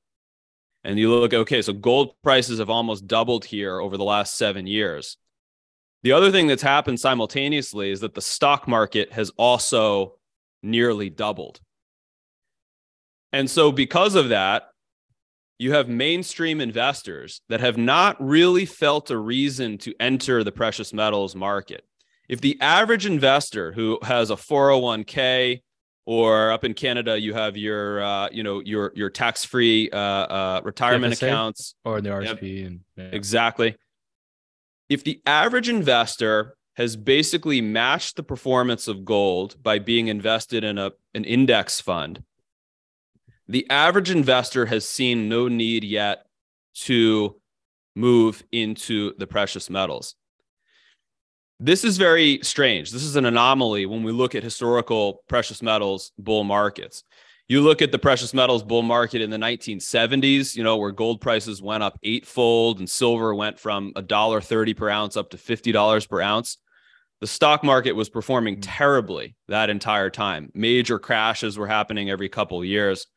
and 0.83 0.99
you 0.99 1.09
look, 1.09 1.33
okay, 1.33 1.63
so 1.63 1.73
gold 1.73 2.13
prices 2.21 2.59
have 2.59 2.69
almost 2.69 3.07
doubled 3.07 3.43
here 3.43 3.79
over 3.79 3.97
the 3.97 4.03
last 4.03 4.37
seven 4.37 4.67
years. 4.67 5.17
The 6.03 6.11
other 6.11 6.31
thing 6.31 6.45
that's 6.45 6.61
happened 6.61 6.99
simultaneously 6.99 7.89
is 7.89 8.01
that 8.01 8.13
the 8.13 8.21
stock 8.21 8.67
market 8.67 9.11
has 9.13 9.31
also 9.31 10.19
nearly 10.61 11.09
doubled. 11.09 11.59
And 13.33 13.49
so, 13.49 13.71
because 13.71 14.13
of 14.13 14.29
that, 14.29 14.69
you 15.57 15.73
have 15.73 15.89
mainstream 15.89 16.61
investors 16.61 17.41
that 17.49 17.61
have 17.61 17.77
not 17.77 18.15
really 18.23 18.67
felt 18.67 19.09
a 19.09 19.17
reason 19.17 19.79
to 19.79 19.95
enter 19.99 20.43
the 20.43 20.51
precious 20.51 20.93
metals 20.93 21.35
market. 21.35 21.83
If 22.29 22.41
the 22.41 22.57
average 22.61 23.07
investor 23.07 23.71
who 23.71 23.97
has 24.03 24.29
a 24.29 24.35
401k 24.35 25.61
or 26.05 26.51
up 26.51 26.63
in 26.63 26.75
Canada, 26.75 27.19
you 27.19 27.33
have 27.33 27.57
your, 27.57 28.01
uh, 28.01 28.29
you 28.31 28.43
know, 28.43 28.59
your 28.59 28.91
your 28.95 29.09
tax-free 29.09 29.89
uh, 29.89 29.97
uh, 29.97 30.61
retirement 30.63 31.15
FSA? 31.15 31.27
accounts 31.27 31.75
or 31.83 32.01
the 32.01 32.09
RSP, 32.09 32.67
and 32.67 32.81
yeah. 32.95 33.09
exactly. 33.11 33.75
If 34.89 35.03
the 35.03 35.21
average 35.25 35.69
investor 35.69 36.55
has 36.75 36.95
basically 36.95 37.61
matched 37.61 38.15
the 38.15 38.23
performance 38.23 38.87
of 38.87 39.03
gold 39.03 39.61
by 39.61 39.79
being 39.79 40.07
invested 40.07 40.63
in 40.63 40.77
a 40.77 40.91
an 41.15 41.25
index 41.25 41.81
fund, 41.81 42.23
the 43.47 43.67
average 43.71 44.11
investor 44.11 44.67
has 44.67 44.87
seen 44.87 45.29
no 45.29 45.47
need 45.47 45.83
yet 45.83 46.27
to 46.75 47.39
move 47.95 48.43
into 48.51 49.13
the 49.17 49.25
precious 49.25 49.69
metals. 49.69 50.15
This 51.59 51.83
is 51.83 51.97
very 51.97 52.39
strange. 52.41 52.91
This 52.91 53.03
is 53.03 53.15
an 53.15 53.25
anomaly 53.25 53.85
when 53.85 54.03
we 54.03 54.11
look 54.11 54.35
at 54.35 54.43
historical 54.43 55.23
precious 55.27 55.61
metals 55.61 56.11
bull 56.17 56.43
markets. 56.43 57.03
You 57.47 57.61
look 57.61 57.81
at 57.81 57.91
the 57.91 57.99
precious 57.99 58.33
metals 58.33 58.63
bull 58.63 58.83
market 58.83 59.21
in 59.21 59.29
the 59.29 59.37
1970s, 59.37 60.55
you 60.55 60.63
know, 60.63 60.77
where 60.77 60.91
gold 60.91 61.19
prices 61.19 61.61
went 61.61 61.83
up 61.83 61.99
eightfold 62.03 62.79
and 62.79 62.89
silver 62.89 63.33
went 63.33 63.59
from 63.59 63.91
$1.30 63.93 64.77
per 64.77 64.89
ounce 64.89 65.17
up 65.17 65.31
to 65.31 65.37
$50 65.37 66.09
per 66.09 66.21
ounce. 66.21 66.57
The 67.21 67.27
stock 67.27 67.63
market 67.63 67.93
was 67.93 68.07
performing 68.07 68.55
hmm. 68.55 68.61
terribly 68.61 69.35
that 69.47 69.69
entire 69.69 70.09
time. 70.09 70.51
Major 70.53 70.99
crashes 70.99 71.57
were 71.57 71.67
happening 71.67 72.09
every 72.09 72.29
couple 72.29 72.63
years 72.63 73.07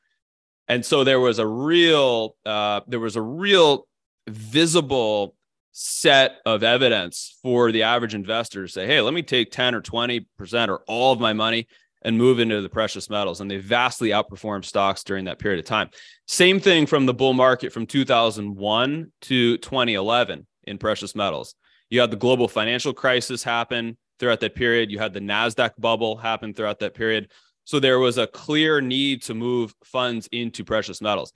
and 0.68 0.84
so 0.84 1.04
there 1.04 1.20
was 1.20 1.38
a 1.38 1.46
real 1.46 2.36
uh, 2.46 2.80
there 2.86 3.00
was 3.00 3.16
a 3.16 3.20
real 3.20 3.86
visible 4.28 5.34
set 5.72 6.36
of 6.44 6.62
evidence 6.62 7.38
for 7.42 7.72
the 7.72 7.82
average 7.82 8.14
investor 8.14 8.66
to 8.66 8.70
say 8.70 8.86
hey 8.86 9.00
let 9.00 9.14
me 9.14 9.22
take 9.22 9.50
10 9.50 9.74
or 9.74 9.80
20 9.80 10.26
percent 10.36 10.70
or 10.70 10.82
all 10.86 11.12
of 11.12 11.20
my 11.20 11.32
money 11.32 11.66
and 12.04 12.18
move 12.18 12.40
into 12.40 12.60
the 12.60 12.68
precious 12.68 13.08
metals. 13.08 13.40
And 13.40 13.50
they 13.50 13.56
vastly 13.56 14.10
outperformed 14.10 14.64
stocks 14.64 15.04
during 15.04 15.24
that 15.26 15.38
period 15.38 15.60
of 15.60 15.64
time. 15.64 15.90
Same 16.26 16.60
thing 16.60 16.86
from 16.86 17.06
the 17.06 17.14
bull 17.14 17.32
market 17.32 17.72
from 17.72 17.86
2001 17.86 19.12
to 19.22 19.58
2011 19.58 20.46
in 20.64 20.78
precious 20.78 21.14
metals. 21.14 21.54
You 21.90 22.00
had 22.00 22.10
the 22.10 22.16
global 22.16 22.48
financial 22.48 22.92
crisis 22.92 23.42
happen 23.42 23.96
throughout 24.18 24.40
that 24.40 24.54
period. 24.54 24.90
You 24.90 24.98
had 24.98 25.12
the 25.12 25.20
NASDAQ 25.20 25.72
bubble 25.78 26.16
happen 26.16 26.54
throughout 26.54 26.80
that 26.80 26.94
period. 26.94 27.30
So 27.64 27.78
there 27.78 27.98
was 27.98 28.18
a 28.18 28.26
clear 28.26 28.80
need 28.80 29.22
to 29.22 29.34
move 29.34 29.74
funds 29.84 30.28
into 30.32 30.64
precious 30.64 31.00
metals. 31.00 31.32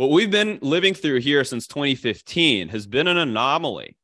What 0.00 0.12
we've 0.12 0.30
been 0.30 0.58
living 0.62 0.94
through 0.94 1.20
here 1.20 1.44
since 1.44 1.66
2015 1.66 2.70
has 2.70 2.86
been 2.86 3.06
an 3.06 3.18
anomaly 3.18 3.98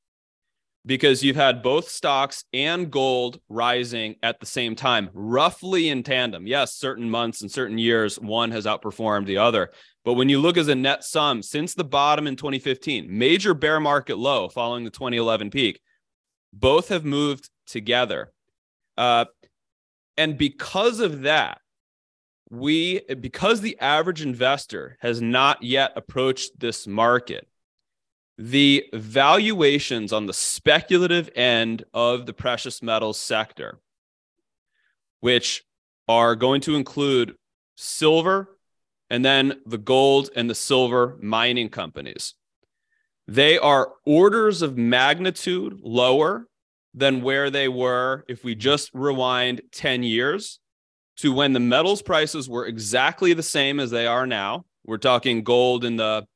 because 0.85 1.25
you've 1.25 1.37
had 1.37 1.63
both 1.63 1.89
stocks 1.89 2.45
and 2.53 2.91
gold 2.91 3.41
rising 3.49 4.17
at 4.23 4.39
the 4.39 4.45
same 4.45 4.77
time, 4.77 5.09
roughly 5.15 5.89
in 5.89 6.03
tandem. 6.03 6.47
Yes, 6.47 6.75
certain 6.75 7.09
months 7.09 7.41
and 7.41 7.51
certain 7.51 7.79
years, 7.79 8.21
one 8.21 8.51
has 8.51 8.67
outperformed 8.67 9.25
the 9.25 9.39
other. 9.39 9.71
But 10.05 10.13
when 10.13 10.29
you 10.29 10.39
look 10.39 10.59
as 10.59 10.69
a 10.69 10.75
net 10.75 11.03
sum 11.03 11.43
since 11.43 11.73
the 11.73 11.83
bottom 11.83 12.27
in 12.27 12.37
2015, 12.37 13.07
major 13.09 13.55
bear 13.55 13.81
market 13.81 14.19
low 14.19 14.51
following 14.51 14.85
the 14.85 14.91
2011 14.91 15.49
peak, 15.49 15.81
both 16.53 16.91
have 16.91 17.07
moved 17.07 17.49
together. 17.67 18.35
Uh, 18.99 19.25
and 20.19 20.37
because 20.37 21.01
of 21.01 21.23
that, 21.23 21.63
we, 22.51 23.01
because 23.21 23.61
the 23.61 23.79
average 23.81 24.23
investor 24.23 24.97
has 25.01 25.21
not 25.21 25.63
yet 25.63 25.93
approached 25.97 26.59
this 26.59 26.87
market, 26.87 27.49
the 28.39 28.85
valuations 28.93 30.13
on 30.13 30.27
the 30.27 30.33
speculative 30.33 31.31
end 31.35 31.85
of 31.93 32.27
the 32.27 32.33
precious 32.33 32.83
metals 32.83 33.19
sector, 33.19 33.79
which 35.21 35.65
are 36.07 36.37
going 36.37 36.61
to 36.61 36.77
include 36.77 37.35
silver 37.77 38.57
and 39.11 39.25
then 39.25 39.61
the 39.67 39.79
gold 39.79 40.31
and 40.37 40.49
the 40.49 40.55
silver 40.55 41.17
mining 41.21 41.69
companies. 41.69 42.35
They 43.29 43.59
are 43.59 43.93
orders 44.05 44.63
of 44.63 44.77
magnitude 44.77 45.81
lower 45.83 46.47
than 46.95 47.23
where 47.23 47.51
they 47.51 47.69
were 47.69 48.25
if 48.29 48.45
we 48.45 48.55
just 48.55 48.91
rewind 48.95 49.63
10 49.73 50.03
years 50.03 50.61
to 51.17 51.33
when 51.33 51.53
the 51.53 51.61
metals 51.61 52.03
prices 52.03 52.49
were 52.49 52.67
exactly 52.67 53.33
the 53.33 53.43
same 53.43 53.81
as 53.81 53.91
they 53.91 54.07
are 54.07 54.27
now. 54.27 54.65
We're 54.85 54.99
talking 54.99 55.43
gold 55.43 55.85
in 55.85 55.97
the, 55.97 56.27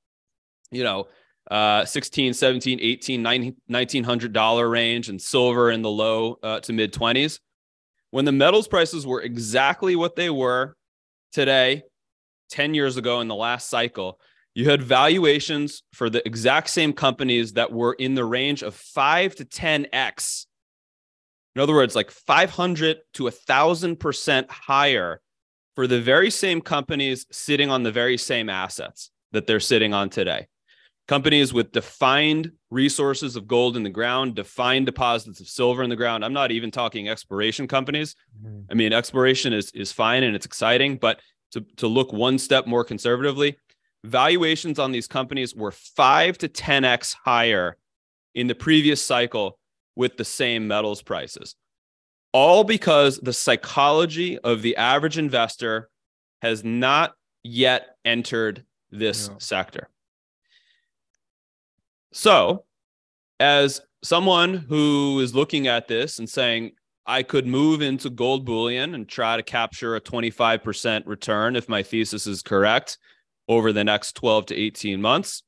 you 0.70 0.84
know, 0.84 1.08
uh, 1.50 1.84
16, 1.84 2.34
17, 2.34 2.78
18, 2.80 3.22
1900 3.22 4.32
dollar 4.32 4.68
range 4.68 5.08
and 5.08 5.20
silver 5.20 5.70
in 5.70 5.82
the 5.82 5.90
low 5.90 6.38
uh, 6.42 6.60
to 6.60 6.72
mid 6.72 6.92
20s. 6.92 7.40
When 8.10 8.24
the 8.24 8.32
metals 8.32 8.68
prices 8.68 9.06
were 9.06 9.20
exactly 9.20 9.96
what 9.96 10.16
they 10.16 10.30
were 10.30 10.76
today, 11.32 11.84
10 12.50 12.74
years 12.74 12.96
ago 12.96 13.20
in 13.20 13.28
the 13.28 13.34
last 13.34 13.70
cycle, 13.70 14.18
you 14.54 14.68
had 14.68 14.82
valuations 14.82 15.82
for 15.92 16.10
the 16.10 16.26
exact 16.26 16.68
same 16.70 16.92
companies 16.92 17.52
that 17.52 17.72
were 17.72 17.94
in 17.94 18.14
the 18.14 18.24
range 18.24 18.62
of 18.62 18.74
5 18.74 19.36
to 19.36 19.44
10x. 19.44 20.46
In 21.56 21.62
other 21.62 21.74
words, 21.74 21.96
like 21.96 22.10
500 22.10 22.98
to 23.14 23.24
1000% 23.24 24.50
higher 24.50 25.20
for 25.74 25.86
the 25.86 26.00
very 26.00 26.30
same 26.30 26.60
companies 26.60 27.26
sitting 27.30 27.70
on 27.70 27.82
the 27.82 27.92
very 27.92 28.16
same 28.16 28.48
assets 28.48 29.10
that 29.32 29.46
they're 29.46 29.60
sitting 29.60 29.94
on 29.94 30.10
today 30.10 30.46
companies 31.10 31.52
with 31.52 31.72
defined 31.72 32.52
resources 32.70 33.34
of 33.34 33.48
gold 33.48 33.76
in 33.76 33.82
the 33.82 33.90
ground, 33.90 34.36
defined 34.36 34.86
deposits 34.86 35.40
of 35.40 35.48
silver 35.48 35.82
in 35.82 35.90
the 35.90 35.96
ground. 35.96 36.24
I'm 36.24 36.32
not 36.32 36.52
even 36.52 36.70
talking 36.70 37.08
exploration 37.08 37.66
companies. 37.66 38.14
Mm-hmm. 38.40 38.70
I 38.70 38.74
mean, 38.74 38.92
exploration 38.92 39.52
is 39.52 39.72
is 39.72 39.90
fine 39.90 40.22
and 40.22 40.36
it's 40.36 40.46
exciting, 40.46 40.98
but 40.98 41.18
to, 41.50 41.62
to 41.78 41.88
look 41.88 42.12
one 42.12 42.38
step 42.38 42.68
more 42.68 42.84
conservatively, 42.84 43.56
valuations 44.04 44.78
on 44.78 44.92
these 44.92 45.08
companies 45.08 45.52
were 45.52 45.72
five 45.72 46.38
to 46.38 46.48
10x 46.48 47.16
higher 47.24 47.76
in 48.36 48.46
the 48.46 48.54
previous 48.54 49.04
cycle 49.04 49.58
with 49.96 50.16
the 50.16 50.24
same 50.24 50.66
metals 50.68 51.02
prices. 51.02 51.54
All 52.32 52.64
because 52.64 53.18
the 53.18 53.32
psychology 53.32 54.38
of 54.38 54.62
the 54.62 54.76
average 54.76 55.18
investor 55.18 55.90
has 56.42 56.64
not 56.64 57.14
yet 57.42 57.96
entered 58.04 58.64
this 58.90 59.28
yeah. 59.28 59.34
sector. 59.38 59.88
So, 62.12 62.64
as 63.38 63.80
someone 64.02 64.54
who 64.54 65.20
is 65.20 65.34
looking 65.34 65.66
at 65.66 65.88
this 65.88 66.18
and 66.18 66.28
saying, 66.28 66.72
I 67.06 67.22
could 67.22 67.46
move 67.46 67.82
into 67.82 68.10
gold 68.10 68.44
bullion 68.44 68.94
and 68.94 69.08
try 69.08 69.36
to 69.36 69.42
capture 69.42 69.96
a 69.96 70.00
25% 70.00 71.06
return 71.06 71.56
if 71.56 71.68
my 71.68 71.82
thesis 71.82 72.26
is 72.26 72.42
correct 72.42 72.98
over 73.48 73.72
the 73.72 73.84
next 73.84 74.12
12 74.12 74.46
to 74.46 74.54
18 74.54 75.00
months. 75.00 75.42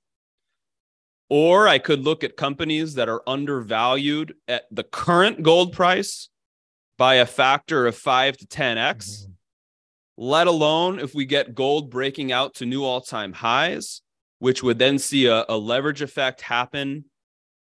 Or 1.29 1.67
I 1.67 1.79
could 1.79 2.05
look 2.05 2.25
at 2.25 2.37
companies 2.37 2.95
that 2.95 3.09
are 3.09 3.23
undervalued 3.27 4.35
at 4.49 4.65
the 4.71 4.85
current 4.85 5.43
gold 5.43 5.73
price 5.73 6.29
by 6.99 7.15
a 7.15 7.27
factor 7.27 7.87
of 7.87 7.97
5 7.97 8.37
to 8.39 8.47
10x, 8.47 8.77
mm-hmm. 8.77 9.33
let 10.19 10.47
alone 10.47 10.99
if 10.99 11.15
we 11.15 11.25
get 11.25 11.55
gold 11.55 11.91
breaking 11.91 12.33
out 12.33 12.55
to 12.57 12.67
new 12.67 12.85
all 12.85 13.01
time 13.01 13.33
highs 13.33 14.03
which 14.43 14.61
would 14.61 14.77
then 14.77 14.99
see 14.99 15.27
a, 15.27 15.45
a 15.49 15.57
leverage 15.57 16.03
effect 16.03 16.41
happen 16.41 17.05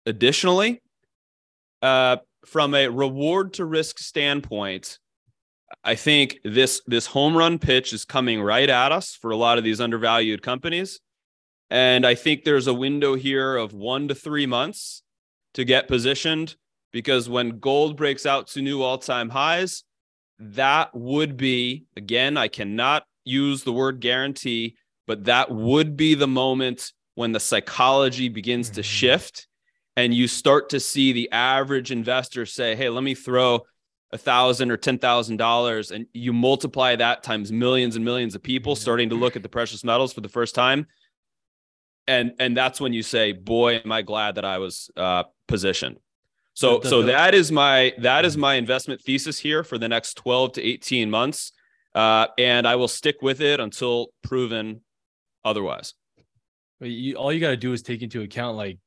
additionally. 0.05 0.81
Uh, 1.81 2.17
from 2.45 2.75
a 2.75 2.89
reward 2.89 3.53
to 3.53 3.63
risk 3.63 3.97
standpoint, 3.97 4.99
I 5.85 5.95
think 5.95 6.39
this 6.43 6.81
this 6.85 7.05
home 7.05 7.35
run 7.37 7.59
pitch 7.59 7.93
is 7.93 8.03
coming 8.03 8.41
right 8.41 8.69
at 8.69 8.91
us 8.91 9.15
for 9.15 9.31
a 9.31 9.37
lot 9.37 9.57
of 9.57 9.63
these 9.63 9.79
undervalued 9.79 10.41
companies. 10.41 10.99
And 11.69 12.05
I 12.05 12.15
think 12.15 12.43
there's 12.43 12.67
a 12.67 12.73
window 12.73 13.15
here 13.15 13.55
of 13.55 13.73
one 13.73 14.07
to 14.07 14.15
three 14.15 14.45
months 14.45 15.03
to 15.55 15.63
get 15.63 15.87
positioned 15.87 16.55
because 16.91 17.27
when 17.27 17.59
gold 17.59 17.97
breaks 17.97 18.25
out 18.25 18.47
to 18.47 18.61
new 18.61 18.81
all 18.81 18.97
time 18.97 19.29
highs, 19.29 19.83
that 20.39 20.93
would 20.93 21.37
be, 21.37 21.85
again, 21.97 22.37
I 22.37 22.47
cannot 22.47 23.03
use 23.23 23.63
the 23.63 23.73
word 23.73 23.99
guarantee, 23.99 24.75
but 25.07 25.25
that 25.25 25.51
would 25.51 25.97
be 25.97 26.13
the 26.13 26.27
moment 26.27 26.91
when 27.15 27.31
the 27.31 27.39
psychology 27.39 28.29
begins 28.29 28.69
to 28.71 28.81
mm-hmm. 28.81 28.87
shift 28.87 29.47
and 29.95 30.13
you 30.13 30.27
start 30.27 30.69
to 30.69 30.79
see 30.79 31.13
the 31.13 31.31
average 31.31 31.91
investor 31.91 32.45
say, 32.45 32.75
Hey, 32.75 32.89
let 32.89 33.03
me 33.03 33.15
throw 33.15 33.61
a 34.11 34.17
thousand 34.17 34.71
or 34.71 34.77
ten 34.77 34.99
thousand 34.99 35.37
dollars 35.37 35.91
and 35.91 36.05
you 36.13 36.31
multiply 36.31 36.95
that 36.95 37.23
times 37.23 37.51
millions 37.51 37.95
and 37.95 38.05
millions 38.05 38.35
of 38.35 38.43
people 38.43 38.73
mm-hmm. 38.73 38.81
starting 38.81 39.09
to 39.09 39.15
look 39.15 39.35
at 39.35 39.43
the 39.43 39.49
precious 39.49 39.83
metals 39.83 40.13
for 40.13 40.21
the 40.21 40.29
first 40.29 40.53
time. 40.53 40.85
And 42.07 42.33
and 42.39 42.55
that's 42.55 42.79
when 42.79 42.93
you 42.93 43.03
say, 43.03 43.31
Boy, 43.31 43.81
am 43.83 43.91
I 43.91 44.01
glad 44.01 44.35
that 44.35 44.45
I 44.45 44.59
was 44.59 44.89
uh, 44.95 45.23
positioned. 45.47 45.97
So 46.53 46.81
so 46.81 47.03
that 47.03 47.33
is 47.33 47.51
my 47.51 47.93
that 47.99 48.23
is 48.23 48.33
mm-hmm. 48.33 48.41
my 48.41 48.53
investment 48.55 49.01
thesis 49.01 49.37
here 49.37 49.63
for 49.63 49.77
the 49.77 49.89
next 49.89 50.15
12 50.15 50.53
to 50.53 50.61
18 50.61 51.09
months. 51.09 51.51
Uh, 51.93 52.27
and 52.37 52.67
I 52.67 52.75
will 52.75 52.87
stick 52.87 53.21
with 53.21 53.41
it 53.41 53.59
until 53.59 54.09
proven 54.21 54.81
otherwise. 55.43 55.93
But 56.79 56.89
you, 56.89 57.15
all 57.15 57.31
you 57.31 57.39
got 57.39 57.51
to 57.51 57.57
do 57.57 57.71
is 57.71 57.81
take 57.81 58.01
into 58.01 58.21
account 58.21 58.57
like 58.57 58.79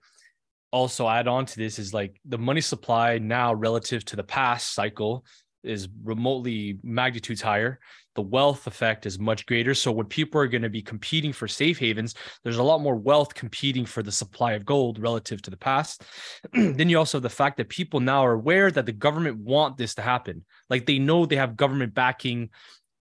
also 0.71 1.09
add 1.09 1.27
on 1.27 1.47
to 1.47 1.57
this 1.57 1.79
is 1.79 1.95
like 1.95 2.21
the 2.27 2.37
money 2.37 2.61
supply 2.61 3.17
now 3.19 3.55
relative 3.55 4.05
to 4.07 4.17
the 4.17 4.23
past 4.23 4.75
cycle 4.75 5.25
is 5.63 5.89
remotely 6.05 6.79
magnitudes 6.83 7.41
higher. 7.41 7.81
The 8.19 8.23
wealth 8.23 8.67
effect 8.67 9.07
is 9.07 9.17
much 9.17 9.47
greater. 9.47 9.75
So 9.75 9.93
when 9.93 10.07
people 10.07 10.41
are 10.41 10.49
going 10.49 10.63
to 10.63 10.69
be 10.69 10.83
competing 10.83 11.33
for 11.33 11.47
safe 11.47 11.79
havens, 11.79 12.17
there's 12.43 12.57
a 12.57 12.63
lot 12.65 12.81
more 12.81 12.97
wealth 12.97 13.33
competing 13.33 13.87
for 13.87 14.03
the 14.03 14.11
supply 14.11 14.55
of 14.55 14.65
gold 14.65 14.99
relative 14.99 15.41
to 15.43 15.53
the 15.53 15.57
past. 15.57 16.03
then 16.53 16.89
you 16.89 16.99
also 16.99 17.19
have 17.19 17.23
the 17.23 17.29
fact 17.29 17.59
that 17.59 17.69
people 17.69 18.01
now 18.01 18.27
are 18.27 18.33
aware 18.33 18.73
that 18.73 18.87
the 18.87 18.93
government 18.93 19.39
want 19.39 19.77
this 19.77 19.95
to 19.95 20.03
happen. 20.03 20.45
Like 20.69 20.85
they 20.85 20.99
know 20.99 21.27
they 21.27 21.37
have 21.37 21.57
government 21.57 21.95
backing 21.95 22.51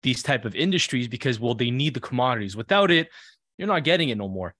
these 0.03 0.23
type 0.23 0.47
of 0.47 0.55
industries 0.55 1.07
because 1.07 1.39
well 1.39 1.55
they 1.55 1.71
need 1.71 1.93
the 1.93 2.01
commodities. 2.01 2.57
Without 2.57 2.91
it, 2.91 3.11
you're 3.59 3.69
not 3.69 3.85
getting 3.85 4.09
it 4.09 4.17
no 4.17 4.29
more. 4.29 4.55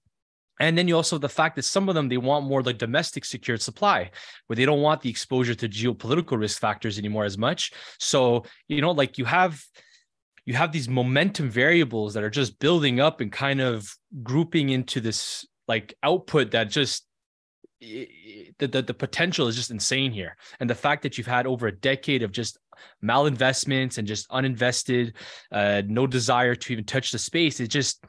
And 0.59 0.77
then 0.77 0.87
you 0.87 0.95
also 0.95 1.15
have 1.15 1.21
the 1.21 1.29
fact 1.29 1.55
that 1.55 1.63
some 1.63 1.89
of 1.89 1.95
them 1.95 2.07
they 2.07 2.17
want 2.17 2.45
more 2.45 2.61
like 2.61 2.77
domestic 2.77 3.25
secured 3.25 3.63
supply, 3.63 4.11
where 4.45 4.55
they 4.55 4.65
don't 4.65 4.83
want 4.83 5.01
the 5.01 5.09
exposure 5.09 5.55
to 5.55 5.67
geopolitical 5.67 6.37
risk 6.37 6.61
factors 6.61 6.99
anymore 6.99 7.25
as 7.25 7.35
much. 7.35 7.71
So 7.99 8.45
you 8.67 8.81
know, 8.81 8.91
like 8.91 9.17
you 9.17 9.25
have 9.25 9.59
you 10.45 10.53
have 10.53 10.71
these 10.71 10.87
momentum 10.87 11.49
variables 11.49 12.13
that 12.13 12.23
are 12.23 12.29
just 12.29 12.59
building 12.59 12.99
up 12.99 13.19
and 13.19 13.31
kind 13.31 13.61
of 13.61 13.91
grouping 14.23 14.69
into 14.69 15.01
this 15.01 15.45
like 15.67 15.95
output 16.03 16.51
that 16.51 16.69
just 16.69 17.05
the, 17.79 18.07
the, 18.59 18.81
the 18.81 18.93
potential 18.93 19.47
is 19.47 19.55
just 19.55 19.71
insane 19.71 20.11
here. 20.11 20.37
And 20.59 20.69
the 20.69 20.75
fact 20.75 21.03
that 21.03 21.17
you've 21.17 21.27
had 21.27 21.45
over 21.47 21.67
a 21.67 21.75
decade 21.75 22.23
of 22.23 22.31
just 22.31 22.57
malinvestments 23.03 23.97
and 23.97 24.07
just 24.07 24.29
uninvested, 24.29 25.13
uh, 25.51 25.81
no 25.87 26.07
desire 26.07 26.55
to 26.55 26.73
even 26.73 26.85
touch 26.85 27.11
the 27.11 27.19
space, 27.19 27.59
it 27.59 27.67
just 27.67 28.03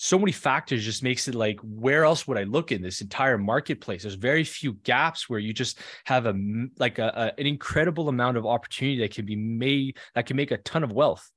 so 0.00 0.16
many 0.16 0.30
factors 0.30 0.84
just 0.84 1.02
makes 1.02 1.26
it 1.26 1.34
like 1.34 1.58
where 1.60 2.04
else 2.04 2.24
would 2.28 2.38
i 2.38 2.44
look 2.44 2.70
in 2.70 2.80
this 2.80 3.00
entire 3.00 3.36
marketplace 3.36 4.02
there's 4.02 4.14
very 4.14 4.44
few 4.44 4.74
gaps 4.84 5.28
where 5.28 5.40
you 5.40 5.52
just 5.52 5.80
have 6.04 6.24
a 6.26 6.34
like 6.78 7.00
a, 7.00 7.32
a, 7.36 7.40
an 7.40 7.48
incredible 7.48 8.08
amount 8.08 8.36
of 8.36 8.46
opportunity 8.46 9.00
that 9.00 9.12
can 9.12 9.26
be 9.26 9.34
made 9.34 9.96
that 10.14 10.24
can 10.24 10.36
make 10.36 10.52
a 10.52 10.56
ton 10.58 10.84
of 10.84 10.92
wealth 10.92 11.28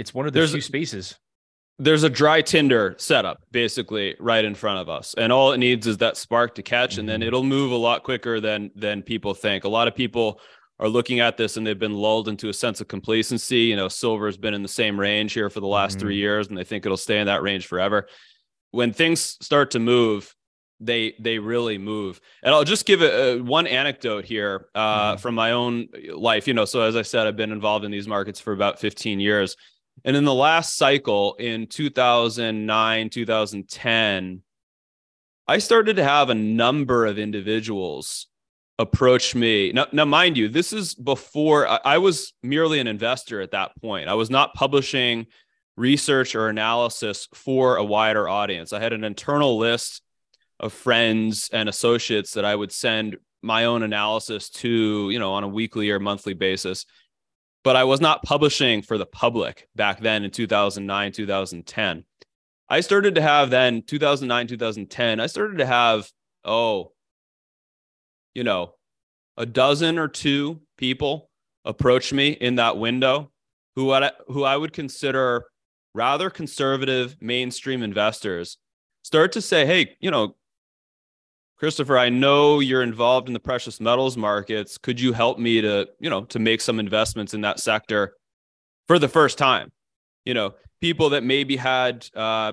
it's 0.00 0.14
one 0.14 0.26
of 0.26 0.32
the 0.32 0.38
there's 0.38 0.52
few 0.52 0.60
spaces 0.60 1.16
there's 1.78 2.02
a 2.02 2.10
dry 2.10 2.42
tinder 2.42 2.94
setup 2.98 3.38
basically 3.52 4.14
right 4.18 4.44
in 4.44 4.54
front 4.54 4.80
of 4.80 4.88
us 4.88 5.14
and 5.16 5.32
all 5.32 5.52
it 5.52 5.58
needs 5.58 5.86
is 5.86 5.98
that 5.98 6.16
spark 6.16 6.54
to 6.54 6.62
catch 6.62 6.92
mm-hmm. 6.92 7.00
and 7.00 7.08
then 7.08 7.20
mm-hmm. 7.20 7.28
it'll 7.28 7.44
move 7.44 7.72
a 7.72 7.76
lot 7.76 8.02
quicker 8.02 8.40
than 8.40 8.70
than 8.74 9.02
people 9.02 9.34
think 9.34 9.64
a 9.64 9.68
lot 9.68 9.88
of 9.88 9.94
people 9.94 10.40
are 10.80 10.88
looking 10.88 11.20
at 11.20 11.36
this 11.36 11.56
and 11.56 11.66
they've 11.66 11.78
been 11.78 11.94
lulled 11.94 12.26
into 12.26 12.48
a 12.48 12.54
sense 12.54 12.80
of 12.80 12.88
complacency. 12.88 13.58
You 13.58 13.76
know, 13.76 13.88
silver's 13.88 14.38
been 14.38 14.54
in 14.54 14.62
the 14.62 14.68
same 14.68 14.98
range 14.98 15.34
here 15.34 15.50
for 15.50 15.60
the 15.60 15.66
last 15.66 15.92
mm-hmm. 15.92 16.00
three 16.00 16.16
years, 16.16 16.48
and 16.48 16.56
they 16.56 16.64
think 16.64 16.86
it'll 16.86 16.96
stay 16.96 17.20
in 17.20 17.26
that 17.26 17.42
range 17.42 17.66
forever. 17.66 18.08
When 18.70 18.92
things 18.92 19.36
start 19.42 19.72
to 19.72 19.78
move, 19.78 20.34
they 20.80 21.14
they 21.20 21.38
really 21.38 21.76
move. 21.76 22.18
And 22.42 22.54
I'll 22.54 22.64
just 22.64 22.86
give 22.86 23.02
a, 23.02 23.34
a 23.34 23.42
one 23.42 23.66
anecdote 23.66 24.24
here 24.24 24.68
uh, 24.74 25.12
mm-hmm. 25.12 25.20
from 25.20 25.34
my 25.34 25.52
own 25.52 25.88
life. 26.14 26.48
You 26.48 26.54
know, 26.54 26.64
so 26.64 26.80
as 26.80 26.96
I 26.96 27.02
said, 27.02 27.26
I've 27.26 27.36
been 27.36 27.52
involved 27.52 27.84
in 27.84 27.90
these 27.90 28.08
markets 28.08 28.40
for 28.40 28.54
about 28.54 28.80
15 28.80 29.20
years, 29.20 29.56
and 30.04 30.16
in 30.16 30.24
the 30.24 30.34
last 30.34 30.76
cycle 30.76 31.34
in 31.34 31.66
2009, 31.66 33.10
2010. 33.10 34.42
I 35.46 35.58
started 35.58 35.96
to 35.96 36.04
have 36.04 36.30
a 36.30 36.34
number 36.34 37.06
of 37.06 37.18
individuals 37.18 38.28
approach 38.78 39.34
me. 39.34 39.72
Now, 39.72 39.86
now, 39.92 40.04
mind 40.04 40.36
you, 40.36 40.48
this 40.48 40.72
is 40.72 40.94
before 40.94 41.68
I, 41.68 41.80
I 41.84 41.98
was 41.98 42.32
merely 42.42 42.80
an 42.80 42.86
investor 42.86 43.40
at 43.40 43.50
that 43.50 43.72
point. 43.80 44.08
I 44.08 44.14
was 44.14 44.30
not 44.30 44.54
publishing 44.54 45.26
research 45.76 46.34
or 46.34 46.48
analysis 46.48 47.28
for 47.34 47.76
a 47.76 47.84
wider 47.84 48.28
audience. 48.28 48.72
I 48.72 48.80
had 48.80 48.92
an 48.92 49.04
internal 49.04 49.58
list 49.58 50.02
of 50.58 50.72
friends 50.72 51.50
and 51.52 51.68
associates 51.68 52.34
that 52.34 52.44
I 52.44 52.54
would 52.54 52.72
send 52.72 53.16
my 53.42 53.64
own 53.64 53.82
analysis 53.82 54.50
to, 54.50 55.10
you 55.10 55.18
know, 55.18 55.32
on 55.32 55.44
a 55.44 55.48
weekly 55.48 55.90
or 55.90 55.98
monthly 55.98 56.34
basis. 56.34 56.84
But 57.62 57.76
I 57.76 57.84
was 57.84 58.00
not 58.00 58.22
publishing 58.22 58.82
for 58.82 58.96
the 58.96 59.06
public 59.06 59.68
back 59.76 60.00
then 60.00 60.24
in 60.24 60.30
2009, 60.30 61.12
2010. 61.12 62.04
I 62.68 62.80
started 62.80 63.16
to 63.16 63.22
have 63.22 63.50
then 63.50 63.82
2009, 63.82 64.46
2010, 64.46 65.20
I 65.20 65.26
started 65.26 65.58
to 65.58 65.66
have, 65.66 66.10
oh, 66.44 66.92
you 68.34 68.44
know, 68.44 68.74
a 69.36 69.44
dozen 69.44 69.98
or 69.98 70.08
two 70.08 70.60
people 70.78 71.30
approach 71.64 72.12
me 72.12 72.28
in 72.28 72.54
that 72.56 72.78
window 72.78 73.30
who 73.74 73.92
I, 73.92 74.12
who 74.28 74.44
I 74.44 74.56
would 74.56 74.72
consider 74.72 75.46
rather 75.94 76.30
conservative 76.30 77.16
mainstream 77.20 77.82
investors 77.82 78.58
start 79.02 79.32
to 79.32 79.42
say, 79.42 79.66
hey, 79.66 79.96
you 80.00 80.10
know, 80.10 80.36
Christopher, 81.60 81.98
I 81.98 82.08
know 82.08 82.60
you're 82.60 82.82
involved 82.82 83.28
in 83.28 83.34
the 83.34 83.38
precious 83.38 83.80
metals 83.80 84.16
markets. 84.16 84.78
Could 84.78 84.98
you 84.98 85.12
help 85.12 85.38
me 85.38 85.60
to, 85.60 85.86
you 86.00 86.08
know, 86.08 86.24
to 86.24 86.38
make 86.38 86.62
some 86.62 86.80
investments 86.80 87.34
in 87.34 87.42
that 87.42 87.60
sector 87.60 88.14
for 88.88 88.98
the 88.98 89.08
first 89.08 89.36
time? 89.36 89.70
You 90.24 90.32
know, 90.32 90.54
people 90.80 91.10
that 91.10 91.22
maybe 91.22 91.56
had 91.56 92.08
uh, 92.16 92.52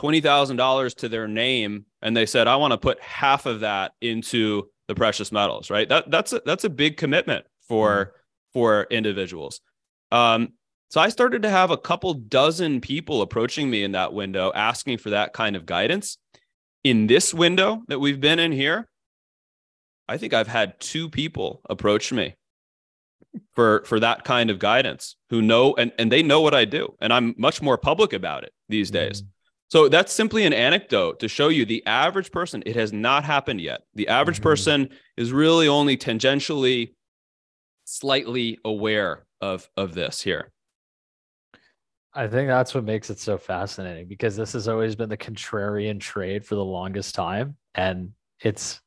$20,000 0.00 0.94
to 0.96 1.08
their 1.08 1.28
name 1.28 1.86
and 2.02 2.16
they 2.16 2.26
said, 2.26 2.48
I 2.48 2.56
want 2.56 2.72
to 2.72 2.76
put 2.76 3.00
half 3.00 3.46
of 3.46 3.60
that 3.60 3.92
into 4.00 4.68
the 4.88 4.96
precious 4.96 5.30
metals, 5.30 5.70
right? 5.70 5.88
That 5.88 6.10
that's 6.10 6.32
a, 6.32 6.42
that's 6.44 6.64
a 6.64 6.70
big 6.70 6.96
commitment 6.96 7.46
for 7.68 8.06
mm-hmm. 8.06 8.10
for 8.52 8.86
individuals. 8.90 9.60
Um, 10.10 10.54
so 10.88 11.00
I 11.00 11.08
started 11.08 11.42
to 11.42 11.50
have 11.50 11.70
a 11.70 11.78
couple 11.78 12.14
dozen 12.14 12.80
people 12.80 13.22
approaching 13.22 13.70
me 13.70 13.84
in 13.84 13.92
that 13.92 14.12
window 14.12 14.50
asking 14.54 14.98
for 14.98 15.10
that 15.10 15.32
kind 15.32 15.54
of 15.54 15.66
guidance. 15.66 16.18
In 16.84 17.06
this 17.06 17.32
window 17.32 17.82
that 17.88 17.98
we've 17.98 18.20
been 18.20 18.38
in 18.38 18.52
here, 18.52 18.88
I 20.06 20.18
think 20.18 20.34
I've 20.34 20.48
had 20.48 20.78
two 20.78 21.08
people 21.08 21.62
approach 21.68 22.12
me 22.12 22.34
for 23.52 23.82
for 23.84 23.98
that 24.00 24.24
kind 24.24 24.50
of 24.50 24.58
guidance 24.58 25.16
who 25.30 25.42
know 25.42 25.74
and 25.74 25.92
and 25.98 26.12
they 26.12 26.22
know 26.22 26.40
what 26.40 26.54
I 26.54 26.64
do 26.64 26.94
and 27.00 27.12
I'm 27.12 27.34
much 27.36 27.60
more 27.60 27.76
public 27.76 28.12
about 28.12 28.44
it 28.44 28.52
these 28.68 28.90
days. 28.90 29.22
Mm-hmm. 29.22 29.28
So 29.70 29.88
that's 29.88 30.12
simply 30.12 30.44
an 30.44 30.52
anecdote 30.52 31.20
to 31.20 31.28
show 31.28 31.48
you 31.48 31.64
the 31.64 31.84
average 31.86 32.30
person, 32.30 32.62
it 32.64 32.76
has 32.76 32.92
not 32.92 33.24
happened 33.24 33.60
yet. 33.60 33.80
The 33.94 34.08
average 34.08 34.36
mm-hmm. 34.36 34.44
person 34.44 34.88
is 35.16 35.32
really 35.32 35.66
only 35.66 35.96
tangentially 35.96 36.92
slightly 37.84 38.58
aware 38.64 39.26
of 39.40 39.68
of 39.76 39.94
this 39.94 40.20
here. 40.20 40.52
I 42.14 42.28
think 42.28 42.48
that's 42.48 42.74
what 42.74 42.84
makes 42.84 43.10
it 43.10 43.18
so 43.18 43.36
fascinating 43.38 44.06
because 44.06 44.36
this 44.36 44.52
has 44.52 44.68
always 44.68 44.94
been 44.94 45.08
the 45.08 45.16
contrarian 45.16 45.98
trade 45.98 46.46
for 46.46 46.54
the 46.54 46.64
longest 46.64 47.14
time 47.14 47.56
and 47.74 48.12
it's 48.40 48.80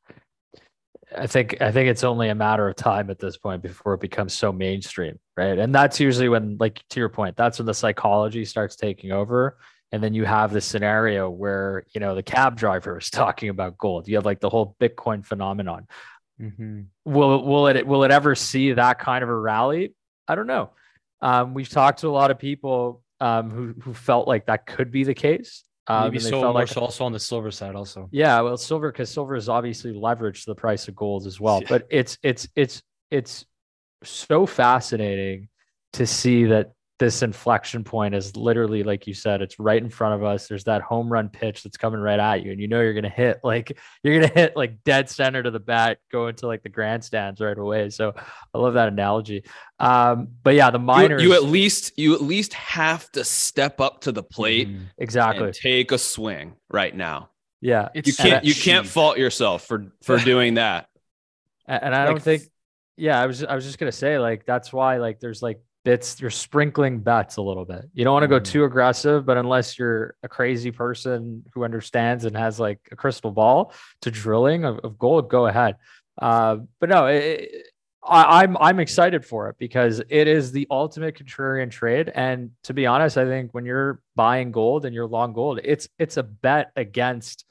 I 1.15 1.27
think 1.27 1.61
I 1.61 1.71
think 1.71 1.89
it's 1.89 2.03
only 2.03 2.29
a 2.29 2.35
matter 2.35 2.67
of 2.67 2.75
time 2.75 3.09
at 3.09 3.19
this 3.19 3.37
point 3.37 3.61
before 3.61 3.93
it 3.93 4.01
becomes 4.01 4.33
so 4.33 4.51
mainstream, 4.51 5.17
right? 5.37 5.57
And 5.57 5.73
that's 5.73 6.01
usually 6.01 6.27
when 6.27 6.57
like 6.59 6.81
to 6.89 6.99
your 6.99 7.07
point, 7.07 7.37
that's 7.37 7.59
when 7.59 7.65
the 7.65 7.73
psychology 7.73 8.43
starts 8.43 8.75
taking 8.75 9.13
over 9.13 9.57
and 9.91 10.03
then 10.03 10.13
you 10.13 10.25
have 10.25 10.51
the 10.51 10.61
scenario 10.61 11.29
where 11.29 11.85
you 11.93 11.99
know 11.99 12.15
the 12.15 12.23
cab 12.23 12.57
driver 12.57 12.97
is 12.97 13.09
talking 13.11 13.49
about 13.49 13.77
gold 13.77 14.07
you 14.07 14.15
have 14.15 14.25
like 14.25 14.39
the 14.39 14.49
whole 14.49 14.75
bitcoin 14.79 15.25
phenomenon 15.25 15.87
mm-hmm. 16.39 16.81
will 17.05 17.43
will 17.43 17.67
it 17.67 17.85
will 17.85 18.03
it 18.03 18.11
ever 18.11 18.35
see 18.35 18.73
that 18.73 18.99
kind 18.99 19.23
of 19.23 19.29
a 19.29 19.35
rally 19.35 19.93
i 20.27 20.35
don't 20.35 20.47
know 20.47 20.69
um, 21.19 21.55
we've 21.55 21.69
talked 21.69 22.01
to 22.01 22.07
a 22.07 22.09
lot 22.09 22.29
of 22.29 22.37
people 22.37 23.01
um, 23.19 23.49
who 23.49 23.73
who 23.81 23.93
felt 23.93 24.27
like 24.27 24.45
that 24.45 24.65
could 24.65 24.91
be 24.91 25.03
the 25.03 25.13
case 25.13 25.63
um, 25.87 26.11
Maybe 26.11 26.19
so 26.19 26.41
more 26.41 26.51
like, 26.51 26.67
so 26.67 26.81
also 26.81 27.05
on 27.05 27.13
the 27.13 27.19
silver 27.19 27.49
side 27.49 27.73
also. 27.73 28.09
Yeah, 28.11 28.41
well, 28.41 28.57
silver 28.57 28.91
because 28.91 29.09
silver 29.09 29.35
is 29.35 29.47
obviously 29.47 29.93
leveraged 29.93 30.43
to 30.43 30.51
the 30.51 30.55
price 30.55 30.87
of 30.89 30.95
gold 30.95 31.25
as 31.25 31.39
well. 31.39 31.61
Yeah. 31.61 31.67
But 31.69 31.87
it's 31.89 32.17
it's 32.21 32.47
it's 32.55 32.83
it's 33.09 33.45
so 34.03 34.45
fascinating 34.45 35.47
to 35.93 36.05
see 36.05 36.45
that 36.45 36.73
this 36.99 37.21
inflection 37.21 37.83
point 37.83 38.15
is 38.15 38.35
literally 38.35 38.81
like 38.81 39.05
you 39.05 39.13
said 39.13 39.41
it's 39.41 39.59
right 39.59 39.81
in 39.81 39.89
front 39.89 40.15
of 40.15 40.23
us. 40.23 40.47
There's 40.47 40.63
that 40.63 40.81
home 40.81 41.11
run 41.11 41.29
pitch 41.29 41.61
that's 41.61 41.77
coming 41.77 41.99
right 41.99 42.19
at 42.19 42.43
you 42.43 42.51
and 42.51 42.59
you 42.59 42.67
know 42.67 42.81
you're 42.81 42.93
going 42.93 43.03
to 43.03 43.09
hit 43.09 43.39
like 43.43 43.77
you're 44.03 44.19
going 44.19 44.27
to 44.27 44.33
hit 44.33 44.55
like 44.55 44.83
dead 44.83 45.09
center 45.09 45.43
to 45.43 45.51
the 45.51 45.59
bat 45.59 45.99
go 46.11 46.27
into 46.27 46.47
like 46.47 46.63
the 46.63 46.69
grandstands 46.69 47.39
right 47.39 47.57
away. 47.57 47.89
So 47.91 48.13
i 48.53 48.57
love 48.57 48.73
that 48.73 48.87
analogy. 48.87 49.43
Um 49.79 50.29
but 50.41 50.55
yeah 50.55 50.71
the 50.71 50.79
miners 50.79 51.21
you, 51.21 51.29
you 51.29 51.35
at 51.35 51.43
least 51.43 51.93
you 51.97 52.15
at 52.15 52.21
least 52.21 52.53
have 52.53 53.09
to 53.11 53.23
step 53.23 53.79
up 53.79 54.01
to 54.01 54.11
the 54.11 54.23
plate 54.23 54.69
mm, 54.69 54.85
exactly. 54.97 55.51
take 55.51 55.91
a 55.91 55.99
swing 55.99 56.55
right 56.69 56.95
now. 56.95 57.29
Yeah. 57.61 57.89
You 57.93 58.13
can't 58.13 58.43
you 58.43 58.55
can't 58.55 58.87
fault 58.87 59.19
yourself 59.19 59.65
for 59.65 59.87
for 60.01 60.17
doing 60.23 60.55
that. 60.55 60.87
And 61.67 61.93
i 61.93 62.05
don't 62.05 62.21
think 62.21 62.43
yeah 62.95 63.21
i 63.21 63.27
was 63.27 63.43
i 63.43 63.53
was 63.53 63.65
just 63.65 63.77
going 63.77 63.91
to 63.91 63.97
say 63.97 64.17
like 64.17 64.45
that's 64.45 64.73
why 64.73 64.97
like 64.97 65.19
there's 65.19 65.43
like 65.43 65.59
bits 65.87 66.19
you're 66.19 66.29
sprinkling 66.29 66.99
bets 66.99 67.37
a 67.37 67.41
little 67.41 67.63
bit 67.63 67.85
you 67.93 68.03
don't 68.03 68.11
want 68.11 68.23
to 68.23 68.27
go 68.27 68.41
mm. 68.41 68.43
too 68.43 68.65
aggressive 68.65 69.25
but 69.25 69.37
unless 69.37 69.79
you're 69.79 70.15
a 70.21 70.27
crazy 70.27 70.69
person 70.69 71.41
who 71.53 71.63
understands 71.63 72.25
and 72.25 72.35
has 72.35 72.59
like 72.59 72.79
a 72.91 72.95
crystal 72.97 73.31
ball 73.31 73.71
to 74.01 74.11
drilling 74.11 74.65
of, 74.65 74.79
of 74.79 74.99
gold 74.99 75.29
go 75.29 75.47
ahead 75.47 75.77
uh, 76.21 76.57
but 76.81 76.89
no 76.89 77.05
it, 77.05 77.49
I, 78.03 78.41
I'm 78.41 78.57
I'm 78.57 78.79
excited 78.81 79.25
for 79.25 79.47
it 79.49 79.55
because 79.57 80.01
it 80.09 80.27
is 80.27 80.51
the 80.51 80.67
ultimate 80.71 81.17
contrarian 81.17 81.69
trade. 81.69 82.09
And 82.13 82.51
to 82.63 82.73
be 82.73 82.85
honest, 82.85 83.17
I 83.17 83.25
think 83.25 83.53
when 83.53 83.65
you're 83.65 84.01
buying 84.15 84.51
gold 84.51 84.85
and 84.85 84.95
you're 84.95 85.07
long 85.07 85.33
gold, 85.33 85.59
it's 85.63 85.89
it's 85.99 86.15
a 86.15 86.23
bet 86.23 86.71
against 86.77 87.43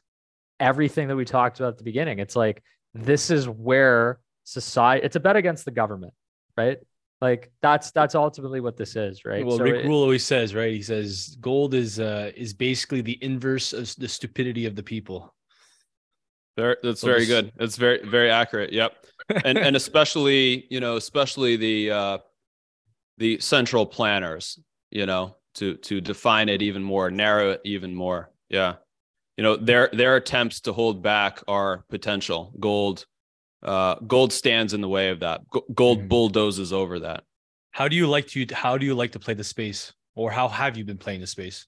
everything 0.59 1.09
that 1.09 1.16
we 1.16 1.26
talked 1.26 1.61
about 1.61 1.74
at 1.74 1.78
the 1.78 1.84
beginning. 1.84 2.20
It's 2.20 2.37
like 2.37 2.62
this 2.95 3.30
is 3.30 3.47
where 3.47 4.18
society. 4.45 5.05
It's 5.05 5.16
a 5.16 5.20
bet 5.20 5.37
against 5.37 5.66
the 5.66 5.72
government, 5.72 6.14
right? 6.57 6.78
Like 7.21 7.51
that's 7.62 7.93
that's 7.93 8.14
ultimately 8.14 8.61
what 8.61 8.77
this 8.77 8.95
is, 8.95 9.25
right? 9.25 9.45
Well, 9.45 9.57
so 9.57 9.64
Rick 9.64 9.85
it, 9.85 9.89
Rule 9.89 10.03
always 10.03 10.25
says, 10.25 10.55
right? 10.55 10.73
He 10.73 10.83
says 10.83 11.37
gold 11.41 11.73
is 11.73 11.99
uh 11.99 12.31
is 12.37 12.53
basically 12.53 13.01
the 13.01 13.19
inverse 13.23 13.73
of 13.73 13.95
the 13.97 14.09
stupidity 14.09 14.67
of 14.67 14.77
the 14.77 14.83
people. 14.83 15.35
Very, 16.57 16.77
that's 16.83 17.01
so 17.01 17.07
very 17.07 17.27
good. 17.27 17.53
It's 17.59 17.77
very 17.77 18.07
very 18.07 18.31
accurate. 18.31 18.73
Yep. 18.73 18.93
And 19.45 19.57
and 19.57 19.77
especially 19.83 20.67
you 20.69 20.81
know 20.81 20.97
especially 20.97 21.57
the 21.57 21.91
uh 21.91 22.19
the 23.19 23.39
central 23.41 23.87
planners, 23.87 24.59
you 24.91 25.07
know, 25.07 25.37
to 25.55 25.77
to 25.77 26.03
define 26.03 26.51
it 26.51 26.61
even 26.61 26.83
more, 26.83 27.11
narrow 27.11 27.53
it 27.53 27.62
even 27.64 27.95
more. 27.95 28.31
Yeah. 28.51 28.75
You 29.39 29.43
know, 29.43 29.57
their 29.57 29.89
their 29.93 30.17
attempts 30.17 30.61
to 30.62 30.73
hold 30.73 31.03
back 31.03 31.43
our 31.49 31.85
potential 31.89 32.53
gold 32.61 33.07
uh, 33.67 33.97
gold 34.07 34.33
stands 34.33 34.73
in 34.73 34.81
the 34.81 34.89
way 34.89 35.11
of 35.11 35.21
that. 35.21 35.43
Gold 35.75 36.01
mm. 36.01 36.09
bulldozes 36.09 36.73
over 36.73 37.01
that. 37.01 37.25
How 37.73 37.89
do 37.89 37.97
you 37.97 38.07
like 38.07 38.27
to 38.29 38.47
how 38.55 38.79
do 38.79 38.87
you 38.87 38.95
like 38.95 39.12
to 39.12 39.19
play 39.19 39.35
the 39.35 39.45
space, 39.45 39.93
or 40.14 40.31
how 40.31 40.49
have 40.49 40.77
you 40.77 40.85
been 40.85 40.99
playing 40.99 41.21
the 41.21 41.27
space? 41.27 41.67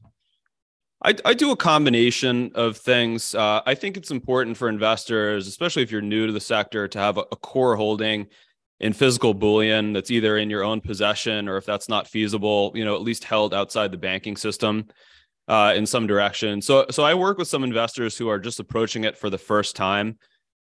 I, 1.04 1.14
I 1.24 1.34
do 1.34 1.52
a 1.52 1.56
combination 1.56 2.50
of 2.54 2.76
things. 2.76 3.34
Uh, 3.34 3.60
I 3.66 3.74
think 3.74 3.96
it's 3.96 4.10
important 4.10 4.56
for 4.56 4.68
investors, 4.68 5.46
especially 5.46 5.82
if 5.82 5.90
you're 5.92 6.00
new 6.02 6.26
to 6.26 6.32
the 6.32 6.40
sector, 6.40 6.88
to 6.88 6.98
have 6.98 7.18
a, 7.18 7.24
a 7.30 7.36
core 7.36 7.76
holding 7.76 8.26
in 8.80 8.92
physical 8.92 9.34
bullion 9.34 9.92
that's 9.92 10.10
either 10.10 10.38
in 10.38 10.50
your 10.50 10.64
own 10.64 10.80
possession 10.80 11.48
or 11.48 11.56
if 11.56 11.66
that's 11.66 11.88
not 11.88 12.08
feasible, 12.08 12.72
you 12.74 12.84
know, 12.84 12.94
at 12.96 13.02
least 13.02 13.24
held 13.24 13.52
outside 13.52 13.90
the 13.92 13.98
banking 13.98 14.36
system. 14.36 14.86
uh, 15.48 15.72
in 15.74 15.86
some 15.86 16.06
direction. 16.06 16.60
So 16.60 16.86
so 16.90 17.02
I 17.02 17.14
work 17.14 17.38
with 17.38 17.48
some 17.48 17.64
investors 17.64 18.16
who 18.16 18.28
are 18.28 18.38
just 18.38 18.60
approaching 18.60 19.04
it 19.04 19.16
for 19.16 19.30
the 19.30 19.38
first 19.38 19.74
time. 19.74 20.18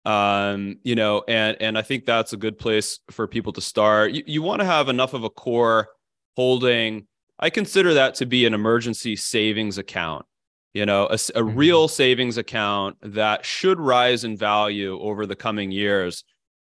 Um, 0.05 0.77
you 0.83 0.95
know, 0.95 1.23
and 1.27 1.57
and 1.59 1.77
I 1.77 1.81
think 1.81 2.05
that's 2.05 2.33
a 2.33 2.37
good 2.37 2.59
place 2.59 2.99
for 3.11 3.27
people 3.27 3.53
to 3.53 3.61
start. 3.61 4.11
You, 4.11 4.23
you 4.27 4.41
want 4.41 4.61
to 4.61 4.65
have 4.65 4.87
enough 4.87 5.13
of 5.13 5.23
a 5.23 5.29
core 5.29 5.89
holding. 6.35 7.07
I 7.39 7.49
consider 7.49 7.95
that 7.95 8.15
to 8.15 8.25
be 8.25 8.45
an 8.45 8.53
emergency 8.53 9.15
savings 9.15 9.77
account. 9.77 10.25
You 10.73 10.85
know, 10.85 11.05
a, 11.05 11.13
a 11.13 11.17
mm-hmm. 11.17 11.57
real 11.57 11.87
savings 11.87 12.37
account 12.37 12.97
that 13.01 13.45
should 13.45 13.79
rise 13.79 14.23
in 14.23 14.37
value 14.37 14.99
over 14.99 15.25
the 15.25 15.35
coming 15.35 15.71
years 15.71 16.23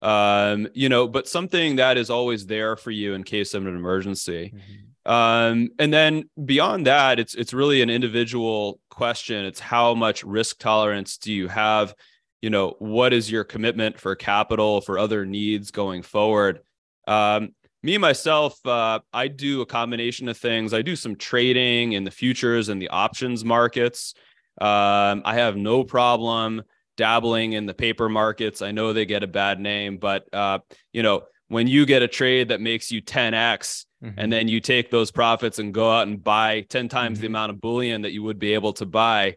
um, 0.02 0.68
you 0.74 0.88
know, 0.88 1.08
but 1.08 1.28
something 1.28 1.76
that 1.76 1.96
is 1.96 2.10
always 2.10 2.46
there 2.46 2.76
for 2.76 2.90
you 2.90 3.14
in 3.14 3.24
case 3.24 3.54
of 3.54 3.66
an 3.66 3.74
emergency. 3.74 4.52
Mm-hmm. 4.54 5.12
Um, 5.12 5.70
and 5.78 5.92
then 5.92 6.28
beyond 6.44 6.86
that, 6.86 7.18
it's 7.18 7.34
it's 7.34 7.52
really 7.52 7.80
an 7.80 7.90
individual 7.90 8.80
question. 8.90 9.44
It's 9.44 9.60
how 9.60 9.94
much 9.94 10.24
risk 10.24 10.58
tolerance 10.58 11.16
do 11.16 11.32
you 11.32 11.48
have? 11.48 11.94
You 12.42 12.50
know, 12.50 12.76
what 12.78 13.12
is 13.12 13.30
your 13.30 13.44
commitment 13.44 13.98
for 13.98 14.14
capital 14.14 14.80
for 14.80 14.98
other 14.98 15.24
needs 15.24 15.70
going 15.70 16.02
forward? 16.02 16.60
Um, 17.06 17.54
me 17.82 17.98
myself, 17.98 18.64
uh, 18.66 19.00
I 19.12 19.28
do 19.28 19.60
a 19.60 19.66
combination 19.66 20.28
of 20.28 20.36
things. 20.36 20.74
I 20.74 20.82
do 20.82 20.96
some 20.96 21.16
trading 21.16 21.92
in 21.92 22.04
the 22.04 22.10
futures 22.10 22.68
and 22.68 22.82
the 22.82 22.88
options 22.88 23.44
markets. 23.44 24.14
Um, 24.60 25.22
I 25.24 25.34
have 25.34 25.56
no 25.56 25.84
problem 25.84 26.62
dabbling 26.96 27.52
in 27.52 27.66
the 27.66 27.74
paper 27.74 28.08
markets. 28.08 28.62
I 28.62 28.72
know 28.72 28.92
they 28.92 29.06
get 29.06 29.22
a 29.22 29.28
bad 29.28 29.60
name, 29.60 29.98
but 29.98 30.26
uh, 30.32 30.60
you 30.92 31.02
know, 31.02 31.22
when 31.48 31.68
you 31.68 31.86
get 31.86 32.02
a 32.02 32.08
trade 32.08 32.48
that 32.48 32.60
makes 32.60 32.90
you 32.90 33.00
10x 33.00 33.84
mm-hmm. 34.02 34.18
and 34.18 34.32
then 34.32 34.48
you 34.48 34.60
take 34.60 34.90
those 34.90 35.10
profits 35.10 35.58
and 35.58 35.72
go 35.72 35.90
out 35.90 36.08
and 36.08 36.22
buy 36.22 36.62
10 36.62 36.88
times 36.88 37.18
mm-hmm. 37.18 37.22
the 37.22 37.26
amount 37.28 37.50
of 37.50 37.60
bullion 37.60 38.02
that 38.02 38.12
you 38.12 38.22
would 38.22 38.38
be 38.38 38.54
able 38.54 38.72
to 38.72 38.86
buy, 38.86 39.36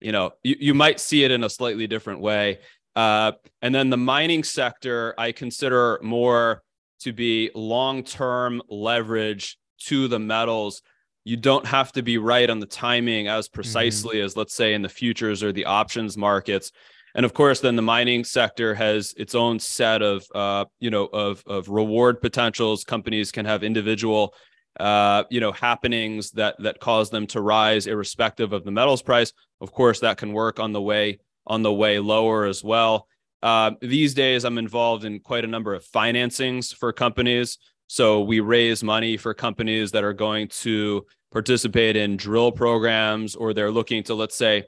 you 0.00 0.12
know, 0.12 0.32
you, 0.42 0.56
you 0.58 0.74
might 0.74 1.00
see 1.00 1.24
it 1.24 1.30
in 1.30 1.44
a 1.44 1.50
slightly 1.50 1.86
different 1.86 2.20
way. 2.20 2.58
Uh, 2.96 3.32
and 3.62 3.74
then 3.74 3.90
the 3.90 3.96
mining 3.96 4.42
sector, 4.42 5.14
I 5.18 5.32
consider 5.32 5.98
more 6.02 6.62
to 7.00 7.12
be 7.12 7.50
long 7.54 8.02
term 8.02 8.60
leverage 8.68 9.56
to 9.86 10.08
the 10.08 10.18
metals. 10.18 10.82
You 11.24 11.36
don't 11.36 11.66
have 11.66 11.92
to 11.92 12.02
be 12.02 12.18
right 12.18 12.48
on 12.48 12.58
the 12.58 12.66
timing 12.66 13.28
as 13.28 13.46
mm-hmm. 13.46 13.54
precisely 13.54 14.16
mm-hmm. 14.16 14.26
as, 14.26 14.36
let's 14.36 14.54
say, 14.54 14.74
in 14.74 14.82
the 14.82 14.88
futures 14.88 15.42
or 15.42 15.52
the 15.52 15.66
options 15.66 16.16
markets 16.16 16.72
and 17.14 17.24
of 17.24 17.34
course 17.34 17.60
then 17.60 17.76
the 17.76 17.82
mining 17.82 18.24
sector 18.24 18.74
has 18.74 19.12
its 19.16 19.34
own 19.34 19.58
set 19.58 20.02
of 20.02 20.24
uh, 20.34 20.64
you 20.78 20.90
know 20.90 21.06
of 21.06 21.42
of 21.46 21.68
reward 21.68 22.20
potentials 22.20 22.84
companies 22.84 23.32
can 23.32 23.44
have 23.44 23.62
individual 23.62 24.34
uh, 24.78 25.24
you 25.30 25.40
know 25.40 25.52
happenings 25.52 26.30
that 26.32 26.56
that 26.60 26.80
cause 26.80 27.10
them 27.10 27.26
to 27.28 27.40
rise 27.40 27.86
irrespective 27.86 28.52
of 28.52 28.64
the 28.64 28.70
metals 28.70 29.02
price. 29.02 29.32
Of 29.60 29.72
course 29.72 30.00
that 30.00 30.18
can 30.18 30.32
work 30.32 30.60
on 30.60 30.72
the 30.72 30.82
way 30.82 31.18
on 31.46 31.62
the 31.62 31.72
way 31.72 31.98
lower 31.98 32.44
as 32.44 32.62
well. 32.62 33.06
Uh, 33.42 33.70
these 33.80 34.14
days 34.14 34.44
i'm 34.44 34.58
involved 34.58 35.04
in 35.04 35.20
quite 35.20 35.44
a 35.44 35.48
number 35.48 35.74
of 35.74 35.84
financings 35.84 36.74
for 36.74 36.92
companies. 36.92 37.58
So 37.86 38.20
we 38.20 38.40
raise 38.40 38.82
money 38.82 39.16
for 39.16 39.32
companies 39.32 39.92
that 39.92 40.04
are 40.04 40.12
going 40.12 40.48
to 40.48 41.06
participate 41.32 41.96
in 41.96 42.16
drill 42.16 42.52
programs 42.52 43.34
or 43.34 43.54
they're 43.54 43.70
looking 43.70 44.02
to 44.04 44.14
let's 44.14 44.36
say 44.36 44.64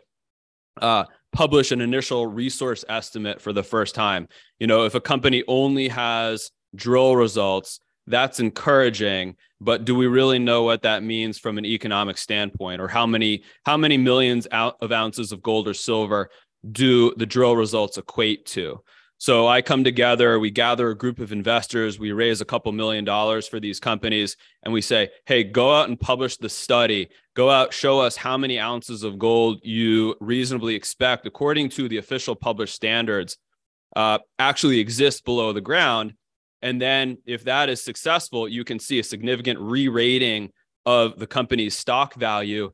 uh, 0.81 1.05
publish 1.33 1.73
an 1.73 1.81
initial 1.81 2.27
resource 2.27 2.85
estimate 2.89 3.41
for 3.41 3.53
the 3.53 3.63
first 3.63 3.95
time. 3.95 4.29
You 4.59 4.67
know, 4.67 4.85
if 4.85 4.95
a 4.95 5.01
company 5.01 5.45
only 5.47 5.89
has 5.89 6.51
drill 6.75 7.17
results, 7.17 7.81
that's 8.11 8.41
encouraging, 8.41 9.37
but 9.61 9.85
do 9.85 9.95
we 9.95 10.07
really 10.07 10.39
know 10.39 10.63
what 10.63 10.83
that 10.83 11.03
means 11.03 11.39
from 11.39 11.59
an 11.59 11.65
economic 11.65 12.19
standpoint 12.19 12.81
or 12.81 12.89
how 12.89 13.07
many 13.07 13.43
how 13.65 13.77
many 13.77 13.97
millions 13.97 14.47
out 14.53 14.77
of 14.81 14.93
ounces 14.93 15.33
of 15.33 15.43
gold 15.43 15.69
or 15.69 15.75
silver 15.75 16.31
do 16.73 17.15
the 17.17 17.27
drill 17.27 17.57
results 17.57 17.99
equate 17.99 18.47
to? 18.47 18.81
So 19.21 19.47
I 19.47 19.61
come 19.61 19.85
together, 19.85 20.39
we 20.39 20.51
gather 20.51 20.89
a 20.89 20.97
group 20.97 21.19
of 21.19 21.31
investors, 21.31 21.99
we 21.99 22.11
raise 22.11 22.41
a 22.41 22.47
couple 22.47 22.73
million 22.73 23.05
dollars 23.05 23.47
for 23.47 23.61
these 23.61 23.79
companies, 23.79 24.35
and 24.63 24.73
we 24.73 24.81
say, 24.81 25.11
hey, 25.27 25.45
go 25.45 25.75
out 25.75 25.91
and 25.91 26.01
publish 26.01 26.39
the 26.39 26.49
study. 26.49 27.11
Go 27.37 27.51
out, 27.51 27.75
show 27.75 28.01
us 28.01 28.17
how 28.17 28.39
many 28.39 28.59
ounces 28.59 29.03
of 29.03 29.19
gold 29.19 29.61
you 29.63 30.17
reasonably 30.21 30.75
expect, 30.75 31.27
according 31.27 31.69
to 31.71 31.87
the 31.87 31.99
official 31.99 32.35
published 32.35 32.75
standards, 32.75 33.37
uh, 33.95 34.21
actually 34.39 34.81
exist 34.81 35.27
below 35.27 35.53
the 35.53 35.61
ground. 35.61 36.15
And 36.63 36.81
then 36.81 37.19
if 37.27 37.45
that 37.45 37.69
is 37.69 37.83
successful, 37.83 38.49
you 38.49 38.65
can 38.65 38.79
see 38.79 38.99
a 38.99 39.05
significant 39.05 39.59
re 39.61 39.89
rating 39.89 40.51
of 40.87 41.19
the 41.19 41.27
company's 41.27 41.77
stock 41.77 42.15
value 42.15 42.71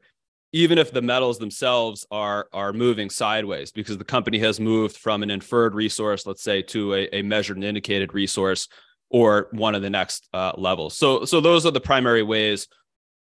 even 0.53 0.79
if 0.79 0.93
the 0.93 1.03
metals 1.03 1.39
themselves 1.39 2.07
are 2.11 2.49
are 2.53 2.73
moving 2.73 3.11
sideways 3.11 3.73
because 3.73 3.99
the 3.99 4.05
company 4.05 4.39
has 4.39 4.61
moved 4.61 4.97
from 4.97 5.25
an 5.25 5.31
inferred 5.31 5.75
resource 5.75 6.25
let's 6.25 6.43
say 6.43 6.63
to 6.63 6.95
a, 6.95 7.09
a 7.13 7.23
measured 7.23 7.57
and 7.57 7.65
indicated 7.65 8.15
resource 8.15 8.69
or 9.11 9.49
one 9.53 9.75
of 9.75 9.83
the 9.83 9.91
next 9.91 10.29
uh, 10.33 10.53
levels. 10.57 10.97
So 10.97 11.25
so 11.25 11.41
those 11.41 11.67
are 11.67 11.71
the 11.71 11.81
primary 11.81 12.23
ways 12.23 12.69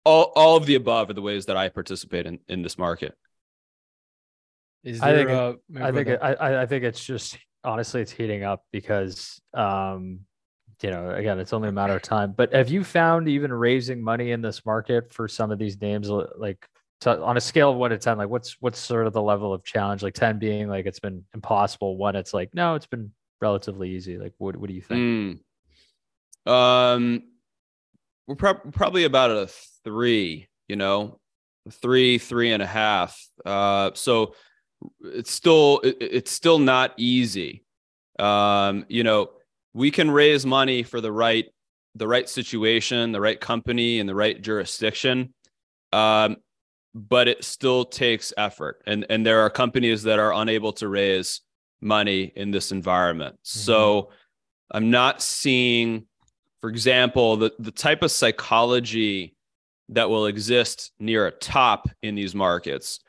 all, 0.03 0.31
all 0.35 0.57
of 0.57 0.65
the 0.65 0.75
above 0.75 1.11
are 1.11 1.13
the 1.13 1.21
ways 1.21 1.45
that 1.45 1.57
i 1.57 1.69
participate 1.69 2.25
in 2.25 2.39
in 2.47 2.61
this 2.61 2.77
market. 2.77 3.13
Is 4.83 4.99
there, 4.99 5.09
I 5.09 5.15
think, 5.15 5.29
uh, 5.29 5.53
I, 5.79 5.91
think 5.91 6.07
it, 6.07 6.19
I, 6.23 6.61
I 6.63 6.65
think 6.65 6.83
it's 6.83 7.03
just 7.03 7.37
honestly 7.63 8.01
it's 8.01 8.11
heating 8.11 8.43
up 8.43 8.63
because 8.71 9.39
um 9.53 10.21
you 10.83 10.89
know 10.89 11.11
again 11.11 11.39
it's 11.39 11.53
only 11.53 11.69
a 11.69 11.71
matter 11.71 11.95
of 11.95 12.01
time 12.01 12.33
but 12.35 12.53
have 12.53 12.69
you 12.69 12.83
found 12.83 13.27
even 13.27 13.53
raising 13.53 14.03
money 14.03 14.31
in 14.31 14.41
this 14.41 14.65
market 14.65 15.13
for 15.13 15.27
some 15.27 15.51
of 15.51 15.59
these 15.59 15.79
names 15.81 16.09
like 16.37 16.67
so 17.01 17.23
on 17.23 17.35
a 17.35 17.41
scale 17.41 17.71
of 17.71 17.77
one 17.77 17.89
to 17.89 17.97
ten, 17.97 18.17
like 18.19 18.29
what's 18.29 18.57
what's 18.61 18.79
sort 18.79 19.07
of 19.07 19.13
the 19.13 19.21
level 19.21 19.53
of 19.53 19.63
challenge? 19.63 20.03
Like 20.03 20.13
ten 20.13 20.37
being 20.37 20.69
like 20.69 20.85
it's 20.85 20.99
been 20.99 21.25
impossible. 21.33 21.97
One, 21.97 22.15
it's 22.15 22.33
like 22.33 22.53
no, 22.53 22.75
it's 22.75 22.85
been 22.85 23.11
relatively 23.41 23.89
easy. 23.89 24.19
Like 24.19 24.33
what 24.37 24.55
what 24.55 24.67
do 24.67 24.75
you 24.75 24.81
think? 24.81 25.41
Mm. 26.45 26.51
Um, 26.51 27.23
we're 28.27 28.35
pro- 28.35 28.53
probably 28.53 29.05
about 29.05 29.31
a 29.31 29.47
three. 29.83 30.47
You 30.69 30.75
know, 30.75 31.19
three, 31.71 32.19
three 32.19 32.51
and 32.51 32.61
a 32.61 32.67
half. 32.67 33.19
Uh, 33.43 33.91
so 33.95 34.35
it's 35.01 35.31
still 35.31 35.79
it, 35.83 35.97
it's 35.99 36.31
still 36.31 36.59
not 36.59 36.93
easy. 36.97 37.65
Um, 38.19 38.85
you 38.89 39.03
know, 39.03 39.31
we 39.73 39.91
can 39.91 40.11
raise 40.11 40.45
money 40.45 40.83
for 40.83 41.01
the 41.01 41.11
right 41.11 41.45
the 41.95 42.07
right 42.07 42.29
situation, 42.29 43.11
the 43.11 43.19
right 43.19 43.39
company, 43.39 43.99
and 43.99 44.07
the 44.07 44.15
right 44.15 44.41
jurisdiction. 44.41 45.33
Um, 45.91 46.37
but 46.93 47.27
it 47.27 47.43
still 47.43 47.85
takes 47.85 48.33
effort. 48.37 48.81
And, 48.85 49.05
and 49.09 49.25
there 49.25 49.41
are 49.41 49.49
companies 49.49 50.03
that 50.03 50.19
are 50.19 50.33
unable 50.33 50.73
to 50.73 50.87
raise 50.87 51.41
money 51.81 52.31
in 52.35 52.51
this 52.51 52.71
environment. 52.71 53.35
Mm-hmm. 53.35 53.59
So 53.59 54.09
I'm 54.71 54.89
not 54.89 55.21
seeing, 55.21 56.05
for 56.61 56.69
example, 56.69 57.37
the, 57.37 57.51
the 57.59 57.71
type 57.71 58.03
of 58.03 58.11
psychology 58.11 59.35
that 59.89 60.09
will 60.09 60.27
exist 60.27 60.91
near 60.99 61.27
a 61.27 61.31
top 61.31 61.89
in 62.01 62.15
these 62.15 62.33
markets, 62.33 62.99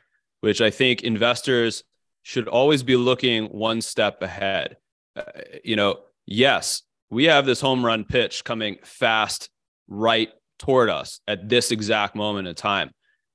which 0.40 0.60
I 0.60 0.70
think 0.70 1.02
investors 1.02 1.84
should 2.24 2.48
always 2.48 2.82
be 2.82 2.96
looking 2.96 3.46
one 3.46 3.80
step 3.80 4.22
ahead. 4.22 4.76
Uh, 5.14 5.22
you 5.62 5.76
know, 5.76 6.00
yes, 6.26 6.82
we 7.10 7.24
have 7.24 7.46
this 7.46 7.60
home 7.60 7.84
run 7.84 8.04
pitch 8.04 8.44
coming 8.44 8.78
fast 8.84 9.50
right 9.88 10.30
toward 10.58 10.88
us 10.88 11.20
at 11.26 11.48
this 11.48 11.70
exact 11.70 12.14
moment 12.14 12.48
in 12.48 12.54
time. 12.54 12.90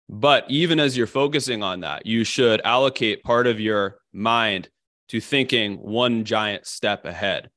But 0.10 0.46
even 0.50 0.80
as 0.80 0.96
you're 0.96 1.08
focusing 1.08 1.62
on 1.62 1.82
that, 1.82 2.06
you 2.06 2.24
should 2.24 2.62
allocate 2.64 3.24
part 3.24 3.46
of 3.46 3.60
your 3.60 4.00
mind 4.14 4.70
to 5.10 5.20
thinking 5.20 5.76
one 5.76 6.24
giant 6.24 6.66
step 6.66 7.06
ahead. 7.06 7.50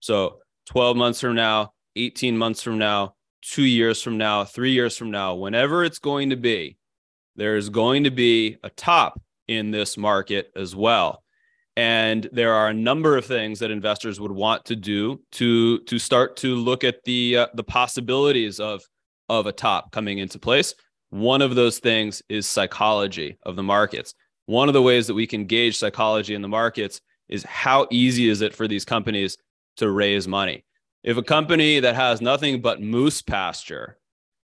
So 0.00 0.38
12 0.66 0.96
months 0.96 1.20
from 1.20 1.34
now, 1.34 1.72
18 1.96 2.36
months 2.36 2.62
from 2.62 2.78
now, 2.78 3.14
two 3.42 3.64
years 3.64 4.02
from 4.02 4.18
now, 4.18 4.44
three 4.44 4.72
years 4.72 4.96
from 4.96 5.10
now, 5.10 5.34
whenever 5.34 5.84
it's 5.84 5.98
going 5.98 6.30
to 6.30 6.36
be, 6.36 6.76
there's 7.36 7.68
going 7.68 8.04
to 8.04 8.10
be 8.10 8.56
a 8.62 8.70
top 8.70 9.20
in 9.48 9.70
this 9.70 9.96
market 9.96 10.50
as 10.56 10.74
well. 10.74 11.22
And 11.76 12.28
there 12.32 12.54
are 12.54 12.68
a 12.68 12.74
number 12.74 13.16
of 13.16 13.26
things 13.26 13.58
that 13.58 13.70
investors 13.70 14.18
would 14.18 14.32
want 14.32 14.64
to 14.66 14.76
do 14.76 15.20
to 15.32 15.80
to 15.80 15.98
start 15.98 16.36
to 16.38 16.54
look 16.54 16.84
at 16.84 17.04
the 17.04 17.36
uh, 17.36 17.46
the 17.54 17.64
possibilities 17.64 18.60
of 18.60 18.82
of 19.28 19.46
a 19.46 19.52
top 19.52 19.92
coming 19.92 20.18
into 20.18 20.38
place. 20.38 20.74
One 21.10 21.42
of 21.42 21.54
those 21.54 21.78
things 21.78 22.22
is 22.28 22.46
psychology 22.46 23.38
of 23.42 23.56
the 23.56 23.62
markets. 23.62 24.14
One 24.46 24.68
of 24.68 24.74
the 24.74 24.82
ways 24.82 25.06
that 25.08 25.14
we 25.14 25.26
can 25.26 25.44
gauge 25.44 25.76
psychology 25.76 26.34
in 26.34 26.42
the 26.42 26.48
markets 26.48 27.00
is 27.28 27.42
how 27.44 27.88
easy 27.90 28.28
is 28.28 28.40
it 28.40 28.54
for 28.54 28.68
these 28.68 28.84
companies 28.84 29.36
to 29.76 29.90
raise 29.90 30.26
money? 30.26 30.64
If 31.02 31.16
a 31.16 31.22
company 31.22 31.80
that 31.80 31.94
has 31.94 32.20
nothing 32.20 32.60
but 32.60 32.80
moose 32.80 33.22
pasture 33.22 33.98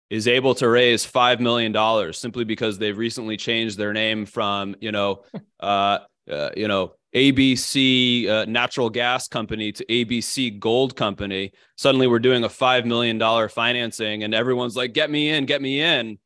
is 0.10 0.28
able 0.28 0.56
to 0.56 0.68
raise 0.68 1.06
$5 1.06 1.40
million 1.40 2.14
simply 2.14 2.44
because 2.44 2.78
they've 2.78 2.98
recently 2.98 3.38
changed 3.38 3.78
their 3.78 3.94
name 3.94 4.26
from, 4.26 4.76
you 4.82 4.92
know, 4.92 5.24
uh, 5.60 6.00
uh, 6.30 6.50
you 6.56 6.68
know, 6.68 6.94
ABC 7.16 8.28
uh, 8.28 8.46
natural 8.46 8.90
gas 8.90 9.28
company 9.28 9.72
to 9.72 9.86
ABC 9.86 10.60
gold 10.60 10.96
company. 10.96 11.52
Suddenly 11.76 12.08
we're 12.08 12.20
doing 12.20 12.44
a 12.44 12.50
$5 12.50 12.86
million 12.86 13.50
financing 13.50 14.24
and 14.24 14.34
everyone's 14.34 14.76
like, 14.76 14.94
get 14.94 15.10
me 15.10 15.30
in, 15.30 15.46
get 15.46 15.62
me 15.62 15.82
in 15.82 16.20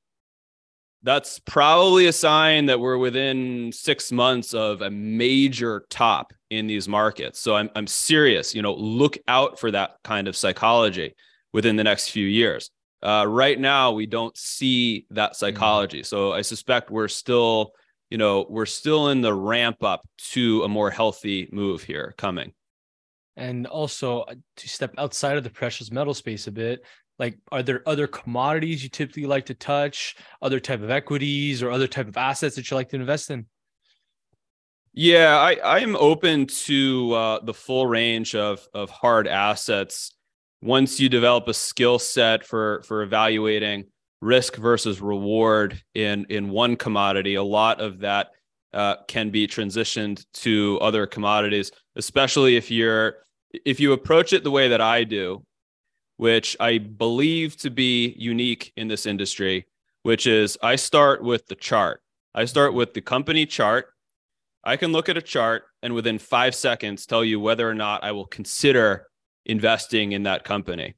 that's 1.04 1.40
probably 1.40 2.08
a 2.08 2.14
sign 2.14 2.66
that 2.66 2.80
we're 2.80 2.98
within 2.98 3.72
six 3.74 4.12
months 4.12 4.54
of 4.54 4.82
a 4.82 4.90
major 4.90 5.86
top 5.90 6.32
in 6.50 6.66
these 6.66 6.88
markets. 6.88 7.40
So 7.40 7.56
I'm, 7.56 7.70
I'm 7.76 7.88
serious, 7.88 8.56
you 8.56 8.62
know, 8.62 8.74
look 8.74 9.18
out 9.28 9.60
for 9.60 9.70
that 9.72 9.98
kind 10.06 10.30
of 10.30 10.36
psychology 10.36 11.14
within 11.52 11.76
the 11.76 11.84
next 11.84 12.10
few 12.10 12.26
years. 12.26 12.72
Uh, 13.02 13.26
right 13.28 13.60
now, 13.60 13.92
we 13.92 14.06
don't 14.06 14.36
see 14.38 15.06
that 15.12 15.32
mm-hmm. 15.32 15.36
psychology. 15.36 16.04
So 16.04 16.32
I 16.32 16.42
suspect 16.42 16.90
we're 16.90 17.10
still, 17.10 17.74
you 18.14 18.20
know, 18.20 18.46
we're 18.48 18.68
still 18.68 19.10
in 19.10 19.22
the 19.22 19.34
ramp 19.34 19.84
up 19.84 20.08
to 20.20 20.62
a 20.62 20.70
more 20.70 20.92
healthy 20.92 21.50
move 21.52 21.82
here 21.82 22.14
coming. 22.16 22.54
And 23.36 23.66
also 23.66 24.22
uh, 24.22 24.36
to 24.58 24.70
step 24.70 24.94
outside 25.00 25.36
of 25.36 25.44
the 25.44 25.50
precious 25.50 25.92
metal 25.92 26.14
space 26.14 26.46
a 26.46 26.52
bit, 26.52 26.86
like 27.18 27.40
are 27.52 27.64
there 27.64 27.82
other 27.88 28.06
commodities 28.06 28.84
you 28.84 28.90
typically 28.90 29.26
like 29.26 29.48
to 29.48 29.56
touch? 29.56 30.16
Other 30.44 30.60
type 30.60 30.84
of 30.84 30.92
equities 30.92 31.64
or 31.64 31.72
other 31.72 31.88
type 31.88 32.08
of 32.08 32.16
assets 32.16 32.56
that 32.56 32.70
you 32.70 32.78
like 32.78 32.90
to 32.90 32.98
invest 32.98 33.32
in? 33.32 33.48
Yeah 34.94 35.40
i 35.40 35.56
i 35.56 35.80
am 35.80 35.96
open 35.96 36.46
to 36.46 37.14
uh, 37.14 37.40
the 37.44 37.54
full 37.56 37.88
range 37.88 38.36
of 38.36 38.68
of 38.76 38.92
hard 38.92 39.28
assets. 39.28 40.16
Once 40.62 41.00
you 41.00 41.10
develop 41.10 41.48
a 41.48 41.54
skill 41.56 41.98
set 41.98 42.46
for 42.46 42.84
for 42.84 43.02
evaluating 43.02 43.86
risk 44.24 44.56
versus 44.56 45.02
reward 45.02 45.82
in 45.96 46.26
in 46.30 46.50
one 46.50 46.76
commodity 46.76 47.36
a 47.36 47.44
lot 47.44 47.82
of 47.82 48.00
that 48.00 48.32
uh, 48.74 48.96
can 49.08 49.30
be 49.30 49.48
transitioned 49.48 50.26
to 50.34 50.80
other 50.82 51.06
commodities 51.06 51.72
especially 51.96 52.56
if 52.56 52.72
you're 52.72 53.18
if 53.66 53.80
you 53.80 53.94
approach 53.94 54.34
it 54.34 54.44
the 54.44 54.52
way 54.52 54.68
that 54.68 54.82
i 54.82 55.04
do 55.04 55.44
which 56.18 56.56
I 56.60 56.78
believe 56.78 57.58
to 57.58 57.70
be 57.70 58.16
unique 58.18 58.72
in 58.78 58.88
this 58.88 59.06
industry, 59.06 59.68
which 60.04 60.28
is 60.28 60.58
I 60.62 60.76
start 60.76 61.24
with 61.24 61.48
the 61.48 61.56
chart. 61.56 62.02
I 62.36 62.46
start 62.46 62.74
with 62.74 62.94
the 62.94 63.02
company 63.02 63.46
chart. 63.46 63.88
I 64.64 64.78
can 64.78 64.92
look 64.92 65.10
at 65.10 65.18
a 65.18 65.22
chart 65.22 65.64
and 65.82 65.94
within 65.94 66.20
five 66.20 66.56
seconds 66.56 67.06
tell 67.06 67.24
you 67.24 67.40
whether 67.40 67.70
or 67.70 67.74
not 67.74 68.04
I 68.04 68.12
will 68.12 68.26
consider 68.26 69.08
investing 69.46 70.14
in 70.14 70.24
that 70.24 70.44
company. 70.44 70.96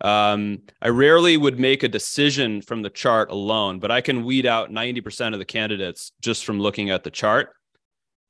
Um, 0.00 0.62
I 0.82 0.88
rarely 0.88 1.36
would 1.36 1.58
make 1.58 1.82
a 1.82 1.88
decision 1.88 2.60
from 2.60 2.82
the 2.82 2.90
chart 2.90 3.30
alone, 3.30 3.78
but 3.78 3.90
I 3.90 4.00
can 4.00 4.24
weed 4.24 4.46
out 4.46 4.70
90% 4.70 5.32
of 5.32 5.38
the 5.38 5.44
candidates 5.44 6.12
just 6.20 6.44
from 6.44 6.60
looking 6.60 6.90
at 6.90 7.02
the 7.02 7.10
chart. 7.10 7.54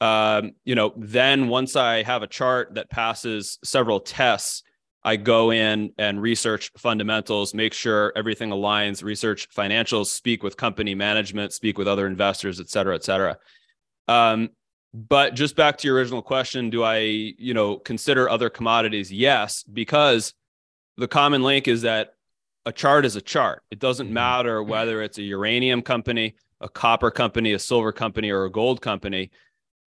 Um, 0.01 0.53
you 0.64 0.75
know, 0.75 0.93
then 0.97 1.49
once 1.49 1.75
I 1.75 2.03
have 2.03 2.23
a 2.23 2.27
chart 2.27 2.75
that 2.75 2.91
passes 2.91 3.59
several 3.64 4.01
tests, 4.01 4.62
I 5.03 5.17
go 5.17 5.53
in 5.53 5.93
and 5.99 6.21
research 6.21 6.73
fundamentals, 6.77 7.55
make 7.55 7.73
sure 7.73 8.12
everything 8.17 8.51
aligns, 8.51 9.03
research 9.03 9.49
financials, 9.51 10.07
speak 10.07 10.43
with 10.43 10.57
company 10.57 10.95
management, 10.95 11.53
speak 11.53 11.79
with 11.79 11.89
other 11.89 12.07
investors, 12.07 12.61
et 12.61 12.69
cetera, 12.69 12.97
et 12.97 13.05
cetera. 13.05 13.39
Um, 14.09 14.51
but 14.93 15.35
just 15.35 15.57
back 15.57 15.79
to 15.79 15.89
your 15.89 15.97
original 15.97 16.23
question, 16.23 16.71
do 16.71 16.83
I, 16.83 16.99
you 16.99 17.55
know, 17.55 17.77
consider 17.77 18.29
other 18.29 18.51
commodities? 18.51 19.12
Yes, 19.12 19.62
because 19.62 20.35
the 20.97 21.09
common 21.09 21.42
link 21.42 21.68
is 21.68 21.82
that 21.82 22.14
a 22.64 22.72
chart 22.72 23.05
is 23.05 23.16
a 23.16 23.20
chart. 23.20 23.62
It 23.70 23.78
doesn't 23.78 24.07
mm-hmm. 24.07 24.14
matter 24.14 24.62
whether 24.62 25.03
it's 25.03 25.18
a 25.18 25.22
uranium 25.22 25.82
company, 25.82 26.34
a 26.61 26.68
copper 26.68 27.11
company, 27.11 27.53
a 27.53 27.59
silver 27.59 27.92
company, 27.92 28.30
or 28.30 28.44
a 28.44 28.51
gold 28.51 28.80
company. 28.80 29.30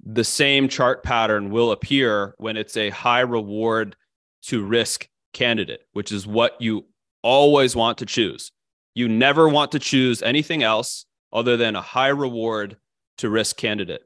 The 0.05 0.25
same 0.25 0.69
chart 0.69 1.03
pattern 1.03 1.51
will 1.51 1.73
appear 1.73 2.35
when 2.39 2.57
it's 2.57 2.77
a 2.77 2.91
high 2.91 3.21
reward 3.21 3.97
to 4.43 4.65
risk 4.65 5.09
candidate, 5.33 5.81
which 5.93 6.13
is 6.13 6.27
what 6.27 6.61
you 6.61 6.87
always 7.23 7.75
want 7.75 7.99
to 7.99 8.07
choose. 8.07 8.53
You 8.95 9.09
never 9.09 9.49
want 9.49 9.73
to 9.73 9.79
choose 9.79 10.23
anything 10.23 10.63
else 10.63 11.05
other 11.33 11.57
than 11.57 11.75
a 11.75 11.83
high 11.83 12.09
reward 12.09 12.77
to 13.19 13.29
risk 13.29 13.57
candidate. 13.57 14.03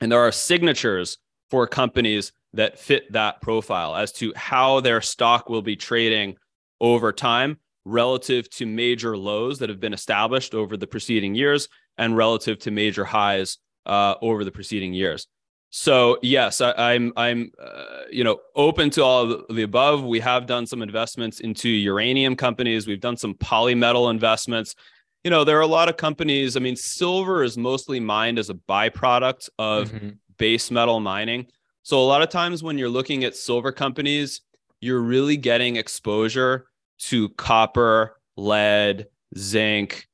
And 0.00 0.10
there 0.10 0.20
are 0.20 0.32
signatures 0.32 1.18
for 1.50 1.66
companies 1.66 2.32
that 2.54 2.78
fit 2.78 3.12
that 3.12 3.40
profile 3.40 3.94
as 3.94 4.12
to 4.12 4.32
how 4.36 4.80
their 4.80 5.00
stock 5.00 5.48
will 5.48 5.62
be 5.62 5.76
trading 5.76 6.36
over 6.80 7.12
time 7.12 7.58
relative 7.84 8.48
to 8.50 8.66
major 8.66 9.16
lows 9.16 9.58
that 9.58 9.68
have 9.68 9.80
been 9.80 9.92
established 9.92 10.54
over 10.54 10.76
the 10.76 10.86
preceding 10.86 11.34
years 11.34 11.68
and 11.98 12.16
relative 12.16 12.58
to 12.58 12.70
major 12.70 13.04
highs 13.04 13.58
uh, 13.86 14.14
over 14.22 14.44
the 14.44 14.50
preceding 14.50 14.94
years. 14.94 15.26
So 15.70 16.18
yes, 16.22 16.60
I, 16.60 16.94
am 16.94 17.12
I'm, 17.16 17.16
I'm 17.16 17.52
uh, 17.60 18.02
you 18.10 18.22
know 18.22 18.38
open 18.54 18.90
to 18.90 19.02
all 19.02 19.32
of 19.32 19.56
the 19.56 19.62
above. 19.62 20.04
We 20.04 20.20
have 20.20 20.46
done 20.46 20.66
some 20.66 20.82
investments 20.82 21.40
into 21.40 21.68
uranium 21.68 22.36
companies. 22.36 22.86
We've 22.86 23.00
done 23.00 23.16
some 23.16 23.34
polymetal 23.34 24.10
investments. 24.10 24.76
You 25.24 25.30
know, 25.30 25.42
there 25.42 25.58
are 25.58 25.62
a 25.62 25.66
lot 25.66 25.88
of 25.88 25.96
companies. 25.96 26.56
I 26.56 26.60
mean, 26.60 26.76
silver 26.76 27.42
is 27.42 27.58
mostly 27.58 27.98
mined 27.98 28.38
as 28.38 28.50
a 28.50 28.54
byproduct 28.54 29.48
of 29.58 29.90
mm-hmm. 29.90 30.10
base 30.38 30.70
metal 30.70 31.00
mining. 31.00 31.46
So 31.84 32.00
a 32.00 32.04
lot 32.04 32.22
of 32.22 32.30
times 32.30 32.62
when 32.62 32.78
you're 32.78 32.88
looking 32.88 33.24
at 33.24 33.36
silver 33.36 33.70
companies, 33.70 34.40
you're 34.80 35.00
really 35.00 35.36
getting 35.36 35.76
exposure 35.76 36.66
to 36.98 37.28
copper, 37.30 38.18
lead, 38.36 39.06
zinc, 39.36 40.08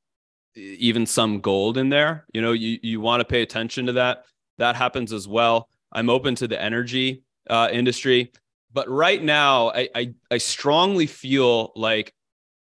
even 0.55 1.05
some 1.05 1.39
gold 1.39 1.77
in 1.77 1.89
there. 1.89 2.25
You 2.33 2.41
know, 2.41 2.51
you 2.51 2.77
you 2.83 2.99
want 2.99 3.21
to 3.21 3.25
pay 3.25 3.41
attention 3.41 3.85
to 3.85 3.93
that 3.93 4.25
that 4.57 4.75
happens 4.75 5.13
as 5.13 5.27
well. 5.27 5.69
I'm 5.93 6.09
open 6.09 6.35
to 6.35 6.47
the 6.47 6.61
energy 6.61 7.23
uh, 7.49 7.69
industry, 7.71 8.31
but 8.73 8.89
right 8.89 9.21
now, 9.21 9.69
I, 9.71 9.89
I, 9.95 10.13
I 10.29 10.37
strongly 10.37 11.07
feel 11.07 11.71
like, 11.75 12.13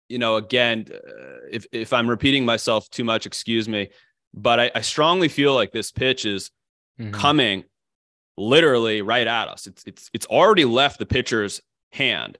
you 0.08 0.18
know, 0.18 0.36
again, 0.36 0.86
uh, 0.92 1.46
if 1.50 1.66
if 1.72 1.92
I'm 1.92 2.08
repeating 2.08 2.44
myself 2.44 2.88
too 2.90 3.04
much, 3.04 3.26
excuse 3.26 3.68
me, 3.68 3.90
but 4.32 4.60
I, 4.60 4.70
I 4.76 4.80
strongly 4.82 5.28
feel 5.28 5.54
like 5.54 5.72
this 5.72 5.90
pitch 5.90 6.24
is 6.24 6.50
mm-hmm. 6.98 7.12
coming 7.12 7.64
literally 8.40 9.02
right 9.02 9.26
at 9.26 9.48
us. 9.48 9.66
It's 9.66 9.84
it's 9.86 10.10
it's 10.12 10.26
already 10.26 10.64
left 10.64 10.98
the 10.98 11.06
pitcher's 11.06 11.60
hand, 11.92 12.38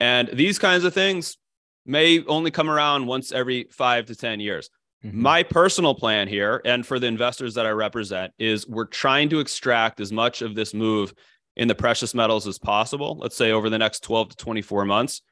and 0.00 0.28
these 0.32 0.58
kinds 0.58 0.84
of 0.84 0.92
things 0.92 1.38
may 1.84 2.24
only 2.26 2.50
come 2.50 2.68
around 2.68 3.06
once 3.06 3.32
every 3.32 3.68
five 3.70 4.06
to 4.06 4.14
ten 4.14 4.40
years. 4.40 4.68
Mm-hmm. 5.04 5.22
My 5.22 5.42
personal 5.42 5.94
plan 5.94 6.26
here, 6.26 6.60
and 6.64 6.84
for 6.84 6.98
the 6.98 7.06
investors 7.06 7.54
that 7.54 7.66
I 7.66 7.70
represent, 7.70 8.32
is 8.38 8.66
we're 8.66 8.86
trying 8.86 9.28
to 9.30 9.40
extract 9.40 10.00
as 10.00 10.12
much 10.12 10.42
of 10.42 10.54
this 10.54 10.74
move 10.74 11.14
in 11.56 11.68
the 11.68 11.74
precious 11.74 12.14
metals 12.14 12.46
as 12.46 12.58
possible, 12.58 13.16
let's 13.20 13.36
say 13.36 13.52
over 13.52 13.70
the 13.70 13.78
next 13.78 14.02
12 14.02 14.30
to 14.30 14.36
24 14.36 14.84
months. 14.84 15.22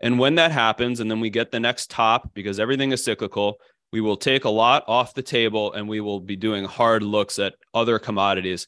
And 0.00 0.18
when 0.18 0.34
that 0.34 0.50
happens, 0.50 1.00
and 1.00 1.10
then 1.10 1.20
we 1.20 1.30
get 1.30 1.50
the 1.50 1.60
next 1.60 1.88
top, 1.88 2.34
because 2.34 2.58
everything 2.58 2.90
is 2.92 3.04
cyclical, 3.04 3.58
we 3.92 4.00
will 4.00 4.16
take 4.16 4.44
a 4.44 4.50
lot 4.50 4.84
off 4.88 5.14
the 5.14 5.22
table 5.22 5.72
and 5.72 5.88
we 5.88 6.00
will 6.00 6.20
be 6.20 6.36
doing 6.36 6.64
hard 6.64 7.02
looks 7.02 7.38
at 7.38 7.54
other 7.74 7.98
commodities 7.98 8.66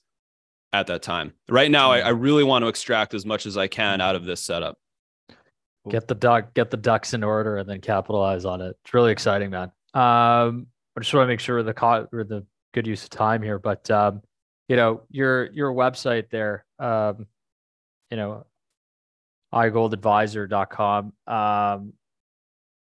at 0.74 0.88
that 0.88 1.02
time. 1.02 1.32
Right 1.48 1.70
now, 1.70 1.92
I, 1.92 2.00
I 2.00 2.08
really 2.08 2.42
want 2.42 2.64
to 2.64 2.68
extract 2.68 3.14
as 3.14 3.24
much 3.24 3.46
as 3.46 3.56
I 3.56 3.68
can 3.68 4.00
out 4.00 4.16
of 4.16 4.24
this 4.24 4.40
setup. 4.40 4.76
Get 5.88 6.08
the 6.08 6.14
duck, 6.14 6.52
get 6.54 6.70
the 6.70 6.76
ducks 6.76 7.14
in 7.14 7.22
order, 7.22 7.58
and 7.58 7.68
then 7.68 7.80
capitalize 7.80 8.44
on 8.44 8.60
it. 8.60 8.76
It's 8.84 8.92
really 8.92 9.12
exciting, 9.12 9.50
man. 9.50 9.70
Um, 9.92 10.66
I 10.96 11.00
just 11.00 11.14
want 11.14 11.24
to 11.24 11.28
make 11.28 11.40
sure 11.40 11.62
the 11.62 11.74
co- 11.74 12.08
the 12.10 12.44
good 12.72 12.86
use 12.86 13.04
of 13.04 13.10
time 13.10 13.42
here, 13.42 13.58
but 13.58 13.88
um, 13.90 14.22
you 14.68 14.76
know, 14.76 15.02
your 15.10 15.52
your 15.52 15.72
website 15.72 16.30
there, 16.30 16.64
um, 16.78 17.26
you 18.10 18.16
know, 18.16 18.46
igoldadvisor.com. 19.52 21.12
Um, 21.26 21.92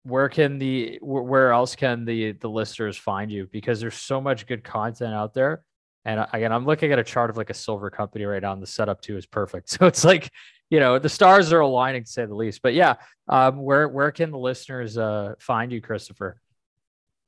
where 0.05 0.29
can 0.29 0.59
the 0.59 0.99
where 1.03 1.51
else 1.51 1.74
can 1.74 2.05
the 2.05 2.33
the 2.33 2.49
listeners 2.49 2.97
find 2.97 3.31
you? 3.31 3.49
Because 3.51 3.81
there's 3.81 3.97
so 3.97 4.20
much 4.20 4.47
good 4.47 4.62
content 4.62 5.12
out 5.12 5.35
there. 5.35 5.64
And 6.07 6.24
again, 6.32 6.52
I'm 6.52 6.64
looking 6.64 6.92
at 6.92 7.00
a 7.00 7.04
chart 7.04 7.30
of 7.30 7.36
like 7.36 7.50
a 7.50 7.54
silver 7.54 7.90
company 7.90 8.24
right 8.24 8.40
now, 8.40 8.52
and 8.52 8.62
the 8.62 8.66
setup 8.66 9.02
too 9.02 9.16
is 9.16 9.26
perfect. 9.26 9.70
So 9.76 9.86
it's 9.86 10.04
like, 10.04 10.30
you 10.70 10.80
know, 10.80 10.98
the 10.98 11.09
stars 11.09 11.52
are 11.52 11.61
aligning 11.61 12.04
to 12.04 12.11
say 12.11 12.24
the 12.24 12.34
least. 12.34 12.62
But 12.62 12.74
yeah, 12.74 12.94
um, 13.28 13.62
where 13.62 13.88
where 13.88 14.12
can 14.12 14.30
the 14.30 14.38
listeners 14.38 14.96
uh, 14.96 15.34
find 15.38 15.72
you, 15.72 15.80
Christopher? 15.80 16.40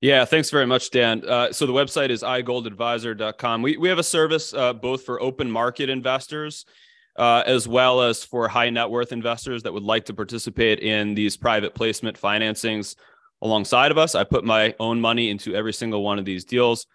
Yeah, 0.01 0.25
thanks 0.25 0.51
very 0.51 0.67
much, 0.67 0.91
Dan. 0.91 1.29
Uh, 1.29 1.53
so 1.53 1.67
the 1.67 1.73
website 1.73 2.11
is 2.11 2.23
igoldadvisor.com. 2.23 3.63
We, 3.63 3.77
we 3.77 3.89
have 3.89 3.99
a 3.99 4.05
service 4.05 4.55
uh, 4.55 4.73
both 4.73 5.03
for 5.03 5.21
open 5.21 5.51
market 5.51 5.91
investors 5.91 6.65
uh, 7.19 7.43
as 7.47 7.67
well 7.67 8.01
as 8.01 8.23
for 8.23 8.47
high 8.47 8.71
net 8.71 8.89
worth 8.89 9.11
investors 9.11 9.65
that 9.65 9.73
would 9.73 9.83
like 9.83 10.05
to 10.05 10.15
participate 10.15 10.79
in 10.79 11.15
these 11.15 11.37
private 11.37 11.75
placement 11.75 12.19
financings 12.19 12.95
alongside 13.43 13.91
of 13.91 13.99
us. 13.99 14.15
I 14.15 14.23
put 14.23 14.45
my 14.45 14.73
own 14.79 15.01
money 15.01 15.31
into 15.31 15.55
every 15.55 15.73
single 15.73 16.05
one 16.05 16.21
of 16.21 16.25
these 16.25 16.45
deals. 16.45 16.87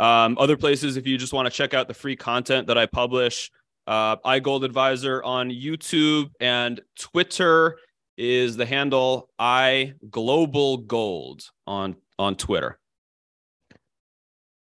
Um, 0.00 0.36
other 0.38 0.56
places, 0.56 0.96
if 0.96 1.06
you 1.06 1.18
just 1.18 1.32
want 1.32 1.46
to 1.46 1.50
check 1.50 1.74
out 1.74 1.88
the 1.88 1.94
free 1.94 2.16
content 2.16 2.66
that 2.68 2.78
I 2.78 2.86
publish, 2.86 3.50
uh, 3.86 4.16
iGold 4.16 4.64
Advisor 4.64 5.22
on 5.22 5.50
YouTube 5.50 6.30
and 6.40 6.80
Twitter 6.98 7.76
is 8.16 8.56
the 8.56 8.66
handle 8.66 9.28
I 9.38 9.94
Global 10.10 10.78
Gold 10.78 11.42
on 11.66 11.96
on 12.18 12.36
Twitter. 12.36 12.78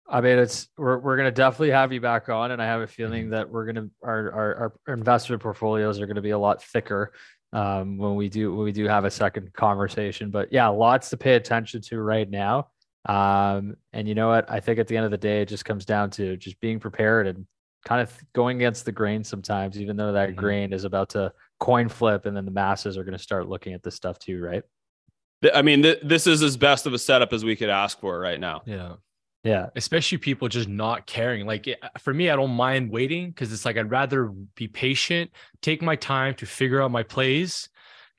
I 0.07 0.21
mean, 0.21 0.39
it's 0.39 0.67
we're 0.77 0.97
we're 0.97 1.17
gonna 1.17 1.31
definitely 1.31 1.71
have 1.71 1.93
you 1.93 2.01
back 2.01 2.29
on, 2.29 2.51
and 2.51 2.61
I 2.61 2.65
have 2.65 2.81
a 2.81 2.87
feeling 2.87 3.29
that 3.29 3.49
we're 3.49 3.65
gonna 3.65 3.87
our 4.03 4.31
our, 4.31 4.73
our 4.87 4.93
investment 4.93 5.41
portfolios 5.41 5.99
are 5.99 6.07
gonna 6.07 6.21
be 6.21 6.31
a 6.31 6.39
lot 6.39 6.63
thicker 6.63 7.13
um, 7.53 7.97
when 7.97 8.15
we 8.15 8.29
do 8.29 8.53
when 8.53 8.65
we 8.65 8.71
do 8.71 8.85
have 8.87 9.05
a 9.05 9.11
second 9.11 9.53
conversation. 9.53 10.31
But 10.31 10.51
yeah, 10.51 10.67
lots 10.67 11.09
to 11.11 11.17
pay 11.17 11.35
attention 11.35 11.81
to 11.81 12.01
right 12.01 12.29
now. 12.29 12.69
Um, 13.09 13.75
and 13.91 14.07
you 14.07 14.13
know 14.13 14.27
what? 14.27 14.49
I 14.51 14.59
think 14.59 14.77
at 14.77 14.87
the 14.87 14.95
end 14.95 15.03
of 15.03 15.11
the 15.11 15.17
day, 15.17 15.41
it 15.41 15.47
just 15.47 15.65
comes 15.65 15.83
down 15.83 16.11
to 16.11 16.37
just 16.37 16.59
being 16.59 16.79
prepared 16.79 17.25
and 17.25 17.47
kind 17.83 18.01
of 18.01 18.15
going 18.33 18.57
against 18.57 18.85
the 18.85 18.91
grain 18.91 19.23
sometimes, 19.23 19.81
even 19.81 19.97
though 19.97 20.13
that 20.13 20.29
mm-hmm. 20.29 20.39
grain 20.39 20.73
is 20.73 20.83
about 20.83 21.09
to 21.09 21.33
coin 21.59 21.89
flip 21.89 22.27
and 22.27 22.37
then 22.37 22.45
the 22.45 22.51
masses 22.51 22.97
are 22.97 23.03
going 23.03 23.17
to 23.17 23.23
start 23.23 23.49
looking 23.49 23.73
at 23.73 23.81
this 23.81 23.95
stuff 23.95 24.19
too, 24.19 24.39
right? 24.39 24.61
I 25.55 25.63
mean, 25.63 25.81
th- 25.81 26.01
this 26.03 26.27
is 26.27 26.43
as 26.43 26.55
best 26.55 26.85
of 26.85 26.93
a 26.93 26.99
setup 26.99 27.33
as 27.33 27.43
we 27.43 27.55
could 27.55 27.69
ask 27.69 27.99
for 27.99 28.19
right 28.19 28.39
now. 28.39 28.61
Yeah. 28.65 28.95
Yeah. 29.43 29.67
Especially 29.75 30.19
people 30.19 30.47
just 30.47 30.69
not 30.69 31.07
caring. 31.07 31.47
Like 31.47 31.67
for 31.97 32.13
me, 32.13 32.29
I 32.29 32.35
don't 32.35 32.51
mind 32.51 32.91
waiting 32.91 33.29
because 33.29 33.51
it's 33.51 33.65
like 33.65 33.77
I'd 33.77 33.89
rather 33.89 34.25
be 34.55 34.67
patient, 34.67 35.31
take 35.63 35.81
my 35.81 35.95
time 35.95 36.35
to 36.35 36.45
figure 36.45 36.79
out 36.79 36.91
my 36.91 37.03
plays. 37.03 37.69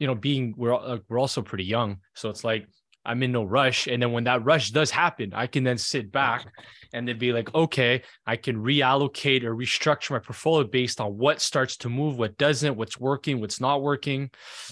You 0.01 0.07
know, 0.07 0.15
being 0.15 0.55
we're 0.57 0.75
uh, 0.75 0.99
we're 1.11 1.19
also 1.21 1.43
pretty 1.43 1.65
young, 1.65 1.99
so 2.15 2.31
it's 2.31 2.43
like 2.43 2.67
I'm 3.05 3.23
in 3.23 3.33
no 3.33 3.45
rush. 3.45 3.87
And 3.87 4.03
then 4.03 4.13
when 4.13 4.25
that 4.25 4.45
rush 4.45 4.71
does 4.71 4.91
happen, 4.91 5.33
I 5.35 5.47
can 5.47 5.65
then 5.65 5.79
sit 5.79 6.13
back 6.13 6.47
and 6.93 7.09
then 7.09 7.19
be 7.19 7.33
like, 7.33 7.55
okay, 7.55 8.03
I 8.27 8.37
can 8.37 8.57
reallocate 8.57 9.45
or 9.45 9.55
restructure 9.55 10.11
my 10.11 10.19
portfolio 10.19 10.67
based 10.67 11.01
on 11.01 11.17
what 11.17 11.41
starts 11.41 11.77
to 11.79 11.89
move, 11.89 12.19
what 12.19 12.37
doesn't, 12.37 12.77
what's 12.77 13.01
working, 13.01 13.41
what's 13.41 13.61
not 13.61 13.83
working. 13.83 14.31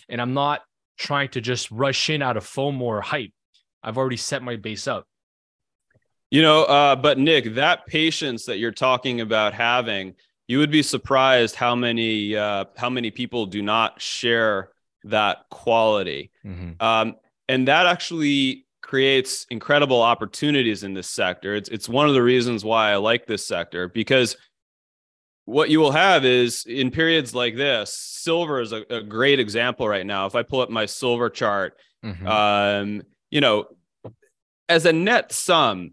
And 0.08 0.20
I'm 0.20 0.34
not 0.34 0.60
trying 0.98 1.28
to 1.30 1.40
just 1.40 1.70
rush 1.70 2.10
in 2.10 2.22
out 2.22 2.36
of 2.36 2.44
FOMO 2.44 2.80
or 2.82 3.00
hype. 3.00 3.32
I've 3.82 3.96
already 3.96 4.16
set 4.16 4.42
my 4.42 4.56
base 4.56 4.86
up. 4.86 5.06
You 6.30 6.42
know, 6.42 6.64
uh, 6.64 6.96
but 6.96 7.18
Nick, 7.18 7.54
that 7.54 7.86
patience 7.86 8.44
that 8.46 8.58
you're 8.58 8.72
talking 8.72 9.22
about 9.22 9.54
having, 9.54 10.14
you 10.46 10.58
would 10.58 10.70
be 10.70 10.82
surprised 10.82 11.54
how 11.54 11.74
many 11.74 12.36
uh, 12.36 12.66
how 12.76 12.90
many 12.90 13.10
people 13.10 13.46
do 13.46 13.62
not 13.62 14.00
share 14.00 14.70
that 15.04 15.44
quality. 15.50 16.30
Mm-hmm. 16.44 16.82
Um, 16.84 17.16
and 17.48 17.68
that 17.68 17.86
actually 17.86 18.66
creates 18.82 19.46
incredible 19.50 20.00
opportunities 20.00 20.82
in 20.82 20.94
this 20.94 21.08
sector. 21.10 21.54
It's 21.54 21.68
it's 21.68 21.88
one 21.88 22.08
of 22.08 22.14
the 22.14 22.22
reasons 22.22 22.64
why 22.64 22.90
I 22.90 22.96
like 22.96 23.26
this 23.26 23.46
sector 23.46 23.88
because 23.88 24.36
what 25.44 25.70
you 25.70 25.80
will 25.80 25.92
have 25.92 26.26
is 26.26 26.64
in 26.66 26.90
periods 26.90 27.34
like 27.34 27.56
this, 27.56 27.94
silver 27.94 28.60
is 28.60 28.72
a, 28.72 28.84
a 28.90 29.02
great 29.02 29.40
example 29.40 29.88
right 29.88 30.04
now. 30.04 30.26
If 30.26 30.34
I 30.34 30.42
pull 30.42 30.60
up 30.60 30.68
my 30.68 30.84
silver 30.84 31.30
chart, 31.30 31.74
mm-hmm. 32.04 32.26
um, 32.26 33.02
you 33.30 33.40
know, 33.40 33.64
as 34.68 34.84
a 34.84 34.92
net 34.92 35.32
sum, 35.32 35.92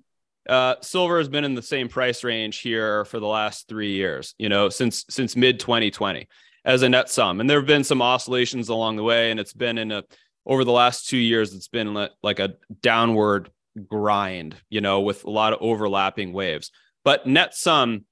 uh, 0.49 0.75
silver 0.81 1.17
has 1.17 1.29
been 1.29 1.45
in 1.45 1.55
the 1.55 1.61
same 1.61 1.87
price 1.87 2.23
range 2.23 2.59
here 2.59 3.05
for 3.05 3.21
the 3.21 3.27
last 3.27 3.69
three 3.69 3.93
years. 3.93 4.35
You 4.37 4.49
know, 4.49 4.67
since 4.67 5.05
since 5.09 5.37
mid 5.37 5.59
2020 5.59 6.27
as 6.65 6.81
a 6.81 6.89
net 6.89 7.09
sum, 7.09 7.39
and 7.39 7.49
there 7.49 7.59
have 7.59 7.67
been 7.67 7.85
some 7.85 8.01
oscillations 8.01 8.67
along 8.67 8.97
the 8.97 9.03
way, 9.03 9.31
and 9.31 9.39
it's 9.39 9.53
been 9.53 9.77
in 9.77 9.91
a 9.91 10.03
over 10.45 10.63
the 10.63 10.71
last 10.71 11.07
two 11.07 11.17
years, 11.17 11.53
it's 11.53 11.67
been 11.67 12.07
like 12.21 12.39
a 12.39 12.55
downward 12.81 13.49
grind, 13.87 14.55
you 14.69 14.81
know, 14.81 15.01
with 15.01 15.23
a 15.25 15.29
lot 15.29 15.53
of 15.53 15.59
overlapping 15.61 16.33
waves. 16.33 16.71
But 17.03 17.27
net 17.27 17.55
sum, 17.55 18.05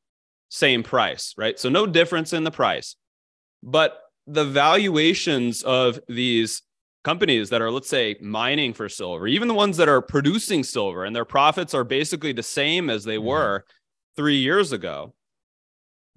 same 0.49 0.83
price, 0.83 1.33
right? 1.37 1.59
So 1.59 1.69
no 1.69 1.85
difference 1.85 2.33
in 2.33 2.43
the 2.43 2.51
price. 2.51 2.95
But 3.61 3.99
the 4.27 4.45
valuations 4.45 5.63
of 5.63 5.99
these 6.07 6.61
companies 7.03 7.49
that 7.49 7.61
are, 7.61 7.71
let's 7.71 7.89
say, 7.89 8.15
mining 8.21 8.73
for 8.73 8.87
silver, 8.87 9.27
even 9.27 9.47
the 9.47 9.53
ones 9.53 9.77
that 9.77 9.89
are 9.89 10.01
producing 10.01 10.63
silver 10.63 11.05
and 11.05 11.15
their 11.15 11.25
profits 11.25 11.73
are 11.73 11.83
basically 11.83 12.31
the 12.31 12.43
same 12.43 12.89
as 12.89 13.03
they 13.03 13.17
mm-hmm. 13.17 13.27
were 13.27 13.65
three 14.15 14.37
years 14.37 14.71
ago, 14.71 15.13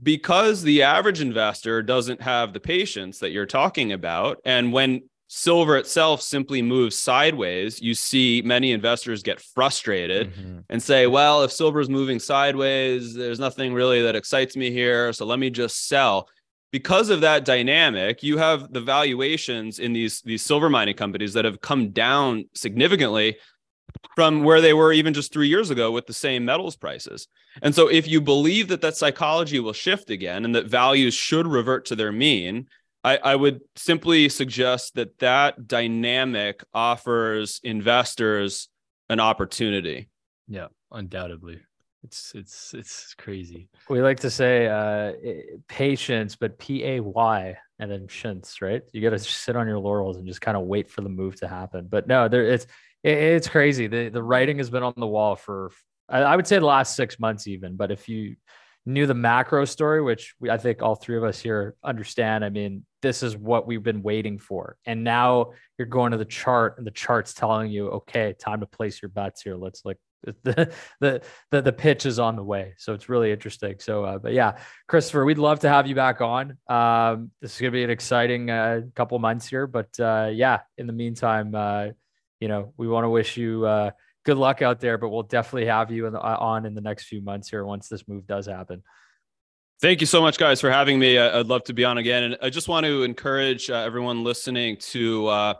because 0.02 0.62
the 0.62 0.82
average 0.82 1.20
investor 1.20 1.82
doesn't 1.82 2.20
have 2.20 2.52
the 2.52 2.60
patience 2.60 3.18
that 3.18 3.30
you're 3.30 3.46
talking 3.46 3.92
about. 3.92 4.38
And 4.44 4.72
when 4.72 5.08
silver 5.28 5.76
itself 5.76 6.22
simply 6.22 6.62
moves 6.62 6.96
sideways, 6.96 7.80
you 7.80 7.94
see 7.94 8.42
many 8.44 8.72
investors 8.72 9.22
get 9.22 9.40
frustrated 9.40 10.32
mm-hmm. 10.32 10.58
and 10.70 10.82
say, 10.82 11.06
well, 11.06 11.42
if 11.42 11.52
silver 11.52 11.80
is 11.80 11.88
moving 11.88 12.18
sideways, 12.20 13.14
there's 13.14 13.40
nothing 13.40 13.74
really 13.74 14.02
that 14.02 14.16
excites 14.16 14.56
me 14.56 14.70
here. 14.70 15.12
So 15.12 15.26
let 15.26 15.38
me 15.38 15.50
just 15.50 15.88
sell. 15.88 16.28
Because 16.72 17.10
of 17.10 17.22
that 17.22 17.44
dynamic, 17.44 18.22
you 18.22 18.38
have 18.38 18.72
the 18.72 18.80
valuations 18.80 19.78
in 19.78 19.92
these, 19.92 20.20
these 20.22 20.42
silver 20.42 20.68
mining 20.68 20.96
companies 20.96 21.32
that 21.32 21.44
have 21.44 21.60
come 21.60 21.90
down 21.90 22.44
significantly 22.54 23.36
from 24.14 24.44
where 24.44 24.60
they 24.60 24.74
were 24.74 24.92
even 24.92 25.14
just 25.14 25.32
three 25.32 25.48
years 25.48 25.70
ago 25.70 25.90
with 25.90 26.06
the 26.06 26.12
same 26.12 26.44
metals 26.44 26.76
prices. 26.76 27.28
And 27.62 27.74
so, 27.74 27.88
if 27.88 28.06
you 28.06 28.20
believe 28.20 28.68
that 28.68 28.82
that 28.82 28.96
psychology 28.96 29.58
will 29.60 29.72
shift 29.72 30.10
again 30.10 30.44
and 30.44 30.54
that 30.54 30.66
values 30.66 31.14
should 31.14 31.46
revert 31.46 31.86
to 31.86 31.96
their 31.96 32.12
mean, 32.12 32.66
I, 33.06 33.18
I 33.32 33.36
would 33.36 33.60
simply 33.76 34.28
suggest 34.28 34.96
that 34.96 35.18
that 35.20 35.68
dynamic 35.68 36.64
offers 36.74 37.60
investors 37.62 38.68
an 39.08 39.20
opportunity. 39.20 40.10
Yeah, 40.48 40.66
undoubtedly. 40.90 41.60
It's 42.02 42.32
it's 42.34 42.74
it's 42.74 43.14
crazy. 43.14 43.68
We 43.88 44.02
like 44.02 44.20
to 44.20 44.30
say 44.30 44.66
uh, 44.66 45.12
patience, 45.68 46.34
but 46.34 46.58
P 46.58 46.84
A 46.84 47.00
Y 47.00 47.56
and 47.78 47.90
then 47.90 48.08
shints, 48.08 48.60
right? 48.60 48.82
You 48.92 49.00
got 49.02 49.10
to 49.10 49.18
sit 49.18 49.54
on 49.54 49.68
your 49.68 49.78
laurels 49.78 50.16
and 50.16 50.26
just 50.26 50.40
kind 50.40 50.56
of 50.56 50.64
wait 50.64 50.90
for 50.90 51.02
the 51.02 51.08
move 51.08 51.36
to 51.40 51.48
happen. 51.48 51.86
But 51.88 52.08
no, 52.08 52.28
there 52.28 52.44
it's 52.54 52.66
it, 53.04 53.16
it's 53.16 53.48
crazy. 53.48 53.86
The 53.86 54.08
the 54.08 54.22
writing 54.22 54.58
has 54.58 54.70
been 54.70 54.82
on 54.82 54.94
the 54.96 55.06
wall 55.06 55.36
for 55.36 55.70
I, 56.08 56.22
I 56.22 56.36
would 56.36 56.46
say 56.46 56.58
the 56.58 56.66
last 56.66 56.96
six 56.96 57.20
months 57.20 57.46
even. 57.46 57.76
But 57.76 57.90
if 57.90 58.08
you 58.08 58.36
knew 58.86 59.06
the 59.06 59.14
macro 59.14 59.64
story, 59.64 60.00
which 60.00 60.34
we, 60.38 60.48
I 60.48 60.58
think 60.58 60.80
all 60.80 60.94
three 60.94 61.16
of 61.16 61.24
us 61.24 61.40
here 61.40 61.74
understand. 61.82 62.44
I 62.44 62.50
mean, 62.50 62.86
this 63.02 63.22
is 63.22 63.36
what 63.36 63.66
we've 63.66 63.82
been 63.82 64.02
waiting 64.02 64.38
for. 64.38 64.76
And 64.86 65.02
now 65.02 65.52
you're 65.76 65.86
going 65.86 66.12
to 66.12 66.18
the 66.18 66.24
chart 66.24 66.78
and 66.78 66.86
the 66.86 66.92
chart's 66.92 67.34
telling 67.34 67.70
you, 67.70 67.88
okay, 67.88 68.34
time 68.38 68.60
to 68.60 68.66
place 68.66 69.02
your 69.02 69.08
bets 69.08 69.42
here. 69.42 69.56
Let's 69.56 69.84
like 69.84 69.98
the 70.42 70.72
the 71.00 71.22
the, 71.50 71.62
the 71.62 71.72
pitch 71.72 72.06
is 72.06 72.18
on 72.18 72.36
the 72.36 72.42
way. 72.42 72.74
So 72.78 72.94
it's 72.94 73.08
really 73.08 73.32
interesting. 73.32 73.76
So 73.80 74.04
uh, 74.04 74.18
but 74.18 74.32
yeah, 74.32 74.58
Christopher, 74.88 75.24
we'd 75.24 75.38
love 75.38 75.60
to 75.60 75.68
have 75.68 75.86
you 75.86 75.94
back 75.94 76.20
on. 76.20 76.56
Um, 76.68 77.30
this 77.40 77.54
is 77.54 77.60
gonna 77.60 77.72
be 77.72 77.84
an 77.84 77.90
exciting 77.90 78.50
uh, 78.50 78.82
couple 78.94 79.18
months 79.18 79.46
here. 79.46 79.66
But 79.66 79.98
uh, 80.00 80.30
yeah, 80.32 80.60
in 80.78 80.86
the 80.86 80.92
meantime, 80.92 81.54
uh, 81.54 81.88
you 82.40 82.48
know, 82.48 82.72
we 82.76 82.88
want 82.88 83.04
to 83.04 83.08
wish 83.08 83.36
you 83.36 83.66
uh, 83.66 83.90
good 84.26 84.36
luck 84.36 84.60
out 84.60 84.80
there, 84.80 84.98
but 84.98 85.08
we'll 85.08 85.22
definitely 85.22 85.66
have 85.66 85.90
you 85.90 86.06
in 86.06 86.12
the, 86.12 86.20
uh, 86.20 86.36
on 86.38 86.66
in 86.66 86.74
the 86.74 86.80
next 86.80 87.04
few 87.04 87.22
months 87.22 87.48
here 87.48 87.64
once 87.64 87.88
this 87.88 88.06
move 88.08 88.26
does 88.26 88.44
happen. 88.44 88.82
Thank 89.80 90.00
you 90.00 90.06
so 90.06 90.20
much, 90.20 90.36
guys, 90.36 90.60
for 90.60 90.70
having 90.70 90.98
me. 90.98 91.18
I'd 91.18 91.46
love 91.46 91.62
to 91.64 91.72
be 91.72 91.84
on 91.84 91.98
again. 91.98 92.24
And 92.24 92.38
I 92.42 92.50
just 92.50 92.66
want 92.66 92.84
to 92.86 93.04
encourage 93.04 93.70
uh, 93.70 93.76
everyone 93.76 94.24
listening 94.24 94.78
to 94.78 95.26
uh, 95.28 95.54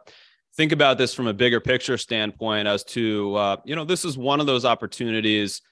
think 0.57 0.73
about 0.73 0.99
this 0.99 1.15
from 1.15 1.27
a 1.27 1.35
bigger 1.35 1.61
picture 1.61 1.97
standpoint 1.97 2.67
as 2.67 2.83
to, 2.85 3.35
uh, 3.37 3.57
you 3.65 3.77
know, 3.77 3.85
this 3.85 4.05
is 4.05 4.19
one 4.19 4.41
of 4.41 4.47
those 4.47 4.65
opportunities 4.65 5.63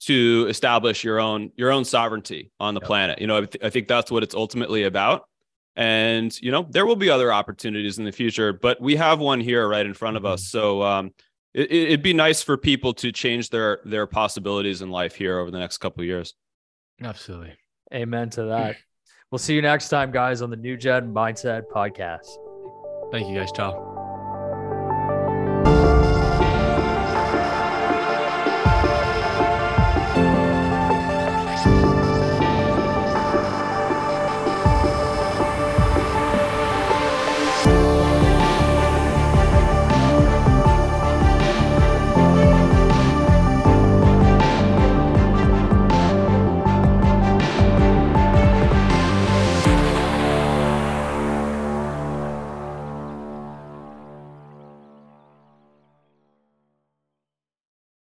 to 0.00 0.46
establish 0.50 1.04
your 1.04 1.20
own 1.20 1.52
your 1.56 1.70
own 1.70 1.84
sovereignty 1.84 2.50
on 2.58 2.74
the 2.74 2.80
yep. 2.80 2.86
planet. 2.86 3.20
You 3.20 3.28
know, 3.28 3.38
I, 3.38 3.40
th- 3.46 3.64
I 3.64 3.70
think 3.70 3.86
that's 3.86 4.10
what 4.10 4.24
it's 4.24 4.34
ultimately 4.34 4.82
about. 4.82 5.28
And, 5.76 6.36
you 6.42 6.50
know, 6.50 6.66
there 6.68 6.84
will 6.84 6.96
be 6.96 7.08
other 7.08 7.32
opportunities 7.32 7.98
in 7.98 8.04
the 8.04 8.12
future, 8.12 8.52
but 8.52 8.80
we 8.80 8.96
have 8.96 9.20
one 9.20 9.40
here 9.40 9.66
right 9.66 9.86
in 9.86 9.94
front 9.94 10.16
of 10.16 10.24
mm-hmm. 10.24 10.32
us. 10.32 10.48
So, 10.48 10.82
um, 10.82 11.12
it, 11.54 11.90
would 11.90 12.02
be 12.02 12.14
nice 12.14 12.42
for 12.42 12.56
people 12.56 12.94
to 12.94 13.12
change 13.12 13.50
their 13.50 13.80
their 13.84 14.06
possibilities 14.06 14.82
in 14.82 14.90
life 14.90 15.14
here 15.14 15.38
over 15.38 15.50
the 15.50 15.58
next 15.58 15.78
couple 15.78 16.02
of 16.02 16.06
years. 16.06 16.34
Absolutely. 17.02 17.54
Amen 17.92 18.30
to 18.30 18.44
that. 18.44 18.76
we'll 19.30 19.38
see 19.38 19.54
you 19.54 19.62
next 19.62 19.88
time, 19.88 20.10
guys, 20.10 20.42
on 20.42 20.50
the 20.50 20.56
New 20.56 20.76
Gen 20.76 21.12
Mindset 21.12 21.64
Podcast. 21.74 22.28
Thank 23.10 23.28
you, 23.28 23.38
guys. 23.38 23.52
Ciao. 23.52 23.91